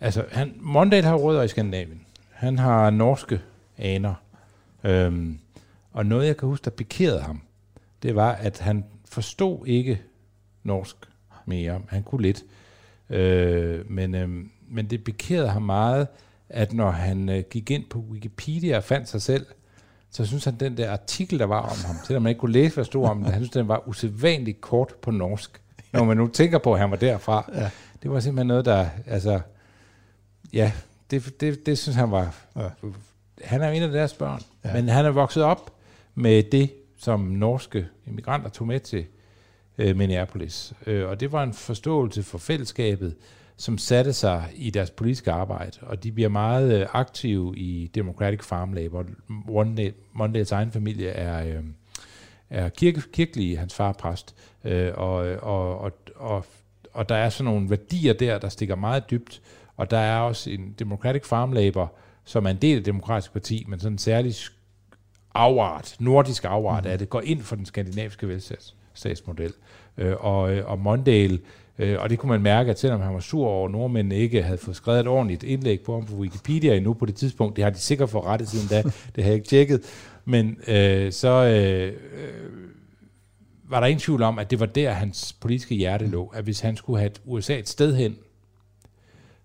altså 0.00 0.24
han, 0.32 0.52
Mondale 0.60 1.06
har 1.06 1.16
rødder 1.16 1.42
i 1.42 1.48
Skandinavien. 1.48 2.06
Han 2.30 2.58
har 2.58 2.90
norske 2.90 3.40
aner. 3.78 4.14
Øhm, 4.84 5.38
og 5.92 6.06
noget, 6.06 6.26
jeg 6.26 6.36
kan 6.36 6.48
huske, 6.48 6.64
der 6.64 6.70
pikerede 6.70 7.20
ham, 7.20 7.40
det 8.02 8.14
var, 8.14 8.32
at 8.32 8.58
han 8.58 8.84
forstod 9.04 9.66
ikke 9.66 10.02
norsk 10.62 10.96
mere. 11.46 11.80
Han 11.88 12.02
kunne 12.02 12.22
lidt. 12.22 12.44
Øh, 13.10 13.90
men, 13.90 14.14
øhm, 14.14 14.50
men 14.68 14.90
det 14.90 15.04
pikerede 15.04 15.48
ham 15.48 15.62
meget, 15.62 16.08
at 16.48 16.72
når 16.72 16.90
han 16.90 17.28
øh, 17.28 17.44
gik 17.50 17.70
ind 17.70 17.84
på 17.90 17.98
Wikipedia 17.98 18.76
og 18.76 18.84
fandt 18.84 19.08
sig 19.08 19.22
selv, 19.22 19.46
så 20.14 20.26
synes 20.26 20.44
han, 20.44 20.54
den 20.60 20.76
der 20.76 20.92
artikel, 20.92 21.38
der 21.38 21.44
var 21.44 21.60
om 21.60 21.76
ham, 21.86 21.96
selvom 22.06 22.22
man 22.22 22.30
ikke 22.30 22.40
kunne 22.40 22.52
læse, 22.52 22.74
hvad 22.74 22.84
stod 22.84 23.04
om 23.04 23.16
den, 23.16 23.26
han 23.26 23.40
synes, 23.40 23.50
den 23.50 23.68
var 23.68 23.88
usædvanligt 23.88 24.60
kort 24.60 24.94
på 25.02 25.10
norsk. 25.10 25.60
Når 25.92 26.04
man 26.04 26.16
nu 26.16 26.26
tænker 26.26 26.58
på, 26.58 26.72
at 26.74 26.80
han 26.80 26.90
var 26.90 26.96
derfra. 26.96 27.50
Ja. 27.54 27.70
Det 28.02 28.10
var 28.10 28.20
simpelthen 28.20 28.46
noget, 28.46 28.64
der, 28.64 28.86
altså, 29.06 29.40
ja, 30.52 30.72
det, 31.10 31.40
det, 31.40 31.66
det 31.66 31.78
synes 31.78 31.96
han 31.96 32.10
var, 32.10 32.34
ja. 32.56 32.68
han 33.42 33.62
er 33.62 33.70
en 33.70 33.82
af 33.82 33.90
deres 33.90 34.14
børn, 34.14 34.42
ja. 34.64 34.72
men 34.72 34.88
han 34.88 35.04
er 35.04 35.10
vokset 35.10 35.42
op 35.42 35.72
med 36.14 36.42
det, 36.42 36.70
som 36.98 37.20
norske 37.20 37.86
immigranter 38.06 38.48
tog 38.48 38.66
med 38.66 38.80
til 38.80 39.04
øh, 39.78 39.96
Minneapolis. 39.96 40.72
Øh, 40.86 41.08
og 41.08 41.20
det 41.20 41.32
var 41.32 41.42
en 41.42 41.52
forståelse 41.52 42.22
for 42.22 42.38
fællesskabet, 42.38 43.14
som 43.56 43.78
satte 43.78 44.12
sig 44.12 44.48
i 44.54 44.70
deres 44.70 44.90
politiske 44.90 45.32
arbejde, 45.32 45.78
og 45.82 46.04
de 46.04 46.12
bliver 46.12 46.28
meget 46.28 46.80
øh, 46.80 46.86
aktive 46.92 47.56
i 47.56 47.90
Democratic 47.94 48.44
Farm 48.44 48.72
Labor. 48.72 49.04
Mondales 50.12 50.52
egen 50.52 50.70
familie 50.72 51.08
er, 51.08 51.46
øh, 51.46 51.64
er 52.50 52.68
kirke, 52.68 53.02
kirkelig, 53.12 53.58
hans 53.58 53.74
far 53.74 53.88
er 53.88 53.92
præst, 53.92 54.34
øh, 54.64 54.92
og, 54.94 55.16
og, 55.42 55.78
og, 55.78 55.92
og, 56.16 56.44
og 56.92 57.08
der 57.08 57.14
er 57.14 57.28
sådan 57.28 57.52
nogle 57.52 57.70
værdier 57.70 58.12
der, 58.12 58.38
der 58.38 58.48
stikker 58.48 58.74
meget 58.76 59.10
dybt, 59.10 59.42
og 59.76 59.90
der 59.90 59.98
er 59.98 60.18
også 60.18 60.50
en 60.50 60.74
Democratic 60.78 61.24
Farm 61.24 61.52
Labor, 61.52 61.92
som 62.24 62.46
er 62.46 62.50
en 62.50 62.62
del 62.62 62.76
af 62.76 62.80
det 62.80 62.86
demokratiske 62.86 63.32
parti, 63.32 63.64
men 63.68 63.80
sådan 63.80 63.92
en 63.92 63.98
særlig 63.98 64.34
afart, 65.34 65.96
nordisk 65.98 66.44
afart 66.44 66.84
mm. 66.84 66.90
af 66.90 66.98
det, 66.98 67.10
går 67.10 67.20
ind 67.20 67.42
for 67.42 67.56
den 67.56 67.66
skandinaviske 67.66 68.28
velfærdsstatsmodel. 68.28 69.52
og, 70.18 70.40
og 70.42 70.78
Mondale 70.78 71.38
Øh, 71.78 71.96
og 72.00 72.10
det 72.10 72.18
kunne 72.18 72.30
man 72.30 72.42
mærke, 72.42 72.70
at 72.70 72.78
selvom 72.78 73.00
han 73.00 73.14
var 73.14 73.20
sur 73.20 73.46
over, 73.46 73.66
at 73.66 73.72
nordmændene 73.72 74.16
ikke 74.16 74.42
havde 74.42 74.58
fået 74.58 74.76
skrevet 74.76 75.00
et 75.00 75.06
ordentligt 75.06 75.42
indlæg 75.42 75.80
på 75.80 75.94
ham 75.94 76.06
på 76.06 76.14
Wikipedia 76.14 76.76
endnu 76.76 76.94
på 76.94 77.06
det 77.06 77.14
tidspunkt, 77.14 77.56
det 77.56 77.64
har 77.64 77.70
de 77.70 77.78
sikkert 77.78 78.10
fået 78.10 78.24
rettet 78.24 78.48
siden 78.48 78.68
da, 78.68 78.82
det 79.16 79.24
har 79.24 79.30
jeg 79.30 79.34
ikke 79.34 79.48
tjekket, 79.48 79.82
men 80.24 80.58
øh, 80.68 81.12
så 81.12 81.28
øh, 81.28 81.92
var 83.68 83.80
der 83.80 83.86
ingen 83.86 84.00
tvivl 84.00 84.22
om, 84.22 84.38
at 84.38 84.50
det 84.50 84.60
var 84.60 84.66
der, 84.66 84.90
hans 84.90 85.36
politiske 85.40 85.74
hjerte 85.74 86.06
lå, 86.06 86.32
at 86.34 86.44
hvis 86.44 86.60
han 86.60 86.76
skulle 86.76 86.98
have 86.98 87.10
et 87.10 87.20
USA 87.24 87.58
et 87.58 87.68
sted 87.68 87.96
hen, 87.96 88.16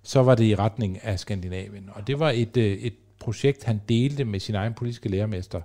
så 0.04 0.24
var 0.24 0.36
det 0.36 0.44
i 0.44 0.56
retning 0.56 1.04
af 1.04 1.20
Skandinavien. 1.20 1.90
Og 1.94 2.08
det 2.08 2.20
var 2.20 2.30
et, 2.30 2.58
øh, 2.58 2.78
et 2.78 2.94
projekt, 3.20 3.64
han 3.64 3.82
delte 3.90 4.26
med 4.26 4.40
sin 4.40 4.56
egen 4.56 4.74
politiske 4.74 5.10
lærermester, 5.10 5.62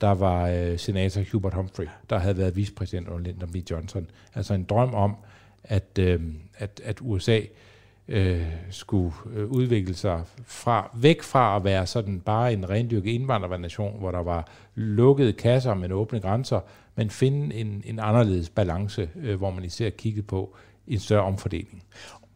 der 0.00 0.10
var 0.10 0.48
øh, 0.48 0.78
senator 0.78 1.22
Hubert 1.32 1.54
Humphrey, 1.54 1.86
der 2.10 2.18
havde 2.18 2.38
været 2.38 2.56
vicepræsident 2.56 3.08
under 3.08 3.30
Lyndon 3.30 3.52
B. 3.52 3.56
Johnson. 3.70 4.06
Altså 4.34 4.54
en 4.54 4.64
drøm 4.64 4.94
om, 4.94 5.16
at, 5.64 5.98
øh, 5.98 6.20
at, 6.58 6.80
at 6.84 6.98
USA 7.00 7.40
øh, 8.08 8.46
skulle 8.70 9.12
øh, 9.34 9.46
udvikle 9.46 9.94
sig 9.94 10.22
fra, 10.44 10.90
væk 10.94 11.22
fra 11.22 11.56
at 11.56 11.64
være 11.64 11.86
sådan 11.86 12.20
bare 12.20 12.52
en 12.52 12.70
rendyrket 12.70 13.10
indvandrernation, 13.10 13.98
hvor 13.98 14.10
der 14.10 14.22
var 14.22 14.48
lukkede 14.74 15.32
kasser, 15.32 15.74
men 15.74 15.92
åbne 15.92 16.20
grænser, 16.20 16.60
men 16.94 17.10
finde 17.10 17.54
en, 17.54 17.82
en 17.86 17.98
anderledes 17.98 18.50
balance, 18.50 19.10
øh, 19.16 19.36
hvor 19.36 19.50
man 19.50 19.64
især 19.64 19.90
kiggede 19.90 20.26
på 20.26 20.56
en 20.86 20.98
større 20.98 21.22
omfordeling. 21.22 21.82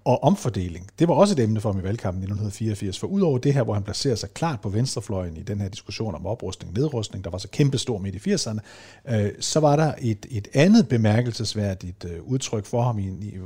Og 0.08 0.22
omfordeling, 0.22 0.90
det 0.98 1.08
var 1.08 1.14
også 1.14 1.34
et 1.34 1.40
emne 1.40 1.60
for 1.60 1.72
ham 1.72 1.80
i 1.80 1.82
valgkampen 1.82 2.22
i 2.22 2.24
1984, 2.24 2.98
for 2.98 3.06
udover 3.06 3.38
det 3.38 3.54
her, 3.54 3.62
hvor 3.62 3.74
han 3.74 3.82
placerer 3.82 4.14
sig 4.14 4.30
klart 4.30 4.60
på 4.60 4.68
venstrefløjen 4.68 5.36
i 5.36 5.42
den 5.42 5.60
her 5.60 5.68
diskussion 5.68 6.14
om 6.14 6.26
oprustning 6.26 6.72
og 6.72 6.80
nedrustning, 6.80 7.24
der 7.24 7.30
var 7.30 7.38
så 7.38 7.48
kæmpestor 7.48 7.98
midt 7.98 8.26
i 8.26 8.34
80'erne, 8.34 8.58
øh, 9.14 9.32
så 9.40 9.60
var 9.60 9.76
der 9.76 9.94
et, 9.98 10.26
et 10.30 10.48
andet 10.54 10.88
bemærkelsesværdigt 10.88 12.04
øh, 12.04 12.22
udtryk 12.22 12.66
for 12.66 12.82
ham, 12.82 12.98
i, 12.98 13.02
i, 13.02 13.38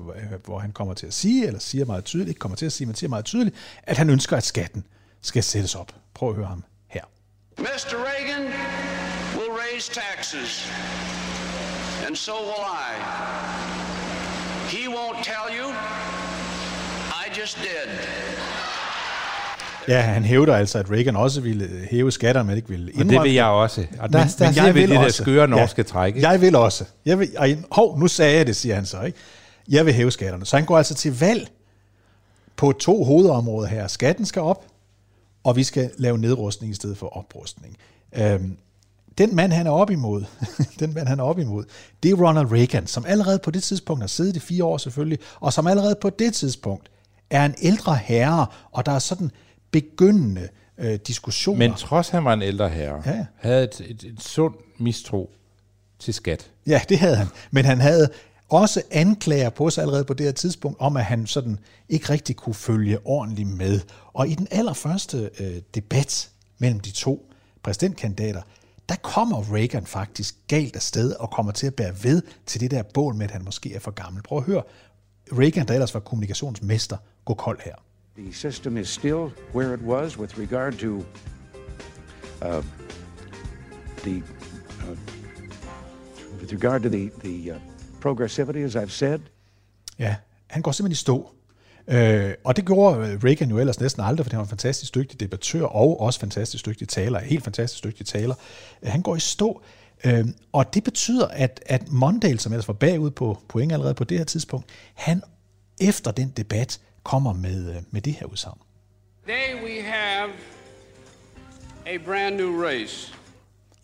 hvor 0.44 0.58
han 0.58 0.72
kommer 0.72 0.94
til 0.94 1.06
at 1.06 1.14
sige, 1.14 1.46
eller 1.46 1.60
siger 1.60 1.84
meget 1.84 2.04
tydeligt, 2.04 2.28
ikke 2.28 2.38
kommer 2.38 2.56
til 2.56 2.66
at 2.66 2.72
sige, 2.72 2.86
men 2.86 2.94
siger 2.94 3.10
meget 3.10 3.24
tydeligt, 3.24 3.56
at 3.82 3.96
han 3.96 4.10
ønsker, 4.10 4.36
at 4.36 4.44
skatten 4.44 4.84
skal 5.22 5.42
sættes 5.42 5.74
op. 5.74 5.94
Prøv 6.14 6.28
at 6.28 6.36
høre 6.36 6.46
ham 6.46 6.64
her. 6.88 7.04
Mr. 7.58 7.94
Reagan 7.94 8.44
will 9.36 9.52
raise 9.64 9.90
taxes, 9.92 10.68
and 12.06 12.16
so 12.16 12.32
will 12.32 12.64
I. 12.88 12.92
He 14.76 14.88
won't 14.88 15.24
tell 15.24 15.48
you. 15.58 15.71
Just 17.43 17.57
did. 17.59 17.93
Ja, 19.88 20.01
han 20.01 20.24
hævder 20.24 20.55
altså, 20.57 20.78
at 20.78 20.90
Reagan 20.90 21.16
også 21.16 21.40
ville 21.40 21.86
hæve 21.90 22.12
skatter, 22.12 22.43
men 22.43 22.57
ikke 22.57 22.68
ville 22.68 22.93
Og 22.99 23.05
det 23.05 23.22
vil 23.22 23.32
jeg 23.32 23.45
også. 23.47 23.86
Og 23.99 24.12
der, 24.12 24.18
Men- 24.18 24.28
der 24.38 24.47
men 24.47 24.57
jeg 24.57 24.74
vi 24.74 24.80
vil 24.80 24.90
det 24.90 24.99
der 24.99 25.05
også. 25.05 25.22
skøre 25.22 25.49
norske 25.49 25.80
Ja. 25.82 25.82
træk. 25.86 26.16
ikke? 26.16 26.28
Jeg 26.30 26.40
vil 26.40 26.57
også. 26.57 26.84
Jeg 27.05 27.18
vil, 27.18 27.28
ej, 27.36 27.57
hov, 27.70 27.99
nu 27.99 28.09
sagde 28.09 28.36
jeg 28.36 28.47
det, 28.47 28.57
siger 28.57 28.74
han 28.74 28.86
så. 28.86 29.01
Ikke? 29.03 29.18
Jeg 29.68 29.86
vil 29.86 29.95
hæve 29.95 30.11
skatterne. 30.11 30.47
Så 30.47 30.57
han 30.57 30.64
går 30.66 30.78
altså 30.78 30.95
til 30.95 31.18
valg 31.20 31.49
på 32.57 32.72
to 32.72 33.05
hovedområder 33.05 33.68
her. 33.68 33.86
Skatten 33.88 34.26
skal 34.26 34.43
op, 34.43 34.64
og 35.45 35.57
vi 35.57 35.64
skal 35.64 35.90
lave 35.99 36.18
nedrustning 36.18 36.72
i 36.72 36.74
stedet 36.74 36.99
for 36.99 37.16
oprustning. 37.16 37.76
Øhm, 38.16 38.57
den 39.18 39.36
mand, 39.36 39.53
han 39.53 39.66
er 39.66 39.70
op 39.70 39.90
imod, 39.90 40.24
den 40.80 40.95
mand, 40.95 41.09
han 41.09 41.20
er 41.20 41.24
op 41.24 41.38
imod, 41.38 41.64
det 42.03 42.11
er 42.11 42.14
Ronald 42.14 42.53
Reagan, 42.53 42.86
som 42.86 43.05
allerede 43.09 43.38
på 43.38 43.51
det 43.51 43.62
tidspunkt 43.62 44.03
har 44.03 44.09
siddet 44.09 44.36
i 44.36 44.40
fire 44.40 44.64
år 44.64 44.78
selvfølgelig, 44.78 45.18
og 45.40 45.53
som 45.53 45.66
allerede 45.66 45.95
på 46.01 46.11
det 46.11 46.34
tidspunkt 46.34 46.88
er 47.33 47.45
en 47.45 47.55
ældre 47.62 47.97
herre, 47.97 48.47
og 48.72 48.87
der 48.87 48.93
er 48.93 48.99
sådan 48.99 49.30
begyndende 49.70 50.49
øh, 50.78 50.99
diskussioner. 51.07 51.59
Men 51.59 51.74
trods 51.74 52.09
han 52.09 52.24
var 52.24 52.33
en 52.33 52.43
ældre 52.43 52.68
herre, 52.68 53.03
Ja, 53.07 53.26
havde 53.37 53.64
et, 53.64 53.80
et, 53.85 54.05
et 54.05 54.22
sund 54.22 54.55
mistro 54.78 55.30
til 55.99 56.14
skat. 56.14 56.51
Ja, 56.66 56.80
det 56.89 56.99
havde 56.99 57.16
han. 57.16 57.26
Men 57.51 57.64
han 57.64 57.80
havde 57.80 58.11
også 58.49 58.83
anklager 58.91 59.51
på 59.51 59.70
sig 59.70 59.83
allerede 59.83 60.05
på 60.05 60.14
det 60.14 60.26
her 60.26 60.33
tidspunkt, 60.33 60.80
om 60.80 60.97
at 60.97 61.05
han 61.05 61.26
sådan 61.26 61.59
ikke 61.89 62.11
rigtig 62.11 62.37
kunne 62.37 62.55
følge 62.55 62.99
ordentligt 63.05 63.49
med. 63.49 63.80
Og 64.12 64.28
i 64.28 64.35
den 64.35 64.49
allerførste 64.51 65.30
øh, 65.41 65.62
debat 65.74 66.30
mellem 66.59 66.80
de 66.80 66.91
to 66.91 67.33
præsidentkandidater, 67.62 68.43
der 68.89 68.95
kommer 68.97 69.55
Reagan 69.55 69.87
faktisk 69.87 70.35
galt 70.49 70.76
afsted 70.76 71.12
og 71.12 71.30
kommer 71.30 71.53
til 71.53 71.66
at 71.66 71.74
bære 71.74 71.95
ved 72.03 72.22
til 72.47 72.61
det 72.61 72.70
der 72.70 72.83
bål 72.83 73.14
med, 73.14 73.24
at 73.24 73.30
han 73.30 73.45
måske 73.45 73.74
er 73.74 73.80
for 73.80 73.91
gammel. 73.91 74.22
Prøv 74.22 74.39
at 74.39 74.45
høre 74.45 74.62
Reagan, 75.33 75.68
der 75.68 75.74
ellers 75.74 75.95
var 75.95 76.01
kommunikationsmester, 76.01 76.97
gå 77.24 77.34
kold 77.34 77.58
her. 77.64 77.74
The 78.16 78.32
system 78.32 78.76
is 78.76 78.88
still 78.88 79.30
where 79.54 79.74
it 79.74 79.80
was 79.80 80.18
with 80.18 80.38
regard 80.38 80.78
to 80.78 80.96
uh, 82.42 82.62
the 84.04 84.22
uh, 84.82 84.96
with 86.40 86.52
regard 86.52 86.82
to 86.82 86.88
the 86.88 87.10
the 87.24 87.52
uh, 87.52 87.60
progressivity, 88.00 88.58
as 88.58 88.76
I've 88.76 88.90
said. 88.90 89.20
Ja, 89.98 90.16
han 90.46 90.62
går 90.62 90.72
simpelthen 90.72 90.92
i 90.92 90.96
stå. 90.96 91.30
Øh, 91.88 92.34
og 92.44 92.56
det 92.56 92.66
gjorde 92.66 93.08
øh, 93.08 93.24
Reagan 93.24 93.50
jo 93.50 93.58
ellers 93.58 93.80
næsten 93.80 94.02
aldrig, 94.02 94.26
for 94.26 94.30
han 94.30 94.38
var 94.38 94.44
en 94.44 94.48
fantastisk 94.48 94.94
dygtig 94.94 95.20
debattør, 95.20 95.64
og 95.64 96.00
også 96.00 96.20
fantastisk 96.20 96.66
dygtig 96.66 96.88
taler, 96.88 97.18
helt 97.18 97.44
fantastisk 97.44 97.84
dygtig 97.84 98.06
taler. 98.06 98.34
Øh, 98.82 98.90
han 98.90 99.02
går 99.02 99.16
i 99.16 99.20
stå, 99.20 99.62
øh, 100.04 100.28
og 100.52 100.74
det 100.74 100.84
betyder, 100.84 101.28
at, 101.28 101.62
at 101.66 101.92
Mondale, 101.92 102.38
som 102.38 102.52
ellers 102.52 102.68
var 102.68 102.74
bagud 102.74 103.10
på 103.10 103.38
point 103.48 103.72
allerede 103.72 103.94
på 103.94 104.04
det 104.04 104.18
her 104.18 104.24
tidspunkt, 104.24 104.66
han 104.94 105.22
efter 105.80 106.10
den 106.10 106.32
debat 106.36 106.80
kommer 107.03 107.32
med, 107.32 107.76
øh, 107.76 107.82
med 107.90 108.00
det 108.00 108.12
her 108.12 108.26
udsagn. 108.26 108.59
Today 109.26 109.64
we 109.64 109.82
have 109.82 110.30
a 111.86 111.96
brand 112.05 112.36
new 112.36 112.62
race. 112.62 113.14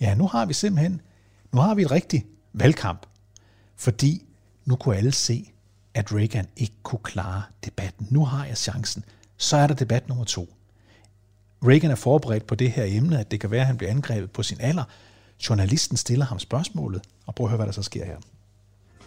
Ja, 0.01 0.15
nu 0.15 0.27
har 0.27 0.47
vi 0.47 0.55
simpelthen, 0.55 1.01
nu 1.53 1.61
har 1.61 1.75
vi 1.75 1.83
et 1.83 1.91
rigtigt 1.91 2.27
valgkamp, 2.53 3.07
fordi 3.77 4.23
nu 4.65 4.77
kunne 4.77 4.97
alle 4.97 5.13
se, 5.13 5.53
at 5.95 6.13
Reagan 6.13 6.47
ikke 6.57 6.75
kunne 6.83 7.03
klare 7.03 7.43
debatten. 7.65 8.07
Nu 8.11 8.25
har 8.25 8.47
jeg 8.47 8.57
chancen. 8.57 9.05
Så 9.37 9.57
er 9.57 9.67
der 9.67 9.75
debat 9.75 10.09
nummer 10.09 10.25
to. 10.25 10.55
Reagan 11.63 11.91
er 11.91 11.95
forberedt 11.95 12.47
på 12.47 12.55
det 12.55 12.73
her 12.73 12.85
emne, 12.87 13.21
at 13.21 13.31
det 13.31 13.41
kan 13.41 13.51
være, 13.51 13.61
at 13.61 13.67
han 13.67 13.77
bliver 13.77 13.91
angrebet 13.91 14.31
på 14.31 14.43
sin 14.43 14.61
alder. 14.61 14.85
Journalisten 15.49 15.97
stiller 15.97 16.25
ham 16.25 16.39
spørgsmålet, 16.39 17.03
og 17.27 17.35
prøv 17.35 17.47
at 17.47 17.51
høre, 17.51 17.57
hvad 17.57 17.67
der 17.67 17.73
så 17.73 17.83
sker 17.83 18.05
her. 18.05 18.17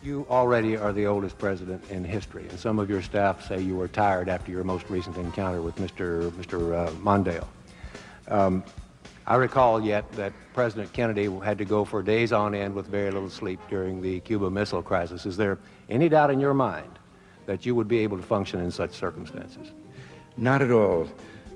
You 0.03 0.25
already 0.31 0.77
are 0.77 0.91
the 0.91 1.05
oldest 1.05 1.37
president 1.37 1.83
in 1.91 2.03
history, 2.03 2.47
and 2.49 2.59
some 2.59 2.79
of 2.79 2.89
your 2.89 3.03
staff 3.03 3.47
say 3.47 3.61
you 3.61 3.75
were 3.75 3.87
tired 3.87 4.29
after 4.29 4.51
your 4.51 4.63
most 4.63 4.89
recent 4.89 5.15
encounter 5.15 5.61
with 5.61 5.75
Mr. 5.75 6.31
Mr. 6.31 6.75
Uh, 6.75 6.91
Mondale. 6.93 7.47
Um, 8.27 8.63
I 9.27 9.35
recall 9.35 9.79
yet 9.79 10.11
that 10.13 10.33
President 10.55 10.91
Kennedy 10.91 11.29
had 11.43 11.59
to 11.59 11.65
go 11.65 11.85
for 11.85 12.01
days 12.01 12.33
on 12.33 12.55
end 12.55 12.73
with 12.73 12.87
very 12.87 13.11
little 13.11 13.29
sleep 13.29 13.59
during 13.69 14.01
the 14.01 14.21
Cuba 14.21 14.49
Missile 14.49 14.81
Crisis. 14.81 15.27
Is 15.27 15.37
there 15.37 15.59
any 15.87 16.09
doubt 16.09 16.31
in 16.31 16.39
your 16.39 16.55
mind 16.55 16.97
that 17.45 17.63
you 17.63 17.75
would 17.75 17.87
be 17.87 17.99
able 17.99 18.17
to 18.17 18.23
function 18.23 18.59
in 18.59 18.71
such 18.71 18.93
circumstances? 18.93 19.69
Not 20.35 20.63
at 20.63 20.71
all, 20.71 21.07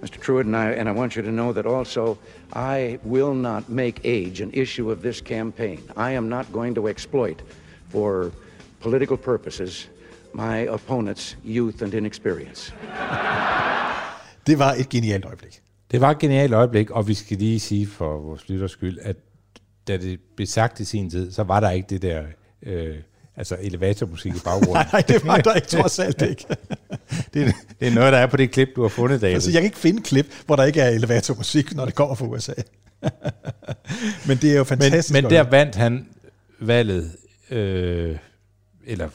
Mr. 0.01 0.19
Truitt, 0.19 0.41
and 0.41 0.55
I, 0.55 0.69
and 0.69 0.87
I 0.87 0.91
want 0.91 1.15
you 1.15 1.23
to 1.23 1.31
know 1.31 1.51
that 1.51 1.65
also 1.65 2.19
I 2.53 2.99
will 3.03 3.33
not 3.33 3.69
make 3.69 4.01
age 4.03 4.39
an 4.39 4.51
issue 4.53 4.91
of 4.91 5.01
this 5.01 5.19
campaign. 5.19 5.81
I 5.97 6.11
am 6.11 6.29
not 6.29 6.53
going 6.53 6.75
to 6.75 6.87
exploit 6.87 7.41
for 7.89 8.31
political 8.81 9.17
purposes 9.17 9.89
my 10.33 10.67
opponent's 10.67 11.35
youth 11.45 11.83
and 11.83 11.93
inexperience. 11.93 12.73
Det 14.47 14.59
var 14.59 14.73
et 14.73 14.89
genialt 14.89 15.25
øjeblik. 15.25 15.61
Det 15.91 16.01
var 16.01 16.11
et 16.11 16.19
genialt 16.19 16.53
øjeblik, 16.53 16.91
og 16.91 17.07
vi 17.07 17.13
skal 17.13 17.37
lige 17.37 17.59
sige 17.59 17.87
for 17.87 18.17
vores 18.19 18.49
lytters 18.49 18.71
skyld, 18.71 18.97
at 19.01 19.15
da 19.87 19.97
det 19.97 20.19
blev 20.35 20.47
sagt 20.47 20.79
i 20.79 20.85
sin 20.85 21.09
tid, 21.09 21.31
så 21.31 21.43
var 21.43 21.59
der 21.59 21.71
ikke 21.71 21.87
det 21.89 22.01
der 22.01 22.23
øh, 22.63 22.95
altså 23.35 23.57
elevatormusik 23.61 24.35
i 24.35 24.39
baggrunden. 24.45 24.73
Nej, 24.75 24.87
nej, 24.91 25.01
det 25.01 25.25
var 25.25 25.37
der 25.37 25.53
ikke 25.53 25.67
trods 25.67 25.99
alt 25.99 26.21
ikke. 26.21 26.45
det, 27.33 27.43
er, 27.43 27.51
det 27.79 27.87
er 27.87 27.91
noget, 27.91 28.13
der 28.13 28.19
er 28.19 28.27
på 28.27 28.37
det 28.37 28.51
klip, 28.51 28.67
du 28.75 28.81
har 28.81 28.89
fundet, 28.89 29.21
David. 29.21 29.33
Altså, 29.33 29.51
jeg 29.51 29.61
kan 29.61 29.65
ikke 29.65 29.77
finde 29.77 30.01
klip, 30.01 30.25
hvor 30.45 30.55
der 30.55 30.63
ikke 30.63 30.81
er 30.81 30.89
elevatormusik, 30.89 31.75
når 31.75 31.85
det 31.85 31.95
kommer 31.95 32.15
fra 32.15 32.25
USA. 32.25 32.53
Men 34.27 34.37
det 34.37 34.51
er 34.51 34.57
jo 34.57 34.63
fantastisk. 34.63 35.13
Men, 35.13 35.23
men 35.23 35.31
der 35.31 35.43
vandt 35.43 35.75
han 35.75 36.07
valget, 36.59 37.11
øh, 37.49 38.17
eller 38.85 39.09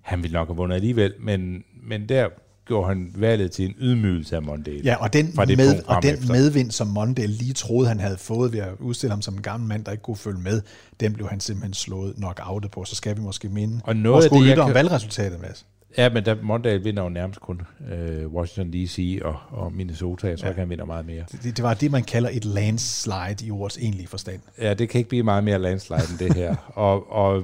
han 0.00 0.22
ville 0.22 0.32
nok 0.34 0.48
have 0.48 0.56
vundet 0.56 0.74
alligevel, 0.76 1.14
men, 1.20 1.64
men 1.82 2.08
der 2.08 2.28
gjorde 2.66 2.88
han 2.88 3.12
valget 3.16 3.50
til 3.52 3.64
en 3.64 3.74
ydmygelse 3.78 4.36
af 4.36 4.42
Mondale. 4.42 4.80
Ja, 4.84 4.96
og 4.96 5.12
den, 5.12 5.32
med, 5.36 5.82
og 5.86 6.02
den 6.02 6.14
efter. 6.14 6.32
medvind, 6.32 6.70
som 6.70 6.86
Mondale 6.86 7.32
lige 7.32 7.52
troede, 7.52 7.88
han 7.88 8.00
havde 8.00 8.18
fået 8.18 8.52
ved 8.52 8.60
at 8.60 8.72
udstille 8.78 9.10
ham 9.10 9.22
som 9.22 9.34
en 9.34 9.42
gammel 9.42 9.68
mand, 9.68 9.84
der 9.84 9.92
ikke 9.92 10.02
kunne 10.02 10.16
følge 10.16 10.38
med, 10.40 10.62
den 11.00 11.12
blev 11.12 11.28
han 11.28 11.40
simpelthen 11.40 11.74
slået 11.74 12.18
nok 12.18 12.40
outet 12.44 12.70
på. 12.70 12.84
Så 12.84 12.94
skal 12.94 13.16
vi 13.16 13.20
måske 13.20 13.48
minde 13.48 13.80
Og 13.84 13.96
noget 13.96 14.14
vores 14.14 14.24
af 14.24 14.30
det, 14.30 14.40
lytter 14.42 14.62
om 14.62 14.68
kan- 14.68 14.74
valgresultatet, 14.74 15.40
Mads. 15.40 15.66
Ja, 15.96 16.08
men 16.10 16.24
der, 16.24 16.36
Mondale 16.42 16.82
vinder 16.82 17.02
jo 17.02 17.08
nærmest 17.08 17.40
kun 17.40 17.60
øh, 17.92 18.26
Washington 18.26 18.72
D.C. 18.72 19.18
Og, 19.24 19.36
og 19.50 19.72
Minnesota. 19.72 20.28
Jeg 20.28 20.38
tror 20.38 20.46
Ja. 20.46 20.50
ikke, 20.50 20.60
han 20.60 20.70
vinder 20.70 20.84
meget 20.84 21.06
mere. 21.06 21.24
Det, 21.32 21.56
det 21.56 21.62
var 21.62 21.74
det, 21.74 21.90
man 21.90 22.02
kalder 22.04 22.30
et 22.32 22.44
landslide 22.44 23.46
i 23.46 23.50
ordets 23.50 23.78
egentlige 23.78 24.06
forstand. 24.08 24.40
Ja, 24.60 24.74
det 24.74 24.88
kan 24.88 24.98
ikke 24.98 25.08
blive 25.08 25.22
meget 25.22 25.44
mere 25.44 25.58
landslide 25.58 26.00
end 26.10 26.18
det 26.18 26.34
her. 26.36 26.56
og, 26.74 27.12
og, 27.12 27.42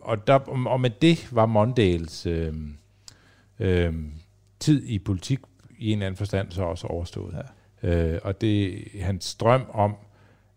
og, 0.00 0.26
der, 0.26 0.34
og 0.68 0.80
med 0.80 0.90
det 0.90 1.28
var 1.32 1.46
Mondales 1.46 2.26
øh, 2.26 2.54
øh, 3.60 3.94
tid 4.60 4.82
i 4.86 4.98
politik 4.98 5.38
i 5.78 5.86
en 5.92 5.98
eller 5.98 6.06
anden 6.06 6.16
forstand 6.18 6.50
så 6.52 6.62
også 6.62 6.86
overstået. 6.86 7.34
Ja. 7.82 7.88
Øh, 7.88 8.20
og 8.24 8.40
det 8.40 8.82
hans 9.00 9.34
drøm 9.34 9.62
om, 9.72 9.94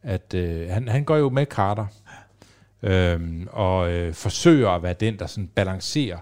at 0.04 0.34
øh, 0.34 0.70
han, 0.70 0.88
han 0.88 1.04
går 1.04 1.16
jo 1.18 1.30
med 1.30 1.46
Carter, 1.46 1.86
øh, 2.84 3.22
og 3.52 3.92
øh, 3.92 4.14
forsøger 4.14 4.70
at 4.70 4.84
være 4.84 4.94
den, 4.94 5.20
der 5.20 5.26
sådan 5.28 5.48
balancerer 5.56 6.18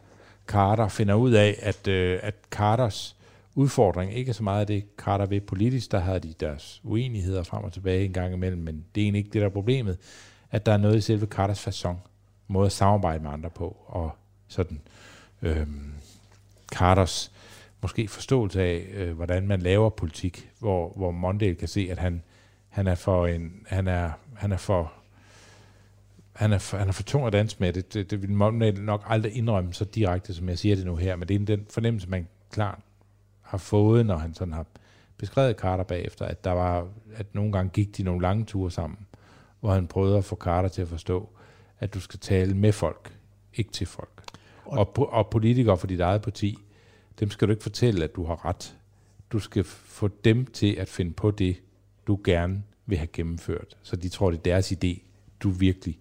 Carter, 0.51 0.87
finder 0.87 1.15
ud 1.15 1.31
af, 1.31 1.59
at, 1.61 1.87
øh, 1.87 2.19
at 2.23 2.35
Carters 2.49 3.15
udfordring 3.55 4.13
ikke 4.13 4.29
er 4.29 4.33
så 4.33 4.43
meget 4.43 4.61
af 4.61 4.67
det, 4.67 4.85
Carter 4.97 5.25
ved 5.25 5.41
politisk, 5.41 5.91
der 5.91 5.99
havde 5.99 6.19
de 6.19 6.33
deres 6.39 6.81
uenigheder 6.83 7.43
frem 7.43 7.63
og 7.63 7.73
tilbage 7.73 8.05
en 8.05 8.13
gang 8.13 8.33
imellem, 8.33 8.61
men 8.61 8.85
det 8.95 9.01
er 9.01 9.05
egentlig 9.05 9.19
ikke 9.19 9.33
det, 9.33 9.41
der 9.41 9.47
er 9.47 9.51
problemet, 9.51 9.97
at 10.51 10.65
der 10.65 10.71
er 10.71 10.77
noget 10.77 10.97
i 10.97 11.01
selve 11.01 11.25
Carters 11.25 11.67
façon, 11.67 11.95
måde 12.47 12.65
at 12.65 12.71
samarbejde 12.71 13.23
med 13.23 13.31
andre 13.31 13.49
på, 13.49 13.77
og 13.87 14.11
sådan 14.47 14.81
øh, 15.41 15.67
Carters 16.71 17.31
måske 17.81 18.07
forståelse 18.07 18.61
af, 18.61 18.87
øh, 18.93 19.15
hvordan 19.15 19.47
man 19.47 19.61
laver 19.61 19.89
politik, 19.89 20.49
hvor, 20.59 20.93
hvor 20.95 21.11
Mondale 21.11 21.55
kan 21.55 21.67
se, 21.67 21.87
at 21.91 21.97
han, 21.97 22.23
han 22.69 22.87
er 22.87 22.95
for 22.95 23.27
en, 23.27 23.65
han 23.67 23.87
er, 23.87 24.11
han 24.35 24.51
er 24.51 24.57
for 24.57 24.93
han 26.33 26.53
er, 26.53 26.77
han 26.77 26.87
er 26.87 26.91
for 26.91 27.03
tung 27.03 27.27
at 27.27 27.33
danse 27.33 27.57
med. 27.59 27.73
Det, 27.73 27.93
det, 27.93 28.11
det 28.11 28.21
vil 28.21 28.31
Mondale 28.31 28.85
nok 28.85 29.03
aldrig 29.07 29.35
indrømme 29.35 29.73
så 29.73 29.85
direkte, 29.85 30.33
som 30.33 30.49
jeg 30.49 30.59
siger 30.59 30.75
det 30.75 30.85
nu 30.85 30.95
her, 30.95 31.15
men 31.15 31.27
det 31.27 31.41
er 31.41 31.45
den 31.45 31.65
fornemmelse, 31.69 32.09
man 32.09 32.27
klart 32.51 32.79
har 33.41 33.57
fået, 33.57 34.05
når 34.05 34.17
han 34.17 34.33
sådan 34.33 34.53
har 34.53 34.65
beskrevet 35.17 35.55
Carter 35.55 35.83
bagefter, 35.83 36.25
at 36.25 36.43
der 36.43 36.51
var, 36.51 36.87
at 37.13 37.35
nogle 37.35 37.51
gange 37.51 37.69
gik 37.69 37.97
de 37.97 38.03
nogle 38.03 38.21
lange 38.21 38.45
ture 38.45 38.71
sammen, 38.71 38.99
hvor 39.59 39.73
han 39.73 39.87
prøvede 39.87 40.17
at 40.17 40.25
få 40.25 40.35
Carter 40.35 40.69
til 40.69 40.81
at 40.81 40.87
forstå, 40.87 41.29
at 41.79 41.93
du 41.93 41.99
skal 41.99 42.19
tale 42.19 42.53
med 42.53 42.71
folk, 42.71 43.17
ikke 43.53 43.71
til 43.71 43.87
folk. 43.87 44.23
Og, 44.65 44.97
og, 44.97 45.13
og 45.13 45.29
politikere 45.29 45.77
for 45.77 45.87
dit 45.87 45.99
eget 45.99 46.21
parti 46.21 46.57
dem 47.21 47.29
skal 47.29 47.47
du 47.47 47.51
ikke 47.51 47.63
fortælle, 47.63 48.03
at 48.03 48.15
du 48.15 48.25
har 48.25 48.45
ret. 48.45 48.77
Du 49.31 49.39
skal 49.39 49.63
få 49.63 50.07
dem 50.07 50.45
til 50.45 50.75
at 50.75 50.87
finde 50.87 51.13
på 51.13 51.31
det, 51.31 51.61
du 52.07 52.19
gerne 52.23 52.63
vil 52.85 52.97
have 52.97 53.07
gennemført. 53.07 53.77
Så 53.83 53.95
de 53.95 54.09
tror, 54.09 54.31
det 54.31 54.37
er 54.37 54.41
deres 54.43 54.71
idé, 54.71 55.01
du 55.39 55.49
virkelig 55.49 55.99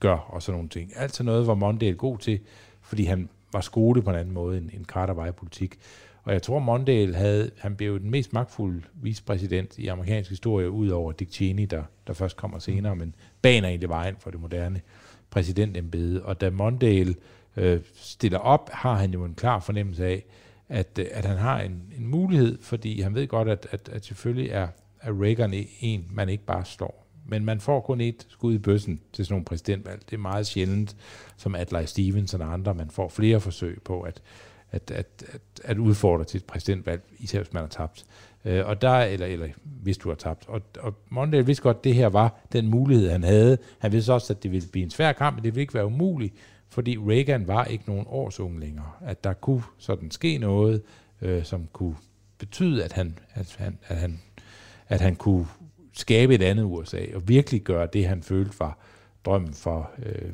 gør, 0.00 0.16
og 0.16 0.42
sådan 0.42 0.56
nogle 0.56 0.68
ting. 0.68 0.92
Altså 0.96 1.22
noget 1.22 1.46
var 1.46 1.54
Mondale 1.54 1.96
god 1.96 2.18
til, 2.18 2.40
fordi 2.82 3.04
han 3.04 3.28
var 3.52 3.60
skole 3.60 4.02
på 4.02 4.10
en 4.10 4.16
anden 4.16 4.34
måde, 4.34 4.58
end, 4.58 4.70
end 4.72 4.84
Carter 4.84 5.14
var 5.14 5.26
i 5.26 5.32
politik. 5.32 5.78
Og 6.24 6.32
jeg 6.32 6.42
tror, 6.42 6.58
Mondale 6.58 7.14
havde, 7.14 7.50
han 7.58 7.76
blev 7.76 8.00
den 8.00 8.10
mest 8.10 8.32
magtfulde 8.32 8.82
vicepræsident 8.94 9.78
i 9.78 9.86
amerikansk 9.86 10.30
historie, 10.30 10.70
ud 10.70 10.88
over 10.88 11.12
Dick 11.12 11.32
Cheney, 11.32 11.64
der, 11.70 11.82
der 12.06 12.12
først 12.12 12.36
kommer 12.36 12.58
senere, 12.58 12.96
men 12.96 13.14
baner 13.42 13.68
egentlig 13.68 13.88
vejen 13.88 14.16
for 14.18 14.30
det 14.30 14.40
moderne 14.40 14.80
præsidentembede. 15.30 16.24
Og 16.24 16.40
da 16.40 16.50
Mondale 16.50 17.14
øh, 17.56 17.80
stiller 17.94 18.38
op, 18.38 18.70
har 18.72 18.94
han 18.94 19.10
jo 19.10 19.24
en 19.24 19.34
klar 19.34 19.60
fornemmelse 19.60 20.06
af, 20.06 20.24
at, 20.68 20.98
øh, 20.98 21.06
at 21.10 21.24
han 21.24 21.36
har 21.36 21.60
en, 21.60 21.82
en 21.98 22.06
mulighed, 22.06 22.58
fordi 22.62 23.00
han 23.00 23.14
ved 23.14 23.26
godt, 23.26 23.48
at, 23.48 23.66
at, 23.70 23.88
at 23.88 24.04
selvfølgelig 24.04 24.50
er, 24.50 24.68
er 25.00 25.22
Reagan 25.22 25.66
en, 25.80 26.06
man 26.12 26.28
ikke 26.28 26.44
bare 26.44 26.64
slår. 26.64 27.07
Men 27.28 27.44
man 27.44 27.60
får 27.60 27.80
kun 27.80 28.00
et 28.00 28.26
skud 28.28 28.54
i 28.54 28.58
bøssen 28.58 29.00
til 29.12 29.24
sådan 29.24 29.32
nogle 29.32 29.44
præsidentvalg. 29.44 30.02
Det 30.10 30.16
er 30.16 30.20
meget 30.20 30.46
sjældent, 30.46 30.96
som 31.36 31.54
Adlai 31.54 31.86
Stevens 31.86 32.34
og 32.34 32.52
andre, 32.52 32.74
man 32.74 32.90
får 32.90 33.08
flere 33.08 33.40
forsøg 33.40 33.78
på 33.84 34.00
at, 34.00 34.22
at, 34.70 34.90
at, 34.90 35.24
at, 35.32 35.40
at 35.64 35.78
udfordre 35.78 36.24
til 36.24 36.38
et 36.38 36.44
præsidentvalg, 36.44 37.02
især 37.18 37.38
hvis 37.38 37.52
man 37.52 37.62
har 37.62 37.68
tabt. 37.68 38.04
Øh, 38.44 38.66
og 38.66 38.82
der, 38.82 38.90
eller, 38.90 39.26
eller 39.26 39.48
hvis 39.64 39.98
du 39.98 40.08
har 40.08 40.16
tabt. 40.16 40.48
Og, 40.48 40.60
og 40.80 40.94
Mondale 41.10 41.46
vidste 41.46 41.62
godt, 41.62 41.76
at 41.76 41.84
det 41.84 41.94
her 41.94 42.06
var 42.06 42.40
den 42.52 42.66
mulighed, 42.66 43.10
han 43.10 43.22
havde. 43.22 43.58
Han 43.78 43.92
vidste 43.92 44.12
også, 44.12 44.32
at 44.32 44.42
det 44.42 44.52
ville 44.52 44.68
blive 44.72 44.84
en 44.84 44.90
svær 44.90 45.12
kamp, 45.12 45.36
men 45.36 45.44
det 45.44 45.54
ville 45.54 45.62
ikke 45.62 45.74
være 45.74 45.86
umuligt, 45.86 46.34
fordi 46.68 46.96
Reagan 46.98 47.48
var 47.48 47.64
ikke 47.64 47.84
nogen 47.86 48.04
års 48.08 48.40
ung 48.40 48.60
længere. 48.60 48.90
At 49.00 49.24
der 49.24 49.32
kunne 49.32 49.62
sådan 49.78 50.10
ske 50.10 50.38
noget, 50.38 50.82
øh, 51.22 51.44
som 51.44 51.68
kunne 51.72 51.96
betyde, 52.38 52.84
at 52.84 52.92
han, 52.92 53.18
at, 53.34 53.56
han, 53.58 53.78
at, 53.88 53.96
han, 53.96 54.20
at 54.88 55.00
han 55.00 55.16
kunne 55.16 55.46
skabe 55.98 56.34
et 56.34 56.42
andet 56.42 56.64
USA, 56.64 57.00
og 57.14 57.28
virkelig 57.28 57.62
gøre 57.62 57.88
det, 57.92 58.08
han 58.08 58.22
følte 58.22 58.60
var 58.60 58.78
drømmen 59.24 59.54
for 59.54 59.90
øh, 60.02 60.32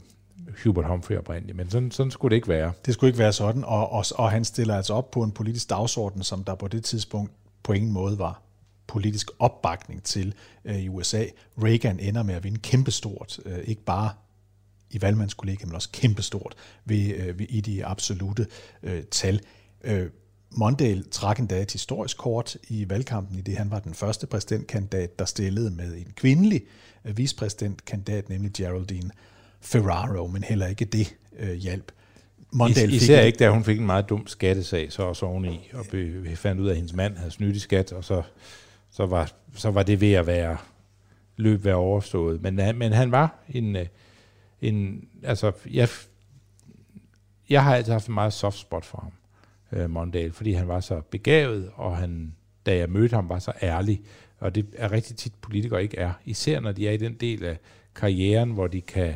Hubert 0.64 0.86
Humphrey 0.86 1.16
oprindeligt. 1.16 1.56
Men 1.56 1.70
sådan, 1.70 1.90
sådan 1.90 2.10
skulle 2.10 2.30
det 2.30 2.36
ikke 2.36 2.48
være. 2.48 2.72
Det 2.86 2.94
skulle 2.94 3.08
ikke 3.08 3.18
være 3.18 3.32
sådan, 3.32 3.64
og, 3.64 3.92
og, 3.92 4.04
og 4.14 4.30
han 4.30 4.44
stiller 4.44 4.76
altså 4.76 4.94
op 4.94 5.10
på 5.10 5.22
en 5.22 5.32
politisk 5.32 5.70
dagsorden, 5.70 6.22
som 6.22 6.44
der 6.44 6.54
på 6.54 6.68
det 6.68 6.84
tidspunkt 6.84 7.32
på 7.62 7.72
ingen 7.72 7.92
måde 7.92 8.18
var 8.18 8.42
politisk 8.86 9.30
opbakning 9.38 10.02
til 10.02 10.34
øh, 10.64 10.78
i 10.78 10.88
USA. 10.88 11.24
Reagan 11.62 12.00
ender 12.00 12.22
med 12.22 12.34
at 12.34 12.44
vinde 12.44 12.58
kæmpestort, 12.58 13.40
øh, 13.46 13.58
ikke 13.64 13.82
bare 13.82 14.10
i 14.90 15.02
valgmandskollegiet, 15.02 15.66
men 15.66 15.74
også 15.74 15.88
kæmpestort 15.92 16.54
ved, 16.84 17.14
øh, 17.14 17.38
ved, 17.38 17.46
i 17.48 17.60
de 17.60 17.86
absolute 17.86 18.46
øh, 18.82 19.02
tal. 19.02 19.40
Øh, 19.84 20.10
Mondale 20.56 21.02
trak 21.10 21.38
endda 21.38 21.62
et 21.62 21.72
historisk 21.72 22.18
kort 22.18 22.56
i 22.68 22.88
valgkampen, 22.88 23.38
i 23.38 23.40
det 23.40 23.56
han 23.56 23.70
var 23.70 23.78
den 23.78 23.94
første 23.94 24.26
præsidentkandidat, 24.26 25.18
der 25.18 25.24
stillede 25.24 25.70
med 25.70 25.96
en 25.96 26.12
kvindelig 26.16 26.62
øh, 27.04 27.18
vicepræsidentkandidat, 27.18 28.28
nemlig 28.28 28.52
Geraldine 28.56 29.10
Ferraro, 29.60 30.26
men 30.26 30.44
heller 30.44 30.66
ikke 30.66 30.84
det 30.84 31.16
øh, 31.38 31.54
hjælp. 31.54 31.92
Mondale 32.50 32.92
Is, 32.92 33.02
især 33.02 33.18
fik 33.18 33.26
ikke, 33.26 33.38
da 33.38 33.50
hun 33.50 33.64
fik 33.64 33.78
en 33.78 33.86
meget 33.86 34.08
dum 34.08 34.26
skattesag, 34.26 34.92
så 34.92 35.02
også 35.02 35.26
oveni, 35.26 35.70
og 35.72 35.86
vi 35.92 36.36
fandt 36.36 36.60
ud 36.60 36.66
af, 36.66 36.70
at 36.70 36.76
hendes 36.76 36.94
mand 36.94 37.16
havde 37.16 37.30
snydt 37.30 37.56
i 37.56 37.58
skat, 37.58 37.92
og 37.92 38.04
så, 38.04 38.22
så, 38.90 39.06
var, 39.06 39.32
så 39.54 39.70
var 39.70 39.82
det 39.82 40.00
ved 40.00 40.12
at 40.12 40.26
være 40.26 40.56
løb 41.36 41.64
være 41.64 41.74
overstået. 41.74 42.42
Men, 42.42 42.78
men 42.78 42.92
han 42.92 43.10
var 43.10 43.44
en, 43.48 43.76
øh, 43.76 43.86
en 44.62 45.08
altså, 45.22 45.52
jeg, 45.70 45.88
jeg 47.48 47.64
har 47.64 47.76
altid 47.76 47.92
haft 47.92 48.08
en 48.08 48.14
meget 48.14 48.32
soft 48.32 48.58
spot 48.58 48.84
for 48.84 48.98
ham 49.02 49.12
øh, 49.74 49.90
Mondale, 49.90 50.32
fordi 50.32 50.52
han 50.52 50.68
var 50.68 50.80
så 50.80 51.00
begavet, 51.10 51.70
og 51.74 51.96
han, 51.96 52.34
da 52.66 52.76
jeg 52.76 52.90
mødte 52.90 53.14
ham, 53.14 53.28
var 53.28 53.38
så 53.38 53.52
ærlig. 53.62 54.02
Og 54.38 54.54
det 54.54 54.66
er 54.76 54.92
rigtig 54.92 55.16
tit 55.16 55.32
politikere 55.40 55.82
ikke 55.82 55.96
er. 55.96 56.12
Især 56.24 56.60
når 56.60 56.72
de 56.72 56.88
er 56.88 56.92
i 56.92 56.96
den 56.96 57.14
del 57.14 57.44
af 57.44 57.58
karrieren, 57.94 58.50
hvor 58.50 58.66
de 58.66 58.80
kan 58.80 59.14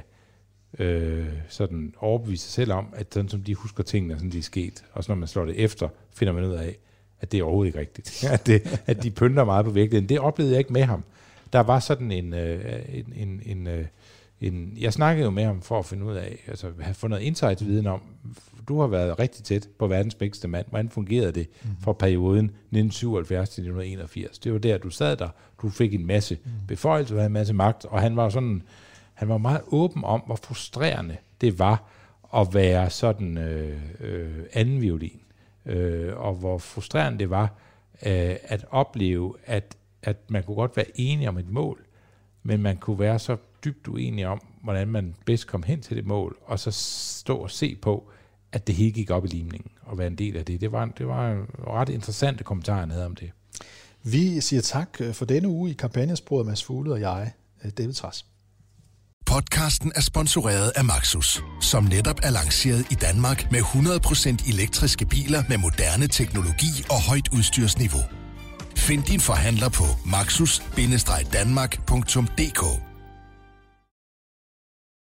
øh, 0.79 1.27
sådan 1.49 1.95
overbevise 1.99 2.43
sig 2.43 2.53
selv 2.53 2.73
om, 2.73 2.87
at 2.93 3.07
sådan 3.11 3.29
som 3.29 3.43
de 3.43 3.55
husker 3.55 3.83
tingene, 3.83 4.15
sådan 4.15 4.33
de 4.33 4.39
er 4.39 4.43
sket. 4.43 4.85
Og 4.93 5.05
så 5.05 5.13
når 5.13 5.17
man 5.17 5.29
slår 5.29 5.45
det 5.45 5.65
efter, 5.65 5.89
finder 6.15 6.33
man 6.33 6.45
ud 6.45 6.53
af, 6.53 6.79
at 7.21 7.33
det 7.33 7.41
er 7.41 7.45
overhovedet 7.45 7.69
ikke 7.69 7.81
rigtigt. 7.81 8.25
at, 8.33 8.47
det, 8.47 8.83
at 8.87 9.03
de 9.03 9.11
pynter 9.11 9.45
meget 9.45 9.65
på 9.65 9.71
virkeligheden. 9.71 10.09
Det 10.09 10.19
oplevede 10.19 10.53
jeg 10.53 10.59
ikke 10.59 10.73
med 10.73 10.83
ham. 10.83 11.05
Der 11.53 11.61
var 11.61 11.81
sådan 11.81 12.13
en, 12.13 12.35
øh, 12.35 12.83
en, 12.89 13.13
en, 13.17 13.43
en, 13.47 13.67
øh, 13.67 13.87
en... 14.41 14.77
Jeg 14.81 14.93
snakkede 14.93 15.25
jo 15.25 15.31
med 15.31 15.45
ham 15.45 15.63
for 15.63 15.79
at 15.79 15.87
finde 15.87 16.05
ud 16.05 16.15
af, 16.15 16.45
altså 16.47 16.73
have 16.81 16.95
fundet 16.95 17.11
noget 17.11 17.27
insight-viden 17.27 17.87
om, 17.87 18.01
du 18.69 18.81
har 18.81 18.87
været 18.87 19.19
rigtig 19.19 19.45
tæt 19.45 19.69
på 19.79 19.87
verdens 19.87 20.21
mægtigste 20.21 20.49
mand. 20.49 20.67
Hvordan 20.69 20.89
fungerede 20.89 21.33
det 21.33 21.49
mm. 21.63 21.69
for 21.81 21.93
perioden 21.93 22.45
1977 22.45 23.49
til 23.49 23.63
1981? 23.63 24.39
Det 24.39 24.53
var 24.53 24.59
der, 24.59 24.79
du 24.79 24.91
sad 24.91 25.17
der. 25.17 25.29
Du 25.63 25.69
fik 25.69 25.95
en 25.95 26.07
masse 26.07 26.39
mm. 26.45 26.51
beføjelser, 26.69 27.15
du 27.15 27.19
havde 27.19 27.27
en 27.27 27.33
masse 27.33 27.55
magt, 27.55 27.85
og 27.85 28.01
han 28.01 28.17
var 28.17 28.29
sådan, 28.29 28.63
han 29.15 29.29
var 29.29 29.39
meget 29.39 29.61
åben 29.67 30.05
om, 30.05 30.23
hvor 30.27 30.37
frustrerende 30.37 31.17
det 31.41 31.59
var 31.59 31.85
at 32.35 32.55
være 32.55 32.91
sådan 32.91 33.39
øh, 33.39 33.79
øh, 34.01 34.45
anden 34.53 34.81
violin. 34.81 35.21
Øh, 35.67 36.17
og 36.17 36.35
hvor 36.35 36.59
frustrerende 36.59 37.19
det 37.19 37.31
var 37.31 37.45
øh, 38.07 38.37
at 38.43 38.65
opleve, 38.71 39.35
at, 39.47 39.77
at 40.03 40.17
man 40.29 40.43
kunne 40.43 40.55
godt 40.55 40.77
være 40.77 40.87
enige 40.95 41.29
om 41.29 41.39
et 41.39 41.51
mål, 41.51 41.85
men 42.43 42.63
man 42.63 42.77
kunne 42.77 42.99
være 42.99 43.19
så 43.19 43.37
dybt 43.65 43.89
uenige 43.89 44.29
om, 44.29 44.41
hvordan 44.63 44.89
man 44.89 45.15
bedst 45.27 45.47
kom 45.47 45.63
hen 45.63 45.83
til 45.83 45.97
det 45.97 46.07
mål, 46.07 46.37
og 46.47 46.59
så 46.59 46.71
stå 46.71 47.37
og 47.37 47.51
se 47.51 47.77
på, 47.83 48.11
at 48.53 48.67
det 48.67 48.75
hele 48.75 48.91
gik 48.91 49.11
op 49.11 49.25
i 49.25 49.29
limningen 49.29 49.71
og 49.83 49.99
være 49.99 50.07
en 50.07 50.19
del 50.19 50.37
af 50.37 50.45
det. 50.45 50.61
Det 50.61 50.73
var, 50.73 50.85
det 50.85 51.07
var 51.07 51.31
en 51.31 51.47
ret 51.67 51.89
interessante 51.89 52.45
kommentar, 52.45 52.81
han 52.81 52.91
havde 52.91 53.07
om 53.07 53.17
det. 53.17 53.31
Vi 54.03 54.41
siger 54.41 54.63
tak 54.63 54.89
øh, 55.01 55.15
for 55.15 55.25
denne 55.25 55.49
uge 55.49 55.71
i 55.71 55.73
kampagnesporet, 55.73 56.47
Mads 56.47 56.65
Fugle 56.65 56.93
og 56.93 57.01
jeg, 57.01 57.33
øh, 57.65 57.71
David 57.71 57.93
Tras. 57.93 58.27
Podcasten 59.27 59.93
er 59.97 60.01
sponsoreret 60.01 60.73
af 60.77 60.85
Maxus, 60.85 61.43
som 61.61 61.85
netop 61.85 62.21
er 62.23 62.31
lanceret 62.31 62.87
i 62.91 62.95
Danmark 62.95 63.53
med 63.53 63.61
100% 63.61 64.55
elektriske 64.55 65.07
biler 65.07 65.43
med 65.49 65.59
moderne 65.59 66.07
teknologi 66.07 66.85
og 66.91 67.03
højt 67.09 67.29
udstyrsniveau. 67.33 68.03
Find 68.77 69.03
din 69.03 69.21
forhandler 69.21 69.69
på 69.69 69.85
maxus-danmark.dk 70.07 72.88